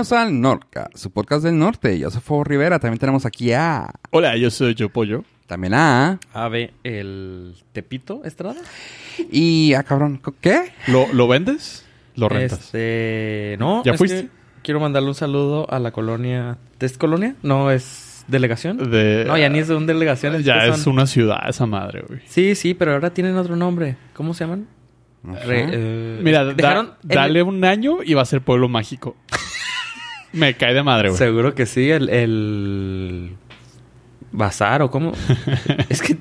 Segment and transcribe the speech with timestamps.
[0.00, 1.98] Bienvenidos al Norca, su podcast del norte.
[1.98, 2.78] Yo soy Fuego Rivera.
[2.78, 3.86] También tenemos aquí a.
[4.08, 5.24] Hola, yo soy Yo Pollo.
[5.46, 6.18] También a.
[6.32, 8.62] Ave, el Tepito Estrada.
[9.30, 10.22] Y a cabrón.
[10.40, 10.72] ¿Qué?
[10.86, 11.84] ¿Lo, lo vendes?
[12.16, 12.60] ¿Lo rentas?
[12.60, 13.82] Este, no.
[13.84, 14.22] ¿Ya es fuiste?
[14.22, 14.28] que
[14.62, 16.56] quiero mandarle un saludo a la colonia.
[16.80, 17.34] ¿Es colonia?
[17.42, 18.90] No, es delegación.
[18.90, 20.42] De- No, ya ni es de un delegación.
[20.42, 22.20] Ya es son- una ciudad esa madre, güey.
[22.24, 23.98] Sí, sí, pero ahora tienen otro nombre.
[24.14, 24.66] ¿Cómo se llaman?
[25.24, 29.14] Re- eh, Mira, da- dejaron el- dale un año y va a ser pueblo mágico.
[30.32, 31.18] Me cae de madre, güey.
[31.18, 33.36] Seguro que sí, el, el
[34.32, 35.12] bazar o cómo.
[35.88, 36.16] es que,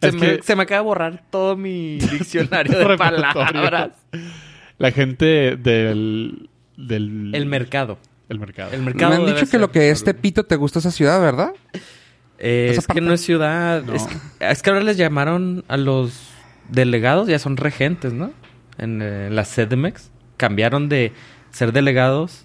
[0.00, 3.90] se, Es me, que- se me acaba de borrar todo mi diccionario de palabras.
[4.78, 6.48] La gente del...
[6.76, 7.98] del El mercado.
[8.28, 8.70] el mercado.
[8.72, 9.10] El mercado.
[9.10, 10.04] Me han dicho que ser lo que es.
[10.04, 11.52] Tepito te gusta esa ciudad, ¿verdad?
[12.38, 13.82] Eh, es parte- que no es ciudad.
[13.84, 13.94] No.
[13.94, 16.28] Es, que, es que ahora les llamaron a los
[16.68, 18.32] delegados, ya son regentes, ¿no?
[18.78, 20.10] En eh, la CDMX.
[20.36, 21.12] Cambiaron de
[21.52, 22.44] ser delegados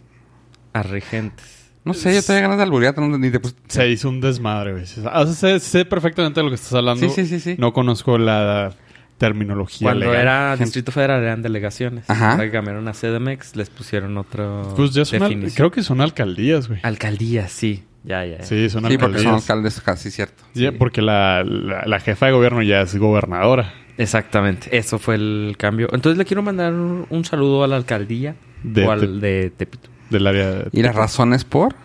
[0.74, 1.72] a regentes.
[1.86, 2.98] No sé, yo tenía ganas de alburear.
[2.98, 4.84] no- Ni te pus- Se hizo un desmadre, güey.
[4.84, 7.08] O sea, sé, sé perfectamente de lo que estás hablando.
[7.10, 7.56] Sí, sí, sí, sí.
[7.58, 8.74] No conozco la
[9.18, 10.22] terminología Cuando legal.
[10.22, 12.10] era Gente- Distrito Federal eran delegaciones.
[12.10, 12.32] Ajá.
[12.34, 15.24] Ahora que cambiaron a CDMX, les pusieron otro Pues ya son...
[15.24, 15.56] al- definición.
[15.56, 16.80] Creo que son alcaldías, güey.
[16.84, 17.84] Alcaldía, sí.
[18.04, 18.38] Ya, ya.
[18.40, 18.44] ya.
[18.46, 19.24] Sí, son Sí, porque alcaldías.
[19.24, 20.44] son alcaldes casi cierto.
[20.54, 23.74] Sí, porque la, la, la jefa de gobierno ya es gobernadora.
[23.98, 24.76] Exactamente.
[24.78, 25.90] Eso fue el cambio.
[25.92, 29.90] Entonces le quiero mandar un, un saludo a la alcaldía De o al de Tepito.
[30.10, 30.50] Del área...
[30.50, 31.76] de- ¿Y las razones por?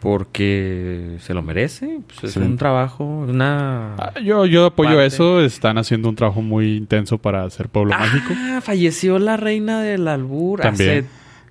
[0.00, 2.00] Porque se lo merece.
[2.06, 2.38] Pues es Sí.
[2.40, 3.94] un trabajo, una...
[3.96, 5.06] Ah, yo, yo apoyo Parte.
[5.06, 5.40] eso.
[5.40, 8.32] Están haciendo un trabajo muy intenso para hacer pueblo mágico.
[8.36, 10.90] Ah, falleció la reina del albur También.
[10.90, 11.06] hace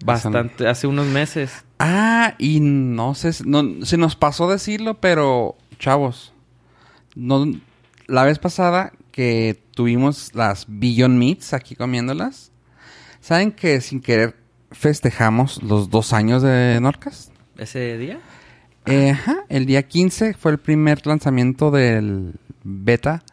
[0.06, 1.66] bastante, hace unos meses.
[1.80, 6.34] Ah, y no sé, no, se nos pasó decirlo, pero chavos,
[7.16, 7.46] no,
[8.08, 12.52] la vez pasada que tuvimos las Beyond Meats aquí comiéndolas,
[13.20, 14.36] ¿saben que sin querer
[14.72, 17.32] festejamos los dos años de Norcas?
[17.58, 18.20] ¿Ese día?
[18.86, 22.34] Eh, ajá, el día 15 fue el primer lanzamiento del
[22.64, 23.24] beta,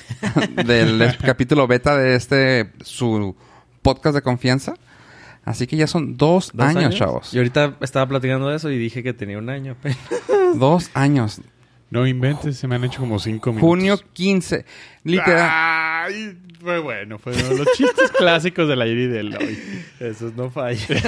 [0.64, 3.36] del capítulo beta de este, su
[3.82, 4.74] podcast de confianza.
[5.44, 7.34] Así que ya son dos, ¿Dos años, chavos.
[7.34, 9.76] Y ahorita estaba platicando de eso y dije que tenía un año.
[10.54, 11.40] Dos años.
[11.92, 13.68] No inventes, se me han hecho como cinco minutos.
[13.68, 14.64] Junio 15.
[15.04, 15.50] Literal.
[15.52, 17.18] Ay, fue bueno.
[17.18, 19.58] Fue uno de los chistes clásicos del ayer y del hoy.
[20.00, 21.02] Esos no fallan.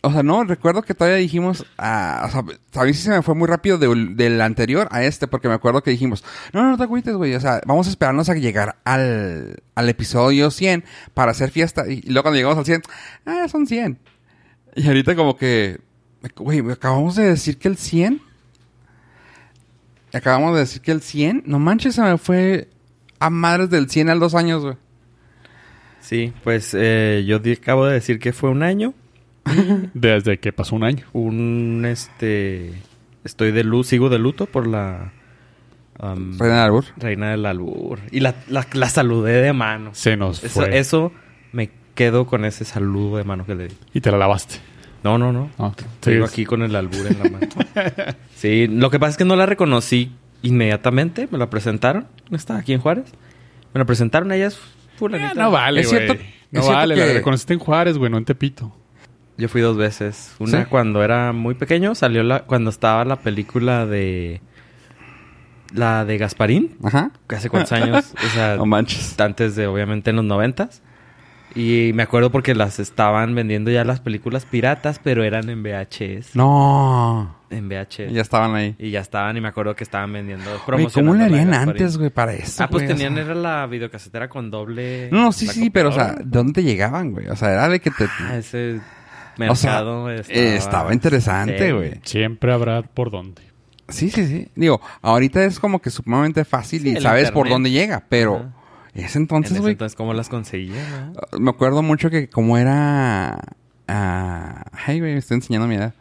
[0.00, 1.66] O sea, no, recuerdo que todavía dijimos.
[1.76, 5.04] ah, o sea, a mí sí se me fue muy rápido de- del anterior a
[5.04, 6.24] este, porque me acuerdo que dijimos:
[6.54, 7.34] No, no, no te agüites, güey.
[7.34, 10.82] O sea, vamos a esperarnos a llegar al, al episodio 100
[11.12, 11.86] para hacer fiesta.
[11.90, 12.82] Y, luego cuando llegamos al 100,
[13.26, 13.98] ah, son 100.
[14.76, 15.78] Y ahorita, como que.
[16.36, 18.31] Güey, acabamos de decir que el 100.
[20.12, 21.44] Acabamos de decir que el 100.
[21.46, 22.68] No manches, se me fue
[23.18, 24.76] a madres del 100 al dos años, güey.
[26.00, 28.94] Sí, pues eh, yo acabo de decir que fue un año.
[29.94, 31.06] Desde que pasó un año.
[31.12, 32.72] Un, este...
[33.24, 35.12] Estoy de luz, sigo de luto por la...
[36.00, 36.84] um, Fue en el albur.
[36.96, 38.00] reina del albur.
[38.10, 39.90] Y la, la, la saludé de mano.
[39.94, 40.76] Se nos Eso, fue.
[40.78, 41.12] eso
[41.52, 43.74] me quedo con ese saludo de mano que le di.
[43.94, 44.56] Y te la lavaste.
[45.04, 45.50] No, no, no.
[45.58, 46.32] Ah, Sigo sí.
[46.32, 47.48] aquí con el albur en la mano.
[48.36, 51.28] sí, lo que pasa es que no la reconocí inmediatamente.
[51.30, 52.06] Me la presentaron.
[52.30, 53.06] Estaba aquí en Juárez.
[53.74, 54.58] Me la presentaron ellas
[54.96, 55.32] fulanita.
[55.32, 56.14] Eh, no vale, Es cierto-
[56.50, 56.94] No es vale.
[56.94, 58.74] que- La reconociste en Juárez, güey, no en Tepito.
[59.38, 60.34] Yo fui dos veces.
[60.38, 60.66] Una ¿Sí?
[60.68, 61.94] cuando era muy pequeño.
[61.94, 62.40] Salió la...
[62.44, 64.40] Cuando estaba la película de...
[65.74, 66.76] La de Gasparín.
[66.84, 67.10] Ajá.
[67.28, 68.12] Hace cuántos años.
[68.24, 69.18] O sea, No manches.
[69.18, 70.82] antes de, obviamente, en los noventas.
[71.54, 76.34] Y me acuerdo porque las estaban vendiendo ya las películas piratas, pero eran en VHS.
[76.34, 77.36] No.
[77.50, 78.12] En VHS.
[78.12, 78.74] Ya estaban ahí.
[78.78, 81.12] Y ya estaban, y me acuerdo que estaban vendiendo, Güey, promocionando.
[81.18, 82.64] ¿Cómo le harían antes, güey, para eso?
[82.64, 82.92] Ah, pues güey?
[82.92, 85.08] O tenían, sea, era la videocasetera con doble.
[85.12, 86.30] No, no, sí, sí, pero, o sea, computadora.
[86.30, 87.28] ¿de dónde te llegaban, güey?
[87.28, 88.04] O sea, era de que te...
[88.20, 88.80] Ah, ese
[89.48, 91.72] o sea, mercado eh, estaba, interesante, Sí.
[91.72, 92.00] güey.
[92.04, 93.42] Siempre habrá por dónde.
[93.88, 94.48] Sí, sí, sí.
[94.54, 98.36] Digo, ahorita es como que sumamente fácil Sí, y sabes por dónde llega, pero...
[98.36, 98.61] Ajá.
[98.94, 99.72] Ese En entonces, ese güey...
[99.72, 101.12] entonces, ¿cómo las conseguía?
[101.38, 103.40] Me acuerdo mucho que como era...
[103.88, 105.94] ah, ay, güey, me estoy enseñando mi edad.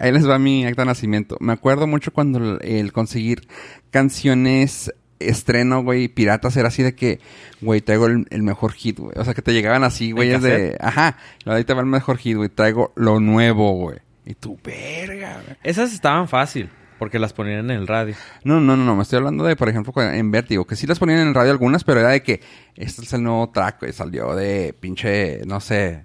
[0.00, 1.36] Ahí- les va mi acta de nacimiento.
[1.40, 3.42] Me acuerdo mucho cuando el, el conseguir
[3.90, 7.20] canciones estreno, güey, piratas, era así de que,
[7.62, 9.12] güey, traigo el, el mejor hit, güey.
[9.16, 10.76] O sea, que te llegaban así, güey, es de...
[10.80, 11.16] Ajá,
[11.46, 12.50] ahí te va el mejor hit, güey.
[12.50, 13.98] Traigo lo nuevo, güey.
[14.26, 15.56] Y tu verga, güey.
[15.62, 18.14] Esas estaban fácil, porque las ponían en el radio.
[18.44, 18.96] No, no, no, no.
[18.96, 20.66] Me estoy hablando de, por ejemplo, en Vértigo.
[20.66, 22.40] Que sí las ponían en el radio algunas, pero era de que...
[22.74, 23.92] Este es el nuevo track, güey.
[23.92, 26.04] Salió de pinche, no sé...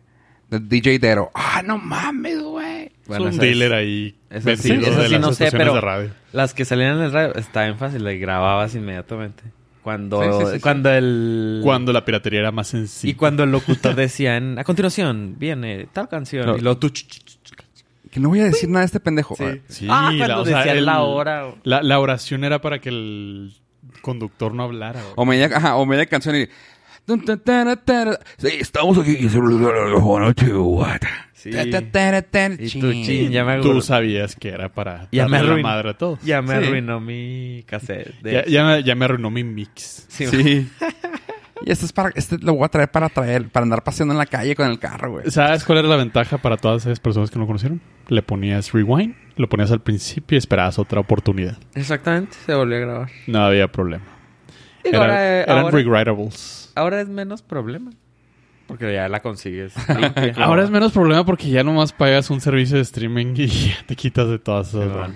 [0.50, 1.32] De DJ Dero.
[1.34, 2.92] Ah, no mames, güey.
[3.08, 6.12] Bueno, es un dealer ahí esas sí, de sí las no sé, pero de radio.
[6.34, 9.44] las que salían en el radio estaban fácil, las grababas inmediatamente.
[9.82, 10.60] Cuando, Sí, sí, sí, sí.
[10.62, 11.62] cuando el...
[11.64, 13.12] Cuando la piratería era más sencilla.
[13.12, 16.46] Y cuando el locutor decía, en- a continuación viene tal canción.
[16.46, 16.58] No.
[16.58, 17.56] Y ch- ch-
[18.12, 19.36] Que no voy a decir nada de este pendejo.
[19.36, 19.46] Sí.
[19.70, 21.48] Sí, Ah, cuando o sea, el- la hora.
[21.48, 23.54] o- La, la oración era para que el
[24.02, 25.02] conductor no hablara.
[25.02, 25.14] güey.
[25.16, 26.46] O media, ajá, o media canción y...
[28.38, 29.18] Sí, estamos aquí.
[31.34, 31.50] Sí.
[32.60, 35.98] Y tú, chin, ya me Tú sabías que era para Ya me la madre a
[35.98, 36.22] todos.
[36.22, 36.68] Ya me Sí.
[36.68, 38.14] arruinó mi cassette.
[38.22, 40.06] de- Ya, ya me, ya me arruinó mi mix.
[40.10, 40.70] Sí, Sí.
[41.66, 42.10] y este es para...
[42.16, 43.50] Este lo voy a traer para traer...
[43.50, 45.30] Para andar paseando en la calle con el carro, güey.
[45.32, 47.82] ¿Sabes cuál era la ventaja para todas esas personas que no conocieron?
[48.08, 51.58] Le ponías rewind, lo ponías al principio y esperabas otra oportunidad.
[51.76, 53.10] Exactamente, se volvió a grabar.
[53.28, 54.04] No había problema.
[54.84, 56.72] Digo, Eran, ahora, eran ahora- rewritables.
[56.76, 57.92] ahora es menos problema.
[58.68, 59.74] Porque ya la consigues.
[60.38, 63.98] Ahora es menos problema porque ya nomás pagas un servicio de streaming y ya te
[63.98, 65.10] quitas de todas esas.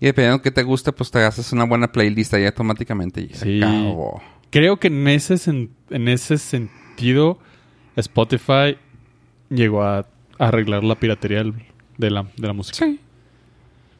[0.00, 3.28] Y dependiendo de que te guste, pues te haces una buena playlist ahí automáticamente y
[3.34, 3.62] se Sí.
[3.62, 4.22] acabó.
[4.54, 7.38] Creo que en ese, sen- en ese sentido
[7.96, 8.76] Spotify
[9.50, 10.06] llegó a, a
[10.38, 11.54] arreglar la piratería del-
[11.98, 12.78] de, la, de la música.
[12.86, 13.00] Sí.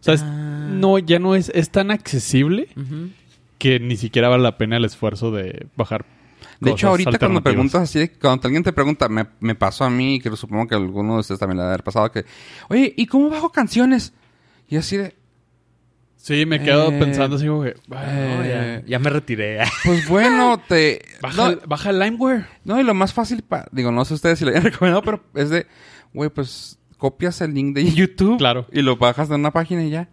[0.00, 0.68] O sea, es- Ah.
[0.70, 2.68] no, ya no es, es tan accesible
[3.58, 6.04] que ni siquiera vale la pena el esfuerzo de bajar.
[6.60, 9.90] De hecho, ahorita cuando preguntas así, de- cuando alguien te pregunta, me, me pasó a
[9.90, 12.24] mí, que supongo que a alguno de ustedes también le ha pasado, que,
[12.68, 14.12] oye, ¿y cómo bajo canciones?
[14.68, 15.14] Y así de,
[16.26, 17.74] Sí, me quedo Eh, pensando así, güey.
[17.86, 19.58] No, eh, ya, ya me retiré.
[19.84, 21.02] pues bueno, te...
[21.20, 22.46] Baja, no, baja el LimeWare.
[22.64, 25.22] no, y lo más fácil, pa- digo, no sé ustedes si lo hayan recomendado, pero
[25.34, 25.66] es de,
[26.14, 28.38] güey, pues copias el link de YouTube.
[28.38, 28.66] Claro.
[28.72, 30.08] Y lo bajas de una página y ya.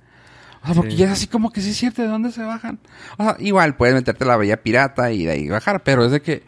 [0.61, 0.97] O sea, porque Sí.
[0.97, 2.79] ya es así como que sí es cierto de dónde se bajan.
[3.17, 6.21] O sea, igual puedes meterte la bella pirata y de ahí bajar, pero es de
[6.21, 6.43] que,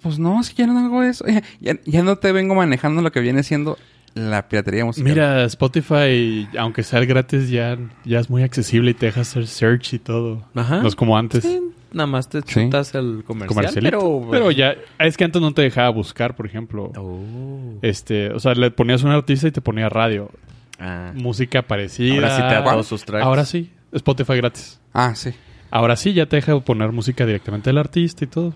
[0.00, 1.24] pues no, si ya no hago eso.
[1.60, 3.76] Ya, ya no te vengo manejando lo que viene siendo
[4.18, 5.10] la piratería musical.
[5.12, 9.94] Mira, Spotify, aunque sea gratis, ya, ya es muy accesible y te deja hacer search
[9.94, 10.44] y todo.
[10.54, 10.82] Ajá.
[10.82, 11.42] No es como antes.
[11.44, 11.60] Sí,
[11.92, 12.64] nada más te Sí.
[12.64, 13.74] chutas el comercial.
[13.82, 16.92] Pero, Pero ya, es que antes no te dejaba buscar, por ejemplo.
[16.96, 17.78] Oh.
[17.82, 20.30] Este, o sea, le ponías un artista y te ponía radio.
[20.78, 21.12] Ah.
[21.14, 22.14] Música parecida.
[22.14, 23.24] Ahora sí te da todos sus tracks.
[23.24, 24.80] Ahora sí, Spotify gratis.
[24.92, 25.30] Ah, sí.
[25.70, 28.54] Ahora sí, ya te deja poner música directamente del artista y todo.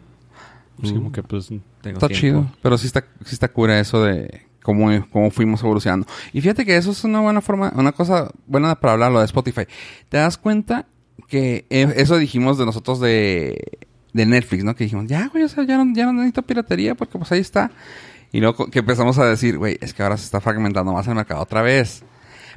[0.82, 0.94] Uh.
[0.94, 1.48] como que pues...
[1.82, 2.20] Tengo Está tiempo.
[2.20, 2.46] chido.
[2.62, 6.06] Pero sí está, sí está cura eso de cómo, cómo fuimos evolucionando.
[6.32, 9.26] Y fíjate que eso es una buena forma, una cosa buena para hablar, lo de
[9.26, 9.62] Spotify.
[10.08, 10.86] ¿Te das cuenta
[11.28, 13.78] que eh, eso dijimos de nosotros de,
[14.12, 14.74] de Netflix, ¿no?
[14.74, 17.40] Que dijimos, ya, güey, o sea, ya no, ya no necesito piratería porque pues ahí
[17.40, 17.70] está.
[18.32, 21.14] Y luego que empezamos a decir, güey, es que ahora se está fragmentando más el
[21.14, 22.02] mercado otra vez.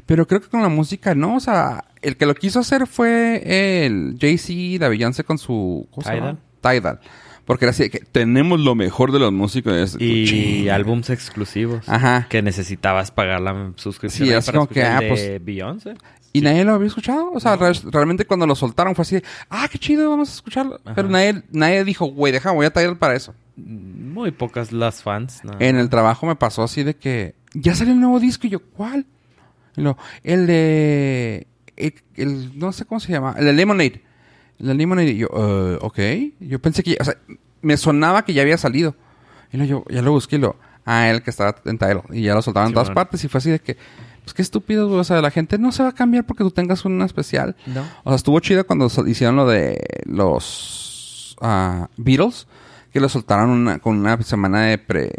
[0.06, 3.86] Pero creo que con la música no, o sea, el que lo quiso hacer fue
[3.86, 5.88] el Jay-Z, la Beyoncé con su...
[5.92, 6.38] ¿cómo se llama?
[6.62, 7.00] Tidal.
[7.46, 9.96] Porque era así que tenemos lo mejor de los músicos.
[10.00, 11.88] Y álbums exclusivos.
[11.88, 12.28] Ajá.
[12.30, 15.96] Que necesitabas pagar la suscripción Sí, para como que, ah, pues- Beyoncé.
[16.34, 17.32] Y nadie lo había escuchado.
[17.32, 20.34] O sea, re- realmente cuando lo soltaron fue así de, ah, qué chido, vamos a
[20.34, 20.82] escucharlo.
[20.84, 20.96] Ajá.
[20.96, 23.34] Pero nadie, nadie dijo, güey, deja, voy a Tidal para eso.
[23.56, 25.40] Muy pocas las fans.
[25.46, 25.54] ¿no?
[25.60, 28.60] En el trabajo me pasó así de que, ya salió el nuevo disco y yo,
[28.60, 29.06] ¿cuál?
[29.78, 31.48] Y luego, el de,
[31.78, 34.02] el, el- no sé cómo se llama, el de Lemonade.
[34.60, 35.12] De Lemonade.
[35.12, 36.00] Y yo, "Eh, ok.
[36.40, 37.16] Yo pensé que, o sea,
[37.62, 38.96] me sonaba que ya había salido.
[39.52, 40.56] Y luego yo, ya lo busqué y lo,
[40.86, 42.02] ah, el que estaba en Tidal.
[42.12, 43.78] Y ya lo soltaban en todas partes y fue así de que,
[44.24, 44.90] pues qué estúpido.
[44.90, 47.56] O sea, la gente no se va a cambiar porque tú tengas una especial.
[47.66, 47.82] No.
[48.04, 52.48] O sea, estuvo chido cuando hicieron lo de los ah, Beatles,
[52.92, 55.12] que lo soltaron una- con una semana de pre...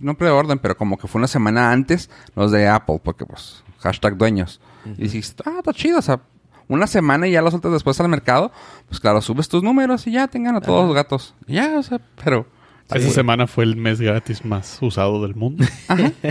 [0.00, 4.16] No preorden, pero como que fue una semana antes los de Apple, porque pues, hashtag
[4.18, 4.60] dueños.
[4.84, 6.20] Y dijiste, ah, está chido, o sea,
[6.68, 8.52] una semana y ya lo sueltas después al mercado,
[8.88, 10.86] pues claro, subes tus números y ya tengan a todos Ajá.
[10.86, 11.34] los gatos.
[11.46, 12.46] Y Ya, o sea, pero...
[12.92, 15.64] Esa semana fue el mes gratis más usado del mundo.
[15.88, 16.12] Ajá.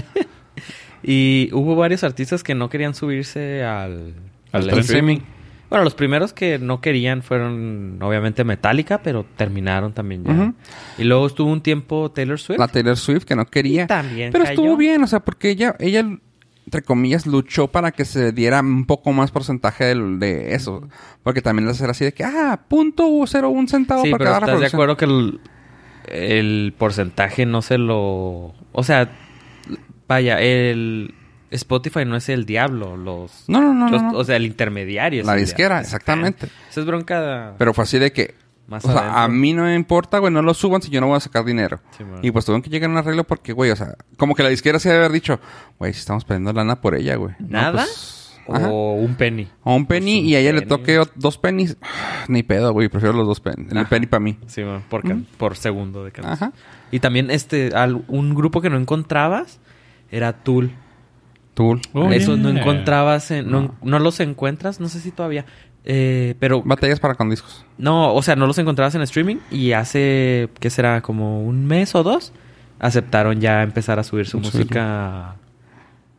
[1.03, 4.13] Y hubo varios artistas que no querían subirse al,
[4.53, 5.19] Al al streaming.
[5.69, 10.53] Bueno, los primeros que no querían fueron obviamente Metallica, pero terminaron también ya.
[10.97, 12.59] Y luego estuvo un tiempo Taylor Swift.
[12.59, 13.83] La Taylor Swift que no quería.
[13.83, 14.53] Y también Pero cayó.
[14.53, 16.05] estuvo bien, o sea, porque ella, ella,
[16.65, 20.88] entre comillas, luchó para que se diera un poco más porcentaje de, eso.
[21.22, 24.32] Porque también les era así de que, ah, punto cero un centavo Sí, por pero
[24.32, 25.39] cada estás de acuerdo que el,
[26.08, 28.53] el porcentaje no se lo...
[28.72, 29.10] O sea,
[30.08, 31.13] vaya, el
[31.51, 33.46] Spotify no es el diablo, los...
[33.48, 34.17] No, no, no, los- no, no.
[34.17, 35.22] O sea, el intermediario.
[35.22, 36.48] es La disquera, exactamente.
[36.70, 38.36] Esa es bronca Pero fue así de que,
[38.67, 39.20] más o sea, adentro.
[39.22, 41.43] a mí no me importa, güey, no lo suban si yo no voy a sacar
[41.46, 41.79] dinero.
[41.98, 44.43] Sí, y pues tuvieron que llegar a un arreglo porque, güey, o sea, como que
[44.43, 45.39] la disquera se debe haber dicho,
[45.79, 47.36] güey, si estamos perdiendo lana por ella, güey.
[47.39, 47.84] No, ¿Nada?
[47.84, 48.70] pues, ajá.
[48.70, 49.48] O un penny.
[49.63, 51.77] O un penny Pues un y a ella le toque dos pennies.
[52.29, 53.72] Ni pedo, güey, prefiero los dos pennies.
[53.74, 54.38] El penny para mí.
[54.48, 56.34] Sí, man, por, can- por segundo de canción.
[56.34, 56.53] Ajá.
[56.91, 59.60] Y también este, al- un grupo que no encontrabas
[60.12, 60.72] era Tool.
[61.53, 61.82] Tool.
[61.93, 63.75] Oh, Eso no encontrabas, en- no, No.
[63.84, 65.46] no los encuentras, no sé si todavía,
[65.85, 67.65] Eh, pero Batallas para con discos.
[67.77, 71.01] no, o sea, no los encontrabas en streaming y hace, ¿qué será?
[71.01, 72.31] Como un mes o dos,
[72.79, 75.35] aceptaron ya empezar a subir su música.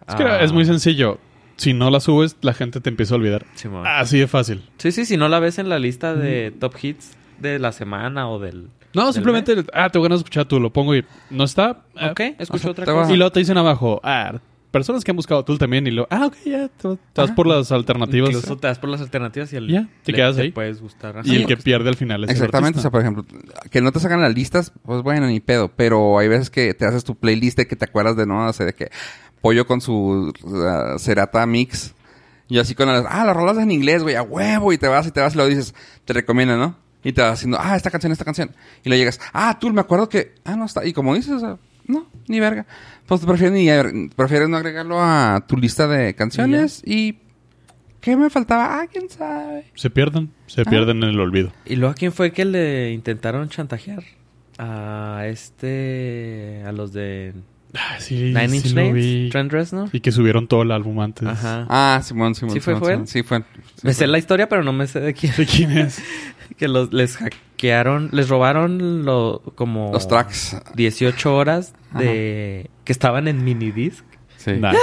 [0.06, 1.18] Es que a- es muy sencillo.
[1.56, 3.47] Si no la subes, la gente te empieza a olvidar.
[3.87, 4.68] Así de fácil.
[4.78, 8.28] Sí, sí, si no la ves en la lista de top hits de la semana
[8.28, 8.68] o del...
[8.92, 11.85] No, del simplemente, ah, tengo ganas de escuchar tú, lo pongo y no está.
[11.94, 12.11] mes.
[12.11, 13.12] Ok, eh, escucho otra te cosa.
[13.12, 14.35] Y luego te dicen abajo, ah,
[14.75, 17.47] personas que han buscado tú también y lo, ah, ok, ya, te, te vas por
[17.47, 18.31] las alternativas.
[18.31, 20.50] Incluso te das por las alternativas y el, Ya, te le- quedas ahí.
[20.50, 21.21] puedes gustar.
[21.25, 23.25] y el que pierde al final es el Exactamente, o sea, por ejemplo,
[23.71, 26.85] que no te sacan las listas, pues bueno, ni pedo, pero hay veces que te
[26.85, 28.47] haces tu playlist de que te acuerdas de, ¿no?
[28.49, 28.90] O sea, de que
[29.40, 31.95] Pollo con su uh, Cerata Mix,
[32.49, 35.07] y así con las, ah, las rolas en inglés, güey, a huevo, y te vas
[35.07, 36.76] y te vas y lo dices, te recomiendan, ¿no?
[37.02, 38.50] Y te vas haciendo, ah, esta canción, esta canción.
[38.85, 40.85] Y lo llegas, ah, tú me acuerdo que, ah, no está.
[40.87, 42.67] Y como dices, o sea, no, ni verga.
[43.07, 43.53] Pues prefieres,
[43.93, 47.19] ni, prefieres no agregarlo a tu lista de canciones y...
[48.00, 48.81] ¿Qué me faltaba?
[48.81, 49.64] Ah, quién sabe.
[49.75, 50.64] Se pierden, se Ah.
[50.69, 51.53] pierden en el olvido.
[51.64, 54.03] ¿Y luego a quién fue que le intentaron chantajear?
[54.59, 56.62] A este...
[56.67, 57.33] A los de
[57.75, 59.31] Ah, sí, Nine sí Inch lo Nails.
[59.31, 59.88] Trent Reznor.
[59.93, 61.26] Y que subieron todo el álbum antes.
[61.26, 61.66] Ajá.
[61.69, 62.54] Ah, Simón, Simón.
[62.54, 62.97] ¿Sí fue, Simón, fue él?
[62.99, 63.07] Simón.
[63.09, 63.38] Sí, fue.
[63.38, 65.35] sí me sé la historia, pero no me sé de quién.
[65.37, 66.00] ¿De quién es?
[66.57, 69.93] que los, les hackearon, les robaron lo, como...
[69.93, 70.57] Los tracks.
[70.75, 72.71] 18 horas de...
[72.85, 74.04] Que estaban en minidisc.
[74.37, 74.52] Sí.
[74.52, 74.75] Nah.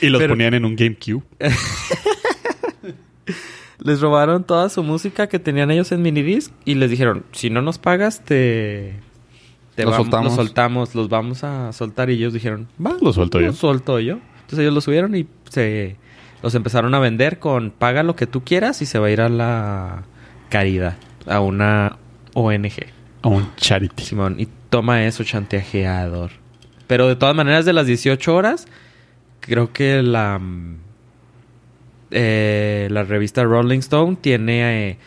[0.00, 1.22] y los Pero- ponían en un GameCube.
[3.82, 7.62] Les robaron toda su música que tenían ellos en minidisc y les dijeron, si no
[7.62, 8.94] nos pagas, te...
[9.80, 10.24] te Los vam- soltamos.
[10.26, 12.10] Los soltamos, los vamos a soltar.
[12.10, 13.46] Y ellos dijeron, va, Lo suelto yo.
[13.48, 14.14] Lo suelto yo.
[14.42, 15.96] Entonces ellos lo subieron y se...
[16.42, 19.20] Los empezaron a vender con paga lo que tú quieras y se va a ir
[19.20, 20.04] a la
[20.48, 20.96] caridad,
[21.26, 21.98] a una
[22.32, 22.72] ONG.
[23.22, 24.02] A un charity.
[24.04, 26.30] Simón, y toma eso, chantajeador.
[26.86, 28.66] Pero de todas maneras, de las 18 horas,
[29.40, 30.40] creo que la,
[32.10, 34.90] eh, la revista Rolling Stone tiene...
[34.90, 34.98] eh,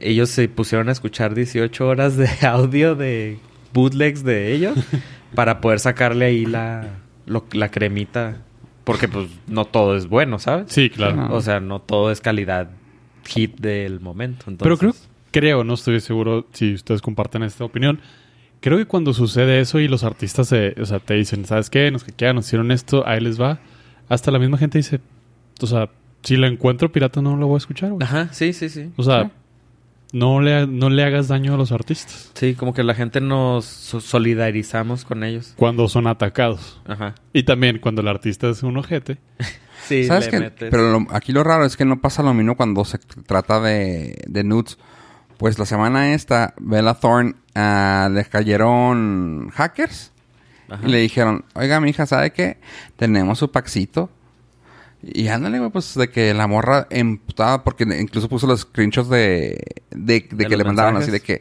[0.00, 3.38] ellos se pusieron a escuchar 18 horas de audio de
[3.72, 4.76] bootlegs de ellos
[5.34, 6.88] para poder sacarle ahí la,
[7.26, 8.38] lo- la cremita.
[8.84, 10.72] Porque pues no todo es bueno, ¿sabes?
[10.72, 11.16] Sí, claro.
[11.16, 11.34] No.
[11.34, 12.70] O sea, no todo es calidad
[13.26, 14.46] hit del momento.
[14.58, 14.94] Pero creo,
[15.30, 18.00] creo, no estoy seguro si ustedes comparten esta opinión.
[18.60, 21.90] Creo que cuando sucede eso y los artistas se, o sea, te dicen, ¿sabes qué?
[21.90, 23.60] Nos hackearon, nos hicieron esto, ahí les va.
[24.08, 25.00] Hasta la misma gente dice,
[25.62, 25.88] o sea,
[26.24, 28.02] si la encuentro pirata no la voy a escuchar, güey.
[28.02, 28.90] Ajá, sí, sí, sí.
[28.96, 29.30] O sea, Sí.
[30.12, 33.64] No, le, no le hagas daño a los artistas Sí, como que la gente nos
[33.64, 35.54] so- solidarizamos con ellos.
[35.56, 36.80] cuando son atacados.
[36.86, 37.14] Ajá.
[37.32, 39.18] Y también cuando el artista es un ojete.
[39.88, 42.54] Sí, ¿Sabes le metes- Pero lo- aquí lo raro es que no pasa lo mismo
[42.56, 44.78] cuando se trata de, de nudes.
[45.38, 50.12] Pues la semana esta, Bella Thorne ah, le cayeron hackers
[50.68, 50.86] Ajá.
[50.86, 52.58] y le dijeron, oiga, mi hija, ¿sabe qué?
[52.96, 54.10] Tenemos su paxito.
[55.02, 59.58] Y ándale, güey, pues de que la morra emputada, porque incluso puso los screenshots de,
[59.90, 61.40] de, de que le mandaron así de que,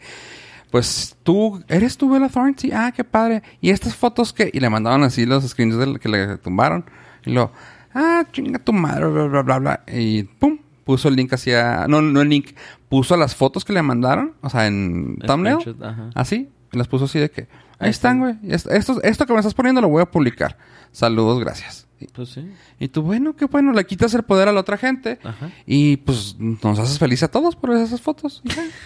[0.71, 2.53] pues tú, ¿eres tú Bella Thorne?
[2.57, 3.41] Sí, ah, qué padre.
[3.59, 4.49] ¿Y estas fotos qué?
[4.53, 6.85] Y le mandaban así los screenshots del- que le tumbaron.
[7.25, 7.51] Y luego,
[7.93, 9.83] ah, chinga tu madre, bla, bla, bla, bla.
[9.91, 12.51] Y pum, puso el link hacia, no, no el link,
[12.87, 15.57] puso las fotos que le mandaron, o sea, en thumbnail.
[15.81, 16.09] Ajá.
[16.15, 17.47] Así, y las puso así de que, ahí,
[17.79, 18.35] Ahí están, güey.
[18.47, 20.55] Esto, esto que me estás poniendo lo voy a publicar.
[20.91, 21.87] Saludos, gracias.
[22.01, 22.49] Y, Pues sí.
[22.79, 25.19] y tú, bueno, qué bueno, le quitas el poder a la otra gente.
[25.23, 25.49] Ajá.
[25.65, 28.41] Y pues nos haces feliz a todos por esas fotos.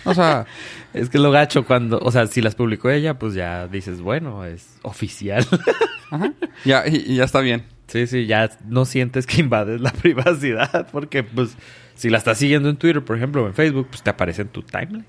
[0.05, 0.45] O sea,
[0.93, 1.99] Es que lo gacho cuando...
[1.99, 5.45] O sea, si las publicó ella, pues ya dices, bueno, es oficial.
[6.11, 6.33] ajá.
[6.65, 7.63] Ya, y, y ya está bien.
[7.87, 10.87] sí, sí, ya no sientes que invades la privacidad.
[10.91, 11.55] Porque, pues,
[11.95, 14.47] si la estás siguiendo en Twitter, por ejemplo, o en Facebook, pues te aparece en
[14.49, 15.05] tu timeline.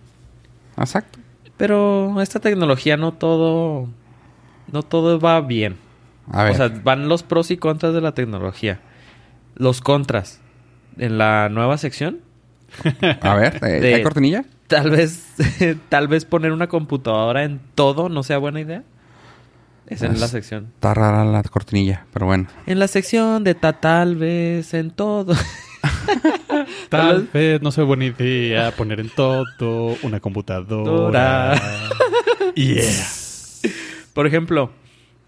[0.76, 1.18] Exacto.
[1.56, 3.88] Pero esta tecnología no todo...
[4.73, 5.76] No todo va bien.
[6.31, 6.52] A ver.
[6.52, 8.81] O sea, van los pros y contras de la tecnología.
[9.57, 10.40] Los contras.
[10.99, 12.21] En la nueva sección,
[13.21, 14.45] a ver, eh, de- ¿hay cortinilla?
[14.69, 15.25] tal vez,
[15.88, 18.83] tal vez poner una computadora en todo no sea buena idea.
[19.87, 20.69] Es en Es- la sección.
[20.75, 22.47] Está rara la cortinilla, pero bueno.
[22.66, 25.35] En la sección de ta, tal vez en todo.
[26.88, 31.61] Tal vez no sea buena idea poner en todo una computadora.
[32.54, 32.83] yeah.
[34.14, 34.71] Por ejemplo,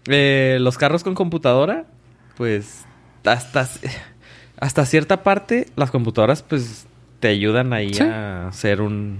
[0.07, 1.85] eh, los carros con computadora,
[2.37, 2.85] pues
[3.25, 3.67] hasta,
[4.59, 6.87] hasta cierta parte las computadoras pues
[7.19, 8.03] te ayudan ahí Sí.
[8.03, 9.19] a hacer un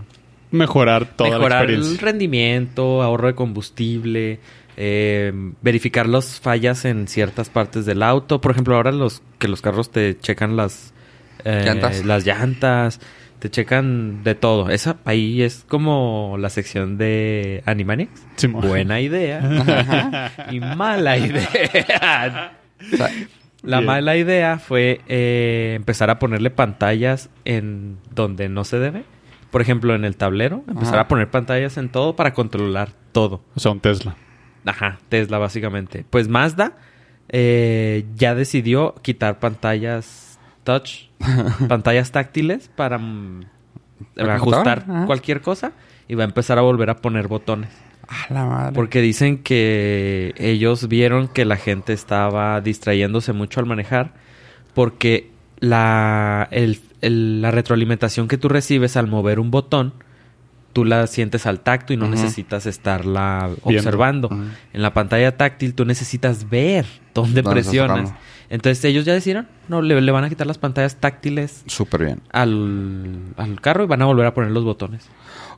[0.50, 2.06] Mejorar toda la mejorar el experiencia.
[2.06, 4.39] rendimiento, ahorro de combustible,
[4.77, 8.39] eh, verificar las fallas en ciertas partes del auto.
[8.39, 10.94] Por ejemplo, ahora los que los carros te checan las
[11.44, 12.06] eh, Llantas.
[12.06, 13.01] las llantas,
[13.39, 14.70] te checan de todo.
[14.70, 18.27] Esa ahí es como la sección de Animaniacs.
[18.50, 22.53] Buena idea y mala idea.
[22.94, 23.12] O sea,
[23.63, 23.86] La Bien.
[23.88, 29.03] mala idea fue eh, empezar a ponerle pantallas en donde no se debe.
[29.51, 30.63] Por ejemplo, en el tablero.
[30.67, 31.01] Empezar Ajá.
[31.03, 33.41] a poner pantallas en todo para controlar todo.
[33.56, 34.15] O sea, un Tesla.
[34.65, 36.06] Ajá, Tesla básicamente.
[36.10, 36.74] Pues Mazda
[37.29, 40.26] eh, ya decidió quitar pantallas
[40.67, 41.07] touch,
[41.69, 43.41] pantallas táctiles para mm,
[44.15, 44.83] ¿La ajustar?
[44.88, 45.05] Ajá.
[45.05, 45.71] cualquier cosa
[46.09, 47.69] y va a empezar a volver a poner botones.
[48.07, 48.74] A la madre.
[48.74, 54.12] Porque dicen que ellos vieron que la gente estaba distrayéndose mucho al manejar
[54.74, 59.93] porque la, el- el- la retroalimentación que tú recibes al mover un botón,
[60.74, 63.79] tú la sientes al tacto y no necesitas estarla Viendo.
[63.79, 64.29] observando.
[64.74, 68.13] En la pantalla táctil tú necesitas ver dónde Dónde presionas.
[68.49, 72.21] Entonces ellos ya decidieron, no, le, le van a quitar las pantallas táctiles Súper bien.
[72.31, 75.05] al, al carro y van a volver a poner los botones.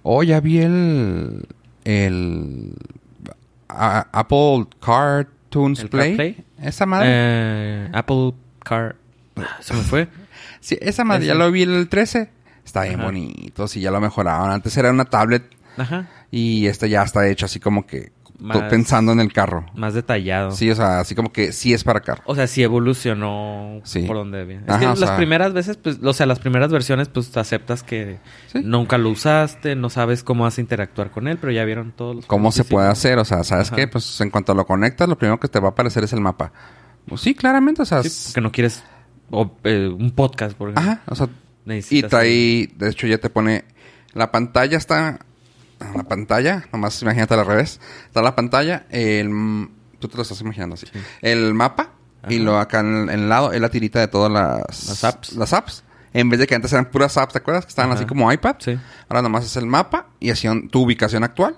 [0.03, 1.45] Oh, ya vi el...
[1.83, 2.73] El...
[3.67, 6.43] a- Apple Cartoons ¿El Play.
[6.61, 7.07] Esa madre.
[7.09, 8.95] Eh, Apple Car...
[9.61, 10.07] Se me fue.
[10.61, 11.25] Sí, esa madre.
[11.25, 12.29] Ya lo vi el 13.
[12.65, 13.05] Está bien Ajá.
[13.05, 13.65] bonito.
[13.69, 14.51] Sí, ya lo mejoraron.
[14.51, 15.43] Antes era una tablet
[15.77, 16.09] Ajá.
[16.31, 18.11] y este ya está hecho así como que...
[18.39, 19.65] Más- pensando en el carro.
[19.75, 20.51] Más detallado.
[20.51, 22.23] Sí, o sea, así como que sí es para carro.
[22.25, 24.03] O sea, sí evolucionó Sí.
[24.03, 24.63] por donde bien.
[24.63, 27.83] Es Ajá, que las sea- primeras veces, pues, o sea, las primeras versiones, pues aceptas
[27.83, 28.59] que Sí.
[28.63, 32.15] nunca lo usaste, no sabes cómo vas a interactuar con él, pero ya vieron todos
[32.15, 33.17] los ¿Cómo se puede hacer?
[33.19, 33.75] O sea, ¿sabes Ajá.
[33.75, 33.87] qué?
[33.87, 36.51] Pues en cuanto lo conectas, lo primero que te va a aparecer es el mapa.
[37.07, 38.03] Pues sí, claramente, o sea...
[38.03, 38.83] Sí, porque no quieres
[39.31, 40.91] o, eh, un podcast, por ejemplo.
[40.93, 41.27] Ajá, o sea...
[41.27, 42.69] Y Necesitas trae...
[42.77, 43.65] De hecho, ya te pone...
[44.13, 45.19] La pantalla está...
[45.95, 47.79] La pantalla, nomás imagínate al revés.
[48.05, 49.29] Está la pantalla, el...
[49.99, 50.87] Tú te lo estás imaginando así.
[51.21, 51.89] El mapa
[52.27, 54.87] y lo acá en, en el lado es la tirita de todas las...
[54.87, 55.33] Las apps.
[55.33, 55.83] Las apps.
[56.13, 57.65] En vez de que antes eran puras apps, ¿te acuerdas?
[57.65, 57.99] Que estaban Ajá.
[57.99, 58.55] así como iPad.
[58.59, 58.77] Sí.
[59.07, 61.57] Ahora nomás es el mapa y así on- tu ubicación actual.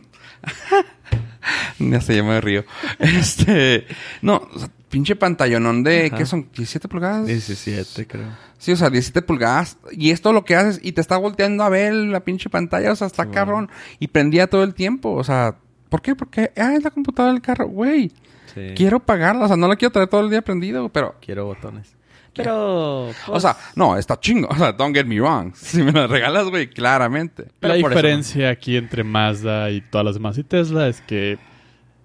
[1.78, 2.64] ya sé, yo me río.
[2.98, 3.86] Este...
[4.22, 6.06] No, o sea, pinche pantallonón de...
[6.06, 6.16] Ajá.
[6.18, 6.50] ¿Qué son?
[6.52, 7.26] ¿17 pulgadas?
[7.26, 8.26] 17, creo.
[8.58, 9.78] Sí, o sea, 17 pulgadas.
[9.92, 12.92] Y esto lo que haces y te está volteando a ver la pinche pantalla.
[12.92, 13.70] O sea, está Sí, cabrón.
[13.98, 15.12] Y prendía todo el tiempo.
[15.14, 15.56] O sea,
[15.88, 16.14] ¿por qué?
[16.14, 16.52] Porque...
[16.56, 17.68] Ah, es la computadora del carro.
[17.68, 18.12] Güey,
[18.54, 18.72] Sí.
[18.76, 19.44] quiero pagarla.
[19.44, 21.14] O sea, no la quiero traer todo el día prendido, pero...
[21.24, 21.94] Quiero botones.
[22.34, 23.08] Pero.
[23.08, 24.48] O pues, sea, no, está chingo.
[24.48, 25.52] O sea, don't get me wrong.
[25.54, 27.48] Si me lo regalas, güey, claramente.
[27.60, 31.00] Pero la por eso diferencia aquí entre Mazda y todas las demás y Tesla es
[31.00, 31.38] que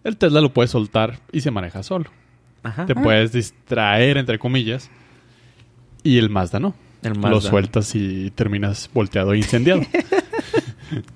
[0.04, 2.10] el Tesla lo puedes soltar y se maneja solo.
[2.64, 2.86] Ajá.
[2.86, 4.90] Te puedes distraer, entre comillas,
[6.04, 6.74] y el Mazda no.
[7.04, 9.82] El Lo sueltas y terminas volteado e incendiado.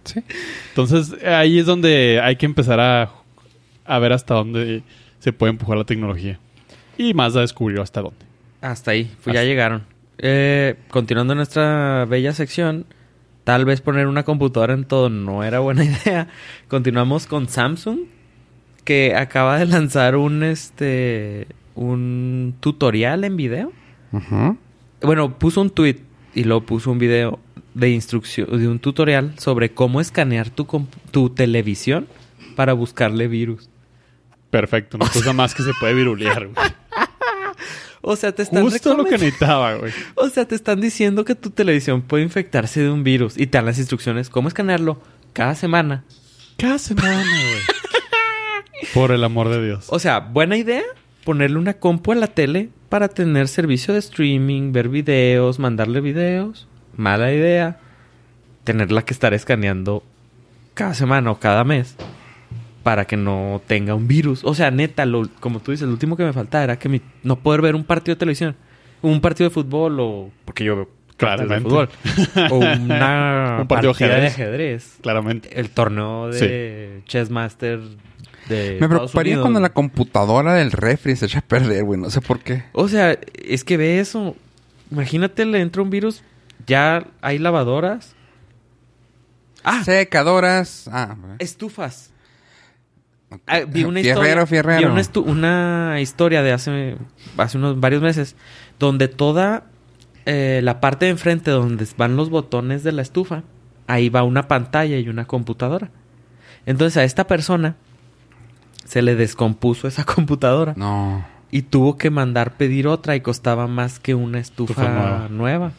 [0.04, 0.24] Sí.
[0.70, 3.12] Entonces, ahí es donde hay que empezar a,
[3.86, 4.82] a ver hasta dónde
[5.20, 6.40] se puede empujar la tecnología.
[6.98, 8.26] Y Mazda descubrió hasta dónde.
[8.62, 9.84] Hasta ahí, pues ya llegaron.
[10.18, 12.86] Eh, continuando nuestra bella sección,
[13.46, 16.28] tal vez poner una computadora en todo no era buena idea.
[16.68, 18.00] Continuamos con Samsung,
[18.84, 23.72] que acaba de lanzar un este un tutorial en video.
[25.02, 25.98] Bueno, puso un tweet
[26.34, 27.40] y luego puso un video
[27.74, 30.68] de instrucción de un tutorial sobre cómo escanear tu
[31.12, 32.08] tu televisión
[32.56, 33.70] para buscarle virus.
[34.50, 36.56] Perfecto, una cosa más que se puede virulear, güey.
[38.02, 39.92] O sea, te están Justo lo que necesitaba, güey.
[40.16, 43.58] O sea, te están diciendo que tu televisión puede infectarse de un virus y te
[43.58, 45.02] dan las instrucciones cómo escanearlo
[45.34, 46.04] cada semana.
[46.58, 47.62] Cada semana, güey.
[48.94, 49.88] Por el amor de Dios.
[49.90, 50.84] O sea, buena idea
[51.26, 56.68] ponerle una compu a la tele para tener servicio de streaming, ver videos, mandarle videos.
[56.96, 57.80] Mala idea
[58.64, 60.04] tenerla que estar escaneando
[60.74, 61.96] cada semana o cada mes
[62.90, 64.44] para que no tenga un virus.
[64.44, 67.04] O sea, neta, lo, como tú dices, lo último que me faltaba era que mi-
[67.22, 68.56] no poder ver un partido de televisión
[69.04, 70.32] Un partido de fútbol o...
[70.44, 71.70] Porque yo veo partidos de Claramente.
[71.70, 71.90] fútbol.
[72.52, 74.98] O una Un partido de ajedrez.
[75.04, 75.60] Claramente.
[75.60, 77.80] El torneo de Chess Master
[78.48, 79.44] de Me preocuparía Unidos.
[79.44, 82.00] cuando la computadora del refri se echa a perder, güey.
[82.02, 82.64] No sé por qué.
[82.72, 84.36] O sea, es que ve eso.
[84.90, 86.24] Imagínate, le entra un virus.
[86.66, 88.16] Ya hay lavadoras.
[89.64, 90.90] Ah, Secadoras.
[90.92, 92.12] Ah, estufas.
[93.46, 94.94] Ah, vi una Fierrero, historia, fierrero.
[94.96, 96.98] vi una, una historia de hace,
[97.38, 98.36] hace unos varios meses
[98.80, 99.66] donde toda
[100.26, 103.44] eh, la parte de enfrente donde van los botones de la estufa,
[103.88, 105.92] ahí va una pantalla y una computadora.
[106.66, 107.76] Entonces a esta persona
[108.86, 111.24] se le descompuso esa computadora No.
[111.52, 115.72] y tuvo que mandar pedir otra y costaba más que una estufa, Estufa nueva.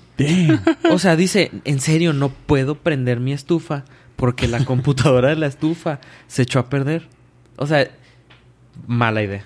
[0.92, 3.84] O sea, dice, en serio, no puedo prender mi estufa
[4.16, 7.08] porque la computadora de la estufa se echó a perder.
[7.60, 7.90] O sea,
[8.86, 9.44] mala idea.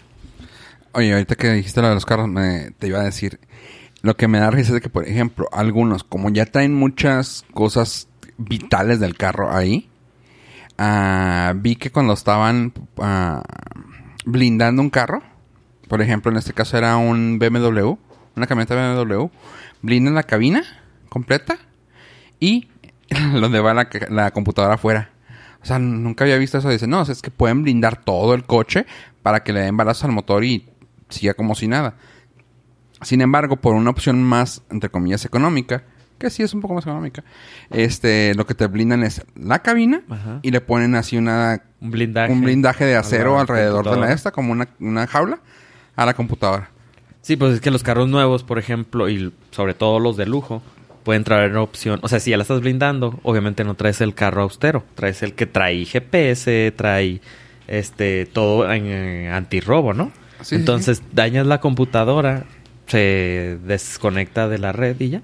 [0.92, 3.40] Oye, ahorita que dijiste lo de los carros, me, te iba a decir.
[4.02, 8.06] Lo que me da risa es que, por ejemplo, algunos, como ya traen muchas cosas
[8.38, 9.90] vitales del carro ahí,
[10.78, 13.42] ah, vi que cuando estaban ah,
[14.24, 15.24] blindando un carro,
[15.88, 17.96] por ejemplo, en este caso era un BMW,
[18.36, 19.26] una camioneta BMW,
[19.82, 20.62] blindan la cabina
[21.08, 21.58] completa
[22.38, 22.68] y
[23.32, 25.13] donde va la, la computadora afuera.
[25.64, 26.68] O sea, nunca había visto eso.
[26.68, 28.84] Dice, no, es que pueden blindar todo el coche
[29.22, 30.68] para que le den balazos al motor y
[31.08, 31.94] siga como si nada.
[33.00, 35.84] Sin embargo, por una opción más, entre comillas, económica,
[36.18, 37.24] que sí es un poco más económica,
[37.70, 40.40] este, lo que te blindan es la cabina Ajá.
[40.42, 42.32] y le ponen así una, Un blindaje.
[42.32, 45.40] un blindaje de acero alrededor de la esta, como una, una jaula,
[45.96, 46.68] a la computadora.
[47.22, 50.62] Sí, pues es que los carros nuevos, por ejemplo, y sobre todo los de lujo,
[51.04, 52.00] pueden traer opción.
[52.02, 54.84] O sea, si ya la estás blindando, obviamente no traes el carro austero.
[54.94, 57.20] Traes el que trae GPS, trae
[57.68, 60.10] este todo en eh, antirrobo, ¿no?
[60.40, 62.44] Sí, sí, Entonces dañas la computadora,
[62.86, 65.22] se desconecta de la red y ya.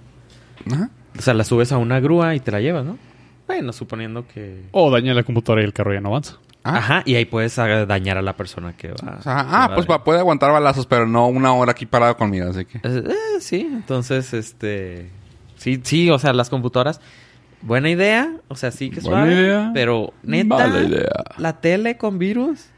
[0.70, 0.90] Ajá.
[1.18, 2.98] O sea, la subes a una grúa y te la llevas, ¿no?
[3.46, 4.62] Bueno, suponiendo que...
[4.70, 6.36] O daña la computadora y el carro ya no avanza.
[6.62, 6.76] Ah.
[6.76, 8.94] Ajá, y ahí puedes ah, dañar a la persona que va.
[8.94, 11.86] O sea, que ah, va pues va- puede aguantar balazos, pero no una hora aquí
[11.86, 12.78] parado conmigo, así que.
[12.78, 15.08] Eh, eh, sí, entonces, este...
[15.60, 17.00] Sí, sí, o sea, las computadoras...
[17.62, 21.10] Buena idea, o sea, sí que Buena suave, idea, pero neta, mala idea.
[21.36, 22.70] la tele con virus,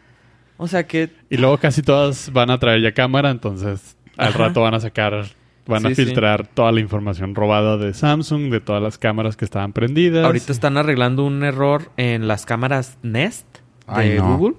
[0.56, 1.08] o sea que...
[1.30, 4.38] Y luego casi todas van a traer ya cámara, entonces al Ajá.
[4.38, 5.26] rato van a sacar,
[5.68, 6.04] van Sí, a sí.
[6.04, 10.24] filtrar toda la información robada de Samsung, de todas las cámaras que estaban prendidas.
[10.26, 13.46] Ahorita están arreglando un error en las cámaras Nest
[13.86, 14.36] de Ay, no.
[14.36, 14.56] Google.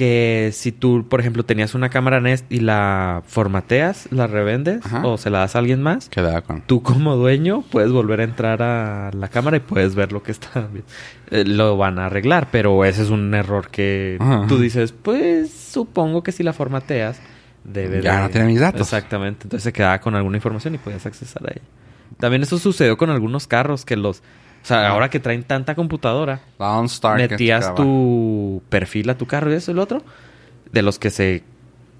[0.00, 5.06] Que si tú, por ejemplo, tenías una cámara Nest y la formateas, la revendes Ajá.
[5.06, 6.08] o se la das a alguien más,
[6.46, 6.62] con.
[6.62, 10.32] tú como dueño puedes volver a entrar a la cámara y puedes ver lo que
[10.32, 10.68] está.
[11.32, 14.46] Eh, lo van a arreglar, pero ese es un error que Ajá.
[14.48, 17.20] tú dices, pues supongo que si la formateas
[17.62, 18.80] debe Ya de- no tiene mis datos.
[18.80, 21.62] Exactamente, entonces se quedaba con alguna información y podías accesar a ella.
[22.18, 24.22] También eso sucedió con algunos carros que los...
[24.62, 26.40] O sea, ahora que traen tanta computadora,
[27.16, 30.02] metías tu perfil a tu carro y eso lo otro.
[30.72, 31.42] De los que se...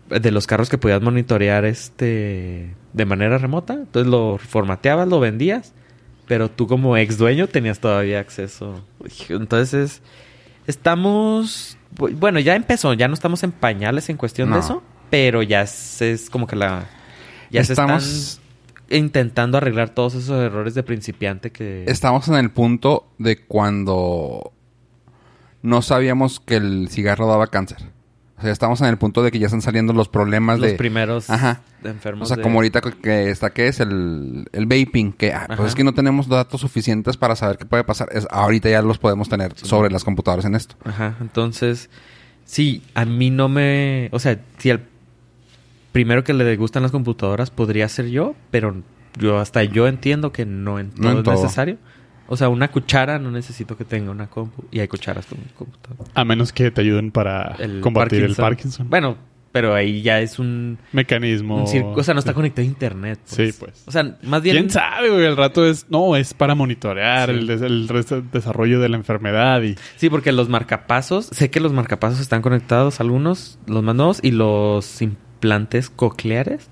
[0.09, 2.75] De los carros que podías monitorear este...
[2.93, 3.75] De manera remota.
[3.75, 5.73] Entonces lo formateabas, lo vendías.
[6.27, 8.85] Pero tú como ex dueño tenías todavía acceso.
[9.29, 10.03] Entonces...
[10.67, 11.77] Estamos...
[11.97, 12.93] Bueno, ya empezó.
[12.95, 14.57] Ya no estamos en pañales en cuestión No.
[14.57, 14.83] de eso.
[15.11, 16.85] Pero ya es, es como que la...
[17.51, 18.40] Ya se Estamos- están
[18.91, 21.85] intentando arreglar todos esos errores de principiante que...
[21.87, 24.53] Estamos en el punto de cuando
[25.63, 27.79] no sabíamos que el cigarro daba cáncer.
[28.39, 30.77] O sea, estamos en el punto de que ya están saliendo los problemas los de...
[30.77, 31.61] primeros Ajá.
[31.85, 33.81] enfermos O sea, de- como ahorita que- está, que es?
[33.81, 35.13] El, el vaping.
[35.13, 38.09] Que, ah, pues es que no tenemos datos suficientes para saber qué puede pasar.
[38.13, 40.75] Es, ahorita ya los podemos tener sobre las computadoras en esto.
[40.85, 41.91] Ajá, entonces,
[42.47, 44.09] sí, a mí no me...
[44.13, 44.81] O sea, si el
[45.93, 48.83] primero que le gustan las computadoras podría ser yo, pero
[49.19, 51.35] yo hasta yo entiendo que no en todo No en es todo.
[51.43, 51.79] necesario.
[52.29, 54.63] O sea, una cuchara no necesito que tenga una compu.
[54.71, 56.11] Y hay cucharas con computadora.
[56.15, 58.89] A menos que te ayuden para combatir el Parkinson.
[58.89, 59.17] Bueno,
[59.51, 60.79] pero ahí ya es un...
[60.93, 61.65] Mecanismo.
[61.65, 62.35] un o sea, no está Sí.
[62.37, 63.19] conectado a internet.
[63.25, 63.83] Sí, pues.
[63.85, 64.57] O sea, más bien...
[64.57, 65.25] ¿Quién sabe, güey?
[65.25, 65.87] El rato es...
[65.91, 67.35] No, es para monitorear Sí.
[67.37, 69.75] el, des- el res- desarrollo de la enfermedad y...
[69.97, 74.31] Sí, porque los marcapasos, sé que los marcapasos están conectados, algunos, los más nuevos, y
[74.31, 74.85] los
[75.41, 76.69] implantes cocleares,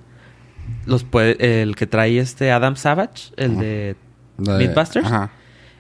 [0.85, 3.61] los puede, el que trae este Adam Savage, el Ajá.
[3.63, 3.97] de
[4.37, 5.31] Mythbusters, Ajá.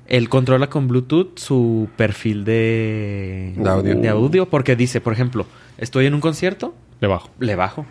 [0.06, 3.94] él controla con Bluetooth su perfil de, De audio.
[3.94, 5.46] de audio, porque dice, por ejemplo,
[5.76, 7.30] estoy en un concierto, Le bajo.
[7.38, 7.84] le bajo.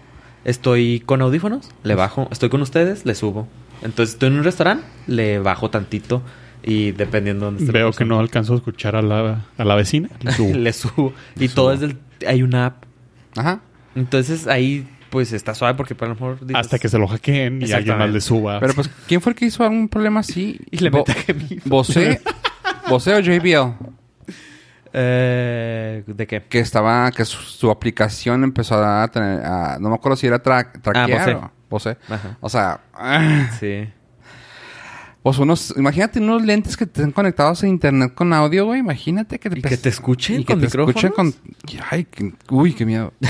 [0.43, 2.27] Estoy con audífonos, le bajo.
[2.31, 3.47] Estoy con ustedes, le subo.
[3.83, 6.21] Entonces estoy en un restaurante, le bajo tantito.
[6.63, 9.75] Y dependiendo de dónde esté Veo que no alcanzo a escuchar a la, a la
[9.75, 10.10] vecina.
[10.21, 10.53] Le subo.
[10.57, 11.13] le subo.
[11.39, 11.97] Y todo es del...
[12.27, 12.83] Hay una app.
[13.38, 13.62] Ajá.
[13.97, 16.39] Entonces ahí pues está suave porque pues, a lo mejor...
[16.45, 18.60] dices- Hasta que se lo hackeen y alguien más le suba.
[18.60, 20.60] Pero pues, ¿quién fue el que hizo algún problema así?
[20.71, 20.91] Y le
[21.25, 21.62] gemido.
[21.65, 22.21] ¿Bose?
[22.89, 23.73] ¿Bose o JBL?
[24.93, 26.43] Eh, ¿De qué?
[26.43, 30.39] Que estaba, que su, su aplicación empezó a tener, a- no me acuerdo si era
[30.39, 31.33] tra traquear Bose.
[31.36, 31.97] o Bose.
[32.41, 33.88] O sea, ah, Sí.
[35.23, 38.80] Pues unos, imagínate unos lentes que estén conectados a internet con audio, güey.
[38.80, 41.88] Imagínate que te, ¿Y que te escuchen y que con te escuchen con, micrófonos?
[41.91, 43.13] ay, que- uy, qué miedo.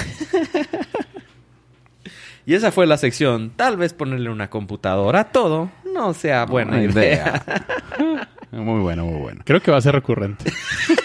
[2.46, 3.52] Y esa fue la sección.
[3.58, 7.44] Tal vez ponerle una computadora a todo no sea buena idea.
[8.54, 9.42] muy bueno, muy bueno.
[9.44, 10.50] Creo que va a ser recurrente.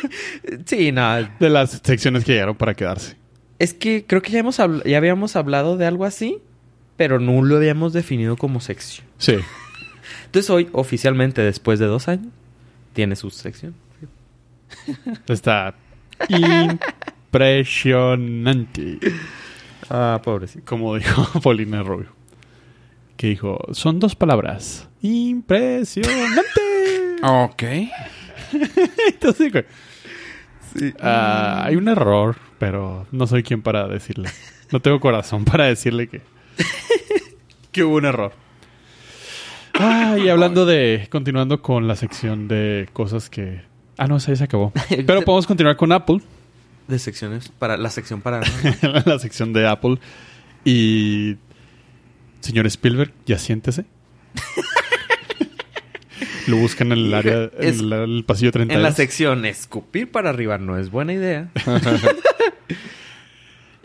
[0.66, 1.16] sí, no.
[1.40, 3.16] De las secciones que llegaron para quedarse.
[3.59, 6.38] Es que creo que ya, hemos habl- ya habíamos hablado de algo así,
[6.97, 9.05] pero no lo habíamos definido como sección.
[9.18, 9.38] Sí.
[10.27, 12.29] Entonces hoy, oficialmente, después de dos años,
[12.92, 13.75] tiene su sección.
[15.29, 15.75] Está
[16.29, 18.98] impresionante.
[19.90, 20.64] Ah, pobrecito.
[20.64, 22.11] Como dijo Paulina Rubio.
[23.16, 24.88] Que dijo, son dos palabras.
[25.03, 26.61] Impresionante.
[27.22, 27.62] Ok.
[29.12, 29.64] Entonces, güey,
[31.01, 34.29] ah, hay un error, pero no soy quien para decirle.
[34.70, 36.22] No tengo corazón para decirle que,
[37.70, 38.33] que hubo un error.
[39.75, 43.63] Ah, y hablando de, continuando con la sección de cosas que...
[43.99, 44.73] Ah, no, esa ya se acabó.
[44.89, 46.21] Pero podemos continuar con Apple.
[46.89, 48.41] De secciones para la sección para
[49.05, 49.99] la sección de Apple.
[50.65, 51.37] Y...
[52.41, 53.85] Señor Spielberg, ya siéntese.
[56.49, 58.77] Lo buscan en el área, en Es- el, el pasillo 32.
[58.77, 61.51] en la sección escupir para arriba no es buena idea.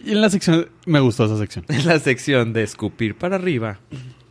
[0.04, 0.67] Y en la sección...
[0.86, 1.65] Me gustó esa sección.
[1.69, 3.78] En la sección de escupir para arriba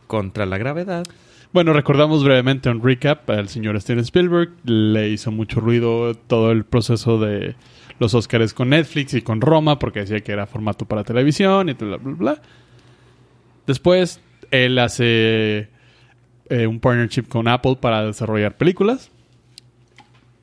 [0.07, 1.05] contra la gravedad.
[1.53, 3.29] Bueno, recordamos brevemente un recap.
[3.29, 7.55] El señor Steven Spielberg le hizo mucho ruido todo el proceso de
[7.99, 11.73] los Oscars con Netflix y con Roma porque decía que era formato para televisión y
[11.73, 12.41] bla, bla, bla.
[13.65, 14.19] Después,
[14.51, 15.69] él hace
[16.49, 19.09] eh, un partnership con Apple para desarrollar películas.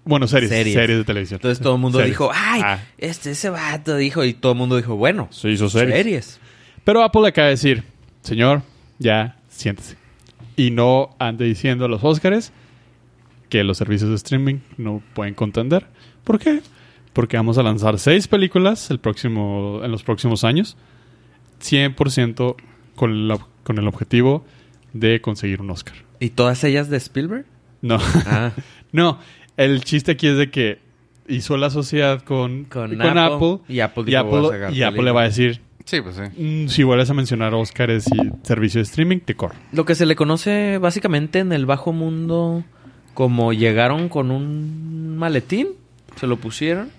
[0.06, 0.50] Bueno, series.
[0.50, 0.98] Series, Series.
[0.98, 1.38] de televisión.
[1.38, 2.12] Entonces todo el mundo Series.
[2.12, 5.70] dijo, ay, Ah, este, ese vato dijo, y todo el mundo dijo, bueno, se hizo
[5.70, 5.96] series.
[5.96, 6.40] series.
[6.82, 7.84] Pero Apple le acaba de decir,
[8.20, 8.62] señor,
[8.98, 9.96] ya siéntese.
[10.56, 12.52] Y no ande diciendo a los Óscares
[13.48, 15.86] que los servicios de streaming no pueden contender.
[16.24, 16.60] ¿Por qué?
[17.12, 20.76] Porque vamos a lanzar seis películas el próximo, en los próximos años.
[21.62, 22.56] 100%
[22.94, 24.44] con el, ob- con el objetivo
[24.92, 25.94] de conseguir un Oscar.
[26.20, 27.46] ¿Y todas ellas de Spielberg?
[27.82, 28.52] No, Ah,
[28.92, 29.18] no.
[29.56, 30.78] El chiste aquí es de que
[31.28, 34.72] hizo la sociedad con, Con con Apple, Apple, y Apple y Apple- "Voy a sacar
[34.74, 36.42] y Apple le va a decir, Sí, pues sí.
[36.42, 39.55] Mm, si vuelves a mencionar Óscares y servicio de streaming, te corro.
[39.73, 42.64] lo que se le conoce básicamente en el bajo mundo
[43.12, 45.68] como llegaron con un maletín,
[46.16, 46.90] se lo pusieron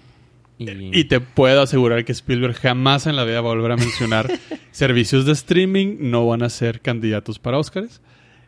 [0.57, 0.97] y...
[0.97, 4.31] Y te puedo asegurar que Spielberg jamás en la vida va a volver a mencionar
[4.71, 8.01] servicios de streaming, no van a ser candidatos para Óscares.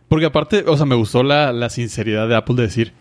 [0.08, 2.94] Porque aparte, o sea, me gustó la, la sinceridad de Apple de decir,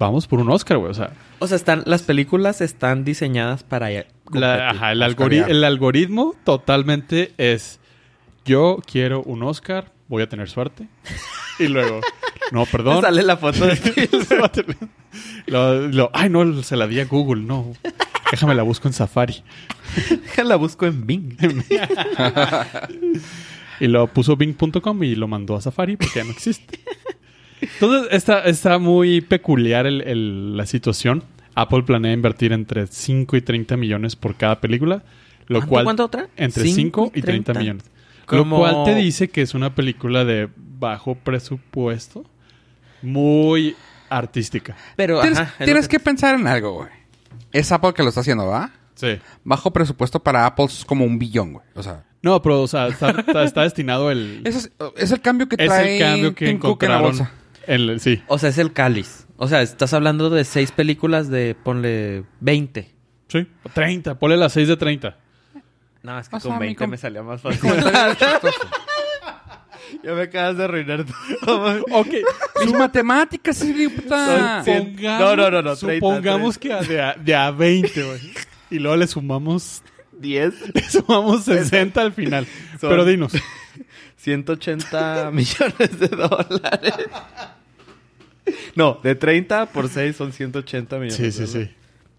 [0.00, 0.90] vamos por un Óscar, güey.
[0.90, 3.88] O sea, O sea, están, las películas están diseñadas para...
[4.32, 4.76] la- competir.
[4.76, 7.80] ajá, el, algori- el algoritmo totalmente es,
[8.44, 10.86] yo quiero un Óscar, voy a tener suerte.
[11.58, 12.00] Y luego,
[12.52, 13.02] no, perdón.
[13.02, 14.08] Sale la foto de
[15.46, 17.72] lo, lo- ay, no, se la di a Google, no.
[18.30, 19.42] Déjame la busco en Safari.
[20.44, 21.36] la busco en Bing.
[23.80, 26.80] Y lo puso Bing.com y lo mandó a Safari porque ya no existe.
[27.60, 31.24] Entonces, está, está muy peculiar el- el- la situación.
[31.60, 35.02] Apple planea invertir entre 5 y 30 millones por cada película.
[35.46, 36.28] Lo ¿Cuánto, cual, cuánto otra?
[36.36, 37.60] Entre Cinco 5 y y 30 30.
[37.60, 37.84] millones.
[38.26, 42.24] Como- Lo cual te dice que es una película de bajo presupuesto.
[43.02, 43.76] Muy
[44.10, 44.76] artística.
[44.96, 46.00] Pero, Tienes, ajá, es lo tienes que...
[46.00, 46.88] pensar en algo, güey.
[47.52, 48.70] Es Apple que lo está haciendo, ¿va?
[48.94, 49.18] Sí.
[49.44, 51.64] Bajo presupuesto para Apple es como un billón, güey.
[51.74, 54.42] O sea, No, pero, o sea, está, está- está destinado el...
[54.44, 57.02] es, es el cambio que es trae el cambio que Tim Cook en la encontraron.
[57.28, 57.32] bolsa.
[57.66, 58.22] en el- sí.
[58.26, 59.26] O sea, es el cáliz.
[59.40, 62.90] O sea, estás hablando de seis películas de, ponle, 20.
[63.28, 63.46] Sí.
[63.72, 64.18] 30.
[64.18, 65.16] Ponle las 6 de 30.
[66.02, 67.70] No, es que O sea, con mi 20 com- me salía más fácil.
[70.02, 71.04] Ya me acabas de arruinar
[71.44, 71.82] todo.
[71.92, 72.08] Ok.
[72.64, 74.66] Mis matemáticas, Supongamos,
[75.20, 78.20] No, no, no, no, 30, supongamos que a- de a, de a 20, güey.
[78.70, 80.54] Y luego le sumamos, 10.
[80.74, 82.46] le sumamos 60 al final.
[82.78, 83.32] Son- Pero dinos.
[84.16, 86.94] 180 millones de dólares.
[88.74, 91.14] No, de 30 por 6 son 180 millones.
[91.16, 91.70] Sí, de sí, sí.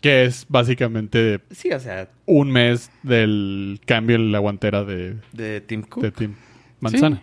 [0.02, 5.62] Que es básicamente Sí, o sea, un mes del cambio en la guantera de, de
[5.62, 6.04] Tim Cook.
[6.04, 6.36] de Tim
[6.80, 7.22] Manzana.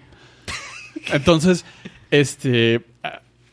[1.13, 1.65] Entonces,
[2.11, 2.83] este...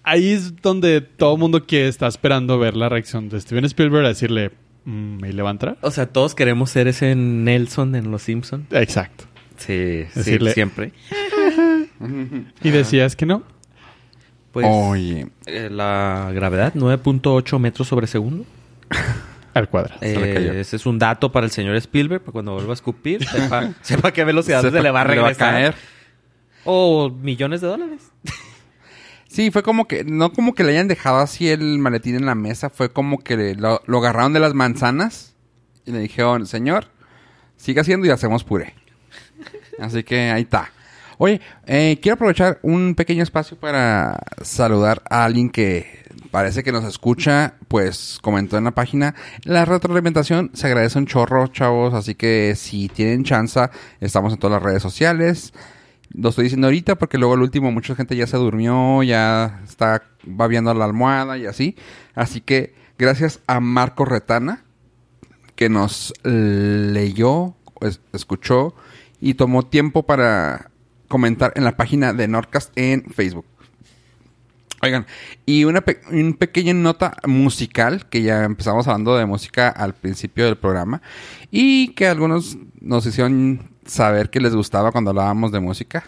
[0.06, 4.04] Ahí es donde todo el mundo que está esperando ver la reacción de Steven Spielberg
[4.04, 4.52] a decirle,
[4.84, 5.78] "Mm, ¿y le va a entrar?
[5.80, 8.66] O sea, todos queremos ser ese Nelson en Los Simpsons.
[8.74, 9.24] Exacto.
[9.56, 10.92] Sí, sí, Decirle- siempre.
[12.64, 13.44] Y decías que no.
[14.54, 18.46] Pues Oye, eh, la gravedad, 9.8 metros sobre segundo.
[19.54, 20.00] Al cuadrado.
[20.02, 23.74] Eh, ese es un dato para el señor Spielberg, para cuando vuelva a escupir, sepa,
[23.82, 25.54] sepa qué velocidad sepa se le va a regresar.
[25.54, 25.76] caer.
[26.66, 28.02] O millones de dólares.
[29.28, 32.36] Sí, fue como que, no como que le hayan dejado así el maletín en la
[32.36, 35.34] mesa, fue como que le- lo, lo agarraron de las manzanas
[35.88, 36.86] y le dijeron, señor,
[37.58, 38.76] siga haciendo y hacemos puré.
[39.80, 40.70] Así que ahí está.
[41.26, 46.84] Oye, eh, quiero aprovechar un pequeño espacio para saludar a alguien que parece que nos
[46.84, 49.16] escucha, pues comentó en la página.
[49.46, 53.58] La retroalimentación se agradece un chorro, chavos, así que si tienen chance,
[54.02, 55.54] estamos en todas las redes sociales.
[56.10, 60.04] Lo estoy diciendo ahorita porque luego el último mucha gente ya se durmió, ya está
[60.28, 61.78] va viendo a la almohada y así.
[62.16, 64.66] Así que gracias a Marco Retana
[65.56, 68.76] que nos leyó, es- escuchó
[69.22, 70.70] y tomó tiempo para
[71.08, 73.46] comentar en la página de Nordcast en Facebook.
[74.82, 75.06] Oigan,
[75.46, 80.44] y una, pe- un pequeña nota musical, que ya empezamos hablando de música al principio
[80.46, 81.02] del programa,
[81.52, 86.04] y que algunos nos hicieron saber que les gustaba cuando hablábamos de música.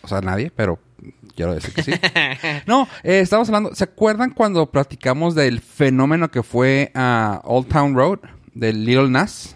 [0.00, 0.78] O sea, nadie, pero
[1.36, 1.92] quiero decir que sí.
[2.66, 7.94] No, eh, estamos hablando, ¿se acuerdan cuando platicamos del fenómeno que fue a Old Town
[7.94, 8.20] Road,
[8.54, 9.54] de Little Nas?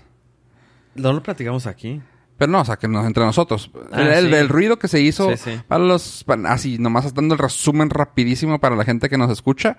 [0.95, 2.03] No lo platicamos aquí.
[2.43, 3.71] Pero no, o sea, que nos, entre nosotros.
[3.93, 4.35] Ah, el, sí.
[4.35, 5.61] el ruido que se hizo Sí, sí.
[5.69, 6.25] para los...
[6.25, 9.77] para- así, nomás dando el resumen rapidísimo para la gente que nos escucha.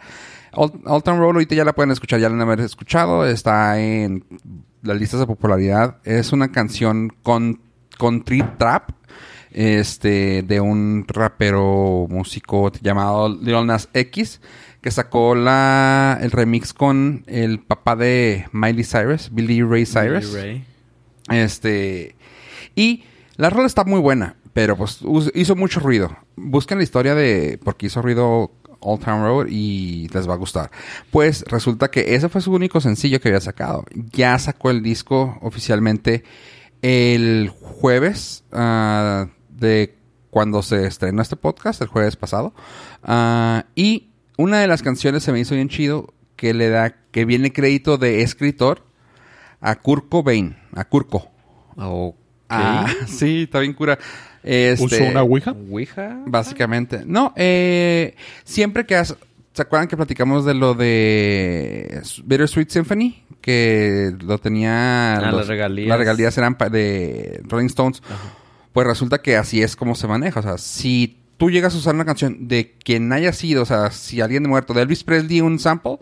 [0.54, 3.26] Old, Old Town Road ahorita ya la pueden escuchar, ya la han haber escuchado.
[3.28, 4.24] Está en
[4.82, 5.98] las listas de popularidad.
[6.06, 7.60] Es una canción con,
[7.98, 8.92] con trap.
[9.52, 14.40] Este, de un rapero músico llamado Lil Nas X.
[14.82, 20.34] Que sacó la, el remix con el papá de Miley Cyrus, Billy Ray Cyrus.
[20.34, 20.66] Billy Ray.
[21.30, 22.16] Este.
[22.76, 23.04] Y
[23.36, 25.00] la rola está muy buena, pero pues
[25.34, 26.16] hizo mucho ruido.
[26.36, 30.38] Busquen la historia de por qué hizo ruido Old Town Road y les va a
[30.38, 30.72] gustar.
[31.12, 33.86] Pues resulta que ese fue su único sencillo que había sacado.
[34.12, 36.24] Ya sacó el disco oficialmente
[36.82, 39.96] el jueves ah, de
[40.30, 42.54] cuando se estrenó este podcast, el jueves pasado.
[43.04, 47.26] Ah, y una de las canciones se me hizo bien chido que le da, que
[47.26, 48.84] viene crédito de escritor
[49.62, 51.32] a Kurt Cobain, a Kurko.
[52.54, 53.98] Ah, sí, está bien cura.
[54.44, 55.52] Este, ¿Usó una Ouija?
[55.70, 56.20] Ouija.
[56.26, 57.04] Básicamente.
[57.06, 59.16] No, eh, siempre que has...
[59.54, 63.24] ¿Se acuerdan que platicamos de lo de Bittersweet Symphony?
[63.40, 65.16] Que lo tenía...
[65.16, 65.88] Ah, las regalías.
[65.88, 68.02] Las regalías eran de Rolling Stones.
[68.74, 70.40] Pues resulta que así es como se maneja.
[70.40, 73.92] O sea, si tú llegas a usar una canción de quien haya sido, o sea,
[73.92, 76.00] si alguien muerto, de Elvis Presley, un sample,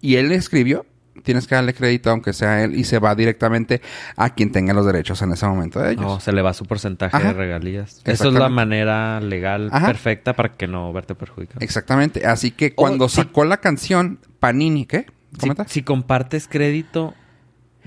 [0.00, 0.84] y él le escribió,
[1.22, 3.80] tienes que darle crédito aunque sea él y se va directamente
[4.16, 6.02] a quien tenga los derechos en ese momento de ellos.
[6.04, 7.28] No, se le va su porcentaje Ajá.
[7.28, 8.00] de regalías.
[8.04, 9.86] Esa es la manera legal Ajá.
[9.86, 11.60] perfecta para que no verte perjudicado.
[11.60, 12.26] Exactamente.
[12.26, 13.16] Así que cuando Oh, sí.
[13.16, 15.06] sacó la canción Panini, ¿qué?
[15.32, 15.64] Si, ¿Comenta?
[15.66, 17.14] si compartes crédito,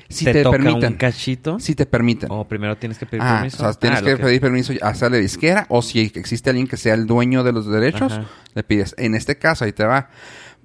[0.10, 0.94] Si te, te, toca permiten.
[0.94, 1.60] un cachito.
[1.60, 2.30] Si te permiten.
[2.32, 3.58] O primero tienes que pedir Ah, permiso.
[3.58, 6.68] o sea, tienes Ah, que pedir permiso a sea la disquera o si existe alguien
[6.68, 8.26] que sea el dueño de los derechos, Ajá.
[8.54, 8.94] le pides.
[8.98, 10.10] En este caso, ahí te va.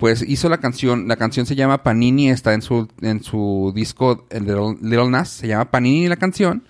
[0.00, 4.26] Pues hizo la canción, la canción se llama Panini, está en su, en su disco
[4.30, 6.64] el Little, Little Nas, se llama Panini la canción.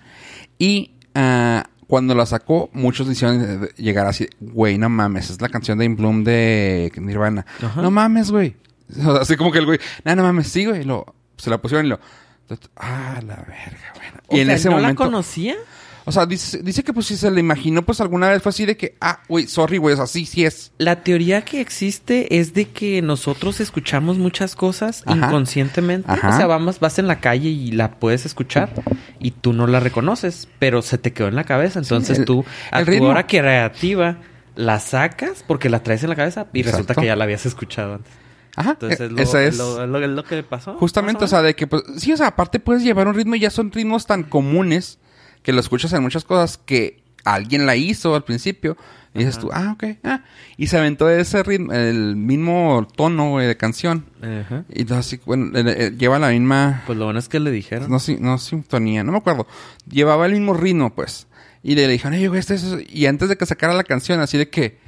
[0.59, 5.41] Y ah, cuando la sacó, muchos le hicieron eh, llegar así, güey, no mames, es
[5.41, 7.45] la canción de In Bloom de Nirvana.
[7.63, 7.81] Ajá.
[7.81, 8.55] No mames, güey.
[9.05, 10.81] O así como que el güey, no, no mames, sí, güey.
[10.81, 11.99] y Lo, se la pusieron y lo,
[12.75, 14.19] ah, la verga, bueno.
[14.27, 15.03] O Y en sea, ese ¿no momento.
[15.03, 15.55] la conocía?
[16.05, 18.65] O sea, dice, dice que pues si se le imaginó, pues alguna vez fue así
[18.65, 20.71] de que, ah, güey, sorry, güey, o sea, sí, sí es.
[20.79, 25.27] La teoría que existe es de que nosotros escuchamos muchas cosas Ajá.
[25.27, 26.11] inconscientemente.
[26.11, 26.29] Ajá.
[26.29, 28.71] O sea, vamos, vas en la calle y la puedes escuchar
[29.19, 31.79] y tú no la reconoces, pero se te quedó en la cabeza.
[31.79, 34.17] Entonces el- tú, a tu hora creativa,
[34.55, 37.93] la sacas porque la traes en la cabeza y resulta que ya la habías escuchado
[37.95, 38.11] antes.
[38.55, 39.57] Ajá, Entonces, e- lo, esa es.
[39.57, 40.73] lo, lo- lo que pasó.
[40.77, 43.39] Justamente, o sea, de que, pues, sí, o sea, aparte puedes llevar un ritmo y
[43.39, 44.99] ya son ritmos tan comunes
[45.43, 48.77] que lo escuchas en muchas cosas que alguien la hizo al principio.
[49.13, 50.23] Y dices tú, ah, ok, ah.
[50.55, 54.05] Y se aventó ese ritmo, el mismo tono, güey, de canción.
[54.21, 54.63] Ajá.
[54.69, 57.51] Y entonces, así, bueno, eh, eh, lleva la misma, Pues lo bueno es que le
[57.51, 57.91] dijeron.
[57.91, 59.47] no, no sintonía, no me acuerdo.
[59.89, 61.27] Llevaba el mismo ritmo, pues.
[61.61, 62.65] Y le dijeron, oye, güey, este es...
[62.87, 64.79] Y antes de que sacara la canción, así de que...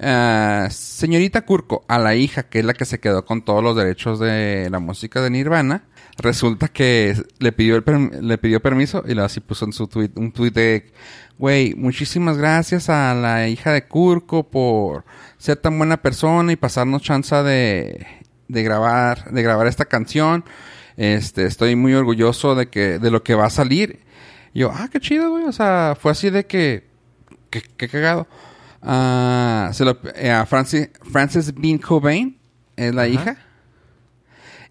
[0.00, 3.76] ah, señorita Kurko, a la hija, que es la que se quedó con todos los
[3.76, 5.84] derechos de la música de Nirvana,
[6.18, 9.86] resulta que le pidió, el perm- le pidió permiso y lo así puso en su
[9.88, 10.92] tweet, un tweet de,
[11.38, 15.04] güey, muchísimas gracias a la hija de Kurko por
[15.38, 18.06] ser tan buena persona y pasarnos chance de,
[18.48, 20.44] de grabar, de grabar esta canción.
[20.96, 24.00] Este, estoy muy orgulloso de que, de lo que va a salir.
[24.52, 25.44] Y yo, ah, qué chido, güey.
[25.44, 26.86] O sea, fue así de que.
[27.48, 28.28] Qué, qué cagado.
[28.82, 32.36] Ah, se lo, eh, a Francis, Frances Bean Cobain
[32.76, 33.10] es la Ajá.
[33.10, 33.36] hija.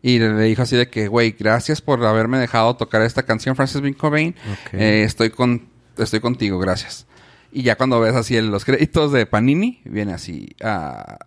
[0.01, 3.55] Y le, le dijo así de que, güey, gracias por haberme dejado tocar esta canción,
[3.55, 4.35] Frances Bean Cobain.
[4.73, 7.05] Eh, estoy con estoy contigo, gracias.
[7.51, 10.55] Y ya cuando ves así en los créditos de Panini, viene así.
[10.63, 11.17] ah,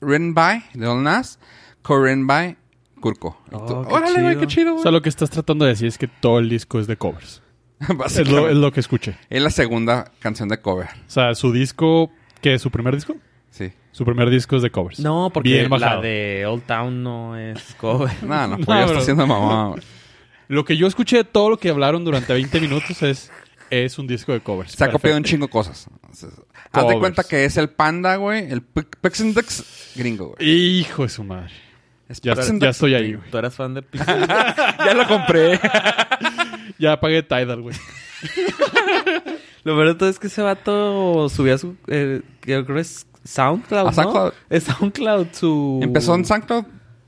[0.00, 1.38] written by Lil Nas,
[1.82, 2.56] co-written by
[3.00, 3.36] Kurko.
[3.50, 4.40] Tú, Oh, qué Órale, güey, chido.
[4.40, 4.82] qué chido, O güey.
[4.84, 7.42] sea, lo que estás tratando de decir es que todo el disco es de covers.
[8.06, 9.16] Es lo, es lo que escuché.
[9.30, 10.86] Es la segunda canción de cover.
[11.06, 13.14] O sea, su disco, ¿qué es su primer disco?
[13.58, 13.72] Sí.
[13.90, 15.00] Su primer disco es de covers.
[15.00, 18.10] No, porque Bien la de Old Town no es cover.
[18.22, 18.86] No, no, pues No, ya bro.
[18.86, 19.82] está haciendo mamá, güey.
[20.46, 23.30] Lo que yo escuché de todo lo que hablaron durante 20 minutos es,
[23.68, 24.72] es un disco de covers.
[24.72, 25.88] Se ha copiado un chingo de cosas.
[25.92, 26.30] Entonces,
[26.72, 28.50] Haz de cuenta que es el panda, güey.
[28.50, 30.48] El Pix- Pixindex gringo, güey.
[30.48, 31.50] Hijo de su madre.
[32.08, 33.30] Es Ya, estoy ahí, güey.
[33.30, 33.84] ¿Tú eras fan de?
[33.92, 35.60] Ya lo compré.
[36.78, 37.76] Ya pagué Tidal, güey.
[39.64, 41.76] Lo todo es que ese vato subía su...
[41.88, 44.32] eh, creo que es SoundCloud, A SoundCloud.
[44.50, 44.56] ¿no?
[44.56, 45.80] Es SoundCloud su...
[45.82, 46.64] Empezó en SoundCloud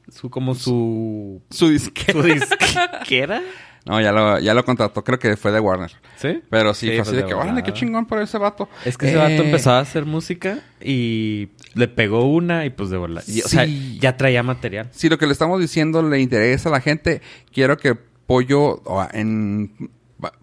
[0.09, 1.41] Su, como su...
[1.51, 2.13] su disque.
[2.13, 3.41] su disquera.
[3.87, 5.03] No, ya lo, ya lo contrató.
[5.03, 5.91] Creo que fue de Warner.
[6.17, 6.43] ¿Sí?
[6.51, 7.65] Pero sí, Sí, fue así de de que, órale, volada.
[7.65, 8.69] qué chingón por ese vato.
[8.85, 12.91] Es que ese Eh, vato empezaba a hacer música y le pegó una y pues
[12.91, 13.25] de volar.
[13.25, 13.99] O sea, Sí.
[13.99, 14.89] ya traía material.
[14.93, 17.23] Si lo que le estamos diciendo le interesa a la gente,
[17.55, 18.83] quiero que Pollo
[19.15, 19.73] en,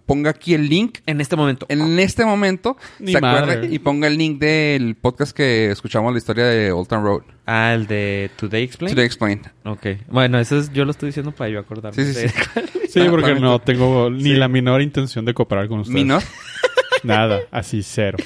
[0.05, 0.99] ponga aquí el link.
[1.05, 1.65] En este momento.
[1.69, 3.51] En este momento, Ni se madre.
[3.53, 7.21] acuerde y ponga el link del podcast que escuchamos la historia de Old Town Road.
[7.45, 8.93] Ah, el de Today Explain.
[8.93, 9.41] Today Explain.
[9.65, 9.85] Ok.
[10.09, 12.03] Bueno, eso es, yo lo estoy diciendo para yo acordarme.
[12.03, 12.33] Sí, sí, sí.
[12.89, 14.35] Sí, Ah, porque no tengo ni Sí.
[14.35, 15.93] la menor intención de cooperar con ustedes.
[16.01, 16.23] Minor.
[17.03, 18.17] Nada, así cero.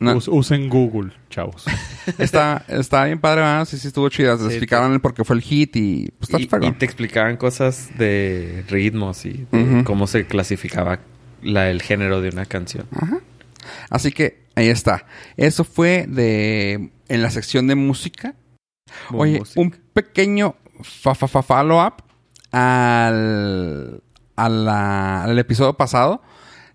[0.00, 0.16] No.
[0.16, 1.64] Us- usen Google, chavos.
[2.18, 3.66] Está, está bien padre, ¿verdad?
[3.66, 4.36] Sí, sí, estuvo chida.
[4.36, 6.10] Te Sí, explicaban el por qué fue el hit y...
[6.18, 11.00] Pues está y, y te explicaban cosas de ritmos y de cómo se clasificaba
[11.42, 12.86] la, el género de una canción.
[12.98, 13.20] Ajá.
[13.90, 15.06] Así que ahí está.
[15.36, 18.34] Eso fue de en la sección de música.
[19.12, 19.60] Oye, Música.
[19.60, 22.02] un pequeño fa, fa, fa- follow up
[22.52, 24.02] al,
[24.36, 26.22] a la- al episodio pasado.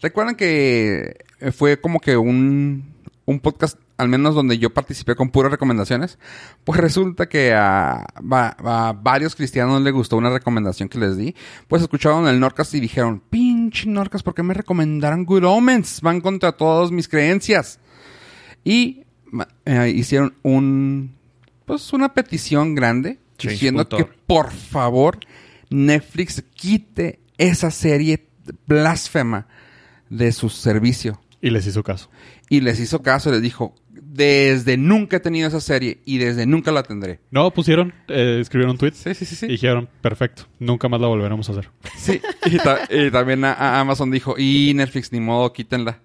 [0.02, 1.18] Recuerdan que
[1.54, 2.95] fue como que un,
[3.26, 6.20] un podcast, al menos donde yo participé con puras recomendaciones.
[6.64, 11.36] Pues resulta que a, va- a varios cristianos les gustó una recomendación que les di.
[11.68, 16.02] Pues escucharon el Norcas y dijeron, pinche Norcas, ¿por qué me recomendaron Good Omens?
[16.02, 17.80] Van contra todas mis creencias.
[18.64, 19.04] Y
[19.66, 21.16] eh, hicieron un
[21.66, 23.18] pues una petición grande
[23.50, 25.18] diciendo que por favor
[25.72, 28.28] Netflix quite esa serie
[28.68, 29.48] blasfema
[30.10, 31.20] de su servicio.
[31.46, 32.10] Y les hizo caso.
[32.50, 36.46] Y les hizo caso y les dijo, desde nunca he tenido esa serie y desde
[36.46, 37.20] nunca la tendré.
[37.32, 39.46] No, pusieron, eh, escribieron tweets Sí, sí, sí, sí.
[39.46, 41.70] y dijeron, perfecto, nunca más la volveremos a hacer.
[41.98, 42.20] Sí.
[42.48, 46.00] Y, ta- y también a- a Amazon dijo, y Netflix, ni modo, quítenla.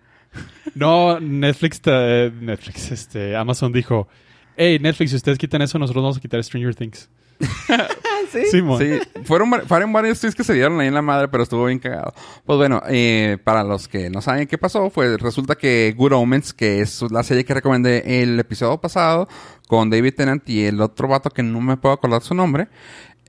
[0.74, 4.08] No, Netflix, eh, Netflix, este, Amazon dijo,
[4.56, 7.08] hey, Netflix, si ustedes quitan eso, nosotros vamos a quitar Stranger Things.
[8.32, 8.44] ¿Sí?
[8.50, 8.78] Simón.
[8.80, 11.64] Sí, fueron, var- fueron varios tweets que se dieron ahí en la madre, pero estuvo
[11.66, 12.12] bien cagado.
[12.44, 16.52] Pues bueno, eh, para los que no saben qué pasó, fue resulta que Good Omens,
[16.52, 19.28] que es la serie que recomendé el episodio pasado,
[19.68, 22.68] con David Tennant y el otro vato que no me puedo acordar su nombre.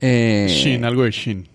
[0.00, 1.48] Eh, Shin, algo de Shin.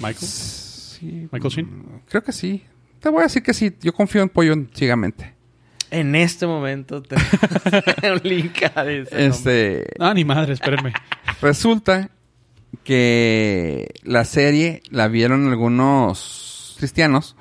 [0.00, 0.16] Michael.
[0.26, 1.84] sí, Michael Shin.
[2.08, 2.64] creo que sí.
[3.00, 5.34] Te voy a decir que sí, yo confío en Pollo ciegamente.
[5.90, 7.16] En este momento te
[8.12, 9.26] un link a ese nombre.
[9.26, 10.92] Este, Ah, ni madre, espérenme.
[11.42, 12.10] Resulta
[12.84, 17.36] que la serie la vieron algunos cristianos.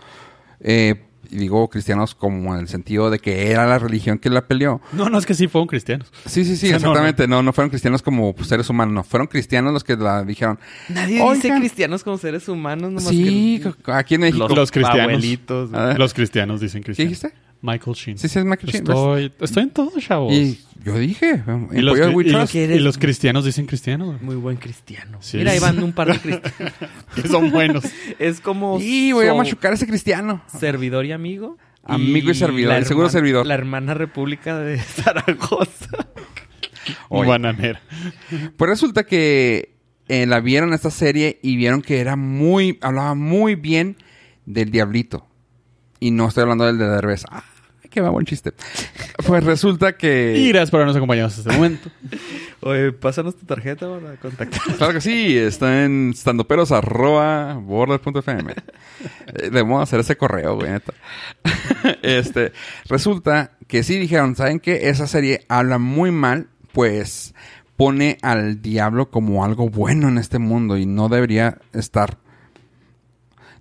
[0.62, 4.48] Eh, y digo cristianos como en el sentido de que era la religión que la
[4.48, 4.82] peleó.
[4.94, 6.12] No, no, es que sí fueron cristianos.
[6.26, 7.28] Sí, sí, sí, O sea, no, exactamente.
[7.28, 9.04] No, no, fueron cristianos como seres humanos, no.
[9.04, 10.60] Fueron cristianos los que la dijeron.
[10.90, 14.48] Nadie dice cristianos como seres humanos, nomás Sí, que aquí en México.
[14.48, 15.04] los, Los cristianos.
[15.04, 15.70] abuelitos.
[15.74, 15.94] Ah.
[15.98, 17.22] Los cristianos dicen ¿Qué cristianos.
[17.22, 17.49] dijiste?
[17.62, 18.18] Michael Sheen.
[18.18, 18.84] Sí, sí, es Michael Sheen.
[18.84, 20.34] Estoy, estoy en todo, chavos.
[20.34, 21.44] Y yo dije,
[21.74, 24.18] Y los, cri- y y cristianos dicen cristiano.
[24.22, 25.18] Muy buen cristiano.
[25.22, 25.38] Sí.
[25.38, 26.74] Mira, ahí van un par de cristianos.
[27.16, 27.84] Que son buenos.
[28.20, 30.42] es como Y voy a machucar a ese cristiano.
[30.58, 31.58] servidor y amigo.
[31.84, 33.46] Amigo y servidor, la el seguro hermana- servidor.
[33.48, 35.88] La hermana república de Zaragoza.
[37.10, 37.28] Oye.
[37.30, 37.82] Bananera.
[38.58, 39.76] Pues resulta que
[40.08, 43.98] eh, la vieron esta serie y vieron que era muy, hablaba muy bien
[44.46, 45.26] del diablito.
[46.00, 47.26] Y no estoy hablando del de Derbez.
[47.30, 47.44] Ah,
[47.92, 48.54] qué buen chiste.
[49.26, 50.46] Pues resulta Y que...
[50.50, 51.90] gracias por habernos acompañado hasta este momento.
[52.62, 54.76] Oye, pásanos tu tarjeta para contactar.
[54.78, 58.54] Claro que sí, está en standoperos arroba border.fm.
[59.28, 60.94] Eh, Debemos hacer ese correo, güey, neta.
[62.02, 62.52] este,
[62.90, 64.90] resulta que sí dijeron, ¿saben qué?
[64.90, 67.34] Esa serie habla muy mal, pues
[67.78, 72.18] pone al diablo como algo bueno en este mundo y no debería estar.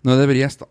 [0.02, 0.66] No debería estar.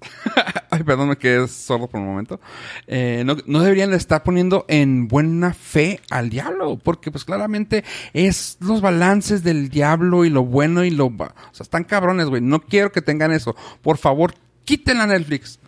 [0.70, 2.40] Ay, perdón, me quedé sordo por un momento.
[2.86, 7.84] Eh, no, no deberían de estar poniendo en buena fe al diablo, porque pues claramente
[8.12, 11.06] es los balances del diablo y lo bueno y lo...
[11.06, 12.42] O sea, están cabrones, güey.
[12.42, 13.56] No quiero que tengan eso.
[13.82, 14.34] Por favor,
[14.64, 15.58] quítenla a Netflix.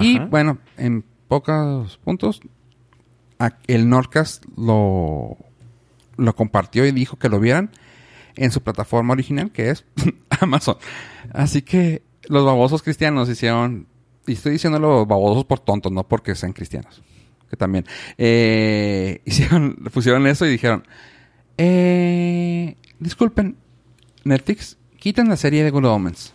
[0.00, 2.40] Y bueno, en pocos puntos,
[3.66, 5.36] el Nordcast lo,
[6.16, 7.70] lo compartió y dijo que lo vieran
[8.36, 9.84] en su plataforma original, que es
[10.40, 10.76] Amazon.
[11.32, 13.86] Así que los babosos cristianos hicieron,
[14.26, 17.02] y estoy diciendo los babosos por tontos, no porque sean cristianos,
[17.50, 17.84] que también,
[18.18, 20.84] eh, hicieron, pusieron eso y dijeron,
[21.58, 23.56] eh, disculpen,
[24.24, 26.32] Netflix, quiten la serie de Good Omens.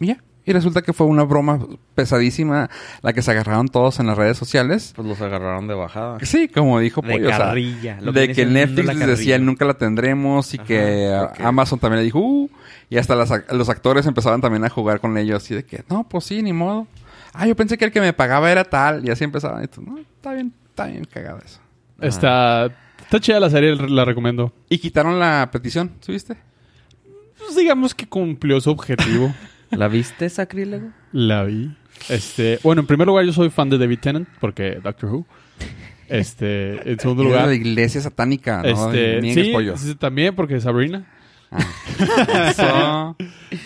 [0.00, 0.18] Y ya.
[0.46, 1.58] Y resulta que fue una broma
[1.94, 2.68] pesadísima
[3.00, 4.92] la que se agarraron todos en las redes sociales.
[4.94, 6.18] Pues los agarraron de bajada.
[6.22, 9.38] Sí, como dijo De Pollo, o sea, carrilla, lo que de que Netflix les decía
[9.38, 11.28] nunca la tendremos y Ajá, que.
[11.38, 12.50] Amazon también le dijo uh,
[12.94, 16.08] y hasta las los actores empezaban también a jugar con ellos así de que no,
[16.08, 16.86] pues sí, ni modo.
[17.32, 19.64] Ah, yo pensé que el que me pagaba era tal y así empezaban.
[19.64, 21.58] Y tú, no, está bien, está bien cagada eso.
[22.00, 22.66] Está,
[23.00, 24.52] está chida la serie, la recomiendo.
[24.68, 26.36] Y quitaron la petición, ¿sí viste?
[27.36, 29.34] Pues digamos que cumplió su objetivo.
[29.72, 30.90] ¿La viste, sacrílego?
[31.10, 31.76] la vi.
[32.08, 35.26] Este, bueno, en primer lugar, yo soy fan de David Tennant, porque Doctor Who.
[36.08, 37.48] Este, en segundo lugar.
[37.48, 38.92] la iglesia satánica, ¿no?
[38.92, 39.76] Este, sí, pollo.
[39.76, 41.06] sí, también porque Sabrina.
[42.48, 43.16] Eso.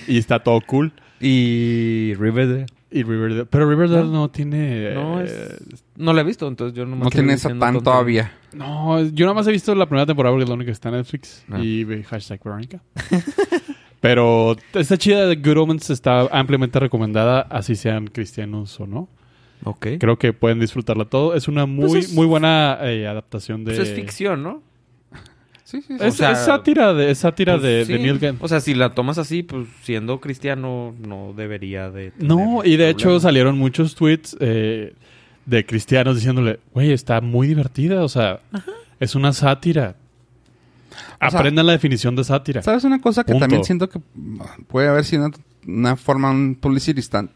[0.07, 0.93] Y está todo cool.
[1.21, 2.67] Y Riverdale.
[2.91, 3.47] Y Riverdale.
[3.47, 4.31] Pero Riverdale no, No.
[4.31, 4.95] tiene.
[4.95, 7.83] No, eh, es- No la he visto, entonces yo no me No tiene satán tonterías.
[7.85, 8.33] todavía.
[8.55, 10.89] No, yo nada más he visto la primera temporada porque es la única que está
[10.89, 11.45] en Netflix.
[11.51, 11.59] Ah.
[11.61, 12.81] Y ve hashtag Verónica.
[14.01, 19.09] Pero esta chida de Good Omens está ampliamente recomendada, así sean cristianos o no.
[19.65, 19.87] Ok.
[19.99, 21.35] Creo que pueden disfrutarla todo.
[21.35, 23.75] Es una muy, Pues es- muy buena eh, adaptación de.
[23.75, 24.63] Pues es ficción, ¿no?
[25.69, 25.95] Sí, sí, sí.
[26.01, 27.93] Es, O sea, es sátira de, es sátira Pues de, sí.
[27.93, 28.39] de Neil Gaiman.
[28.43, 32.13] O sea, si la tomas así, pues siendo cristiano no debería de...
[32.13, 33.21] tener No, y de hecho problema.
[33.21, 34.95] salieron muchos tweets eh,
[35.45, 38.41] de cristianos diciéndole, güey, está muy divertida, o sea,
[38.99, 39.97] es una sátira.
[41.21, 42.63] O sea, Aprendan la definición de sátira.
[42.63, 43.43] ¿Sabes una cosa que Punto.
[43.45, 44.01] también siento que
[44.69, 47.31] puede haber sido una, una forma, un publicity stunt?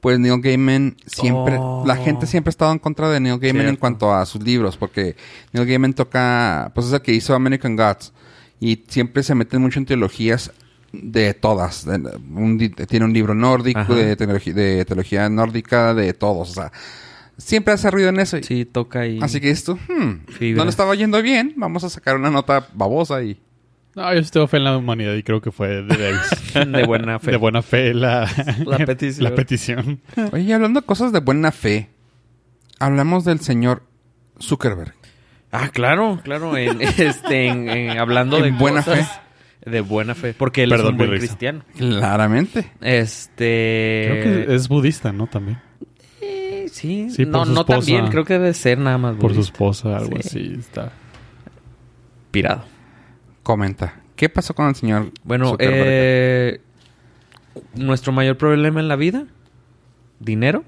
[0.00, 1.82] Pues Neil Gaiman siempre, Oh.
[1.86, 4.76] la gente siempre ha estado en contra de Neil Gaiman en cuanto a sus libros,
[4.76, 5.16] porque
[5.52, 8.12] Neil Gaiman toca, pues es el que hizo American Gods,
[8.60, 10.52] y siempre se mete mucho en teologías
[10.92, 11.84] de todas.
[11.84, 11.96] De-
[12.34, 16.72] un tiene un libro nórdico, de, teología, de teología nórdica, de todos, o sea,
[17.36, 18.36] siempre hace ruido en eso.
[18.38, 19.18] y- Sí, toca ahí.
[19.20, 23.22] Así que esto, hmm, no le estaba yendo bien, vamos a sacar una nota babosa
[23.22, 23.38] y...
[23.94, 26.70] No, yo sí tengo fe en la humanidad y creo que fue de Davis.
[26.72, 27.30] De buena fe.
[27.32, 28.28] De buena fe la,
[28.64, 29.24] La petición.
[29.24, 30.00] la petición.
[30.32, 31.88] Oye, y hablando de cosas de buena fe,
[32.78, 33.82] hablamos del señor
[34.40, 34.94] Zuckerberg.
[35.50, 36.56] Ah, claro, claro.
[36.56, 39.20] En, este, en, en- hablando En de buena cosas
[39.64, 40.32] De buena fe.
[40.34, 41.64] Porque él Perdón, es un buen cristiano.
[41.76, 42.70] Claramente.
[42.80, 44.06] Este...
[44.10, 45.26] Creo que es budista, ¿no?
[45.26, 45.58] También.
[46.20, 47.90] Eh, sí, Sí, por no, no tan esposa.
[47.90, 48.08] bien.
[48.12, 50.28] Creo que debe ser nada más Por su esposa, algo Sí.
[50.28, 50.56] así.
[50.58, 50.92] Está.
[52.30, 52.64] Pirado.
[53.48, 53.94] Comenta.
[54.14, 56.60] ¿Qué pasó con el señor Bueno, eh,
[57.72, 59.24] nuestro mayor problema en la vida,
[60.20, 60.64] dinero,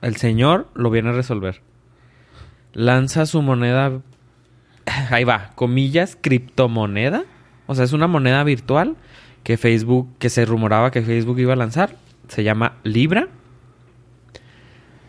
[0.00, 1.60] el señor lo viene a resolver.
[2.72, 4.00] Lanza su moneda,
[5.10, 7.22] ahí va, comillas, criptomoneda.
[7.68, 8.96] O sea, es una moneda virtual
[9.44, 11.94] que Facebook, que se rumoraba que Facebook iba a lanzar.
[12.26, 13.28] Se llama Libra.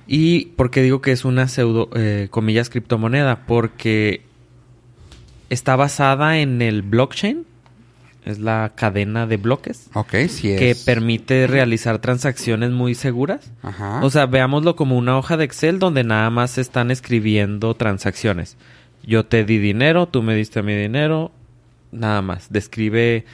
[0.05, 3.47] ¿Y por qué digo que es una pseudo, eh, comillas, criptomoneda?
[3.47, 4.21] Porque
[5.53, 7.45] está basada en el blockchain.
[8.25, 10.57] Es la cadena de bloques Ok, sí es.
[10.57, 13.51] que permite realizar transacciones muy seguras.
[13.61, 13.99] Ajá.
[14.01, 18.55] O sea, veámoslo como una hoja de Excel donde nada más se están escribiendo transacciones.
[19.05, 21.33] Yo te di dinero, tú me diste mi dinero,
[21.91, 22.47] nada más.
[22.49, 23.25] Describe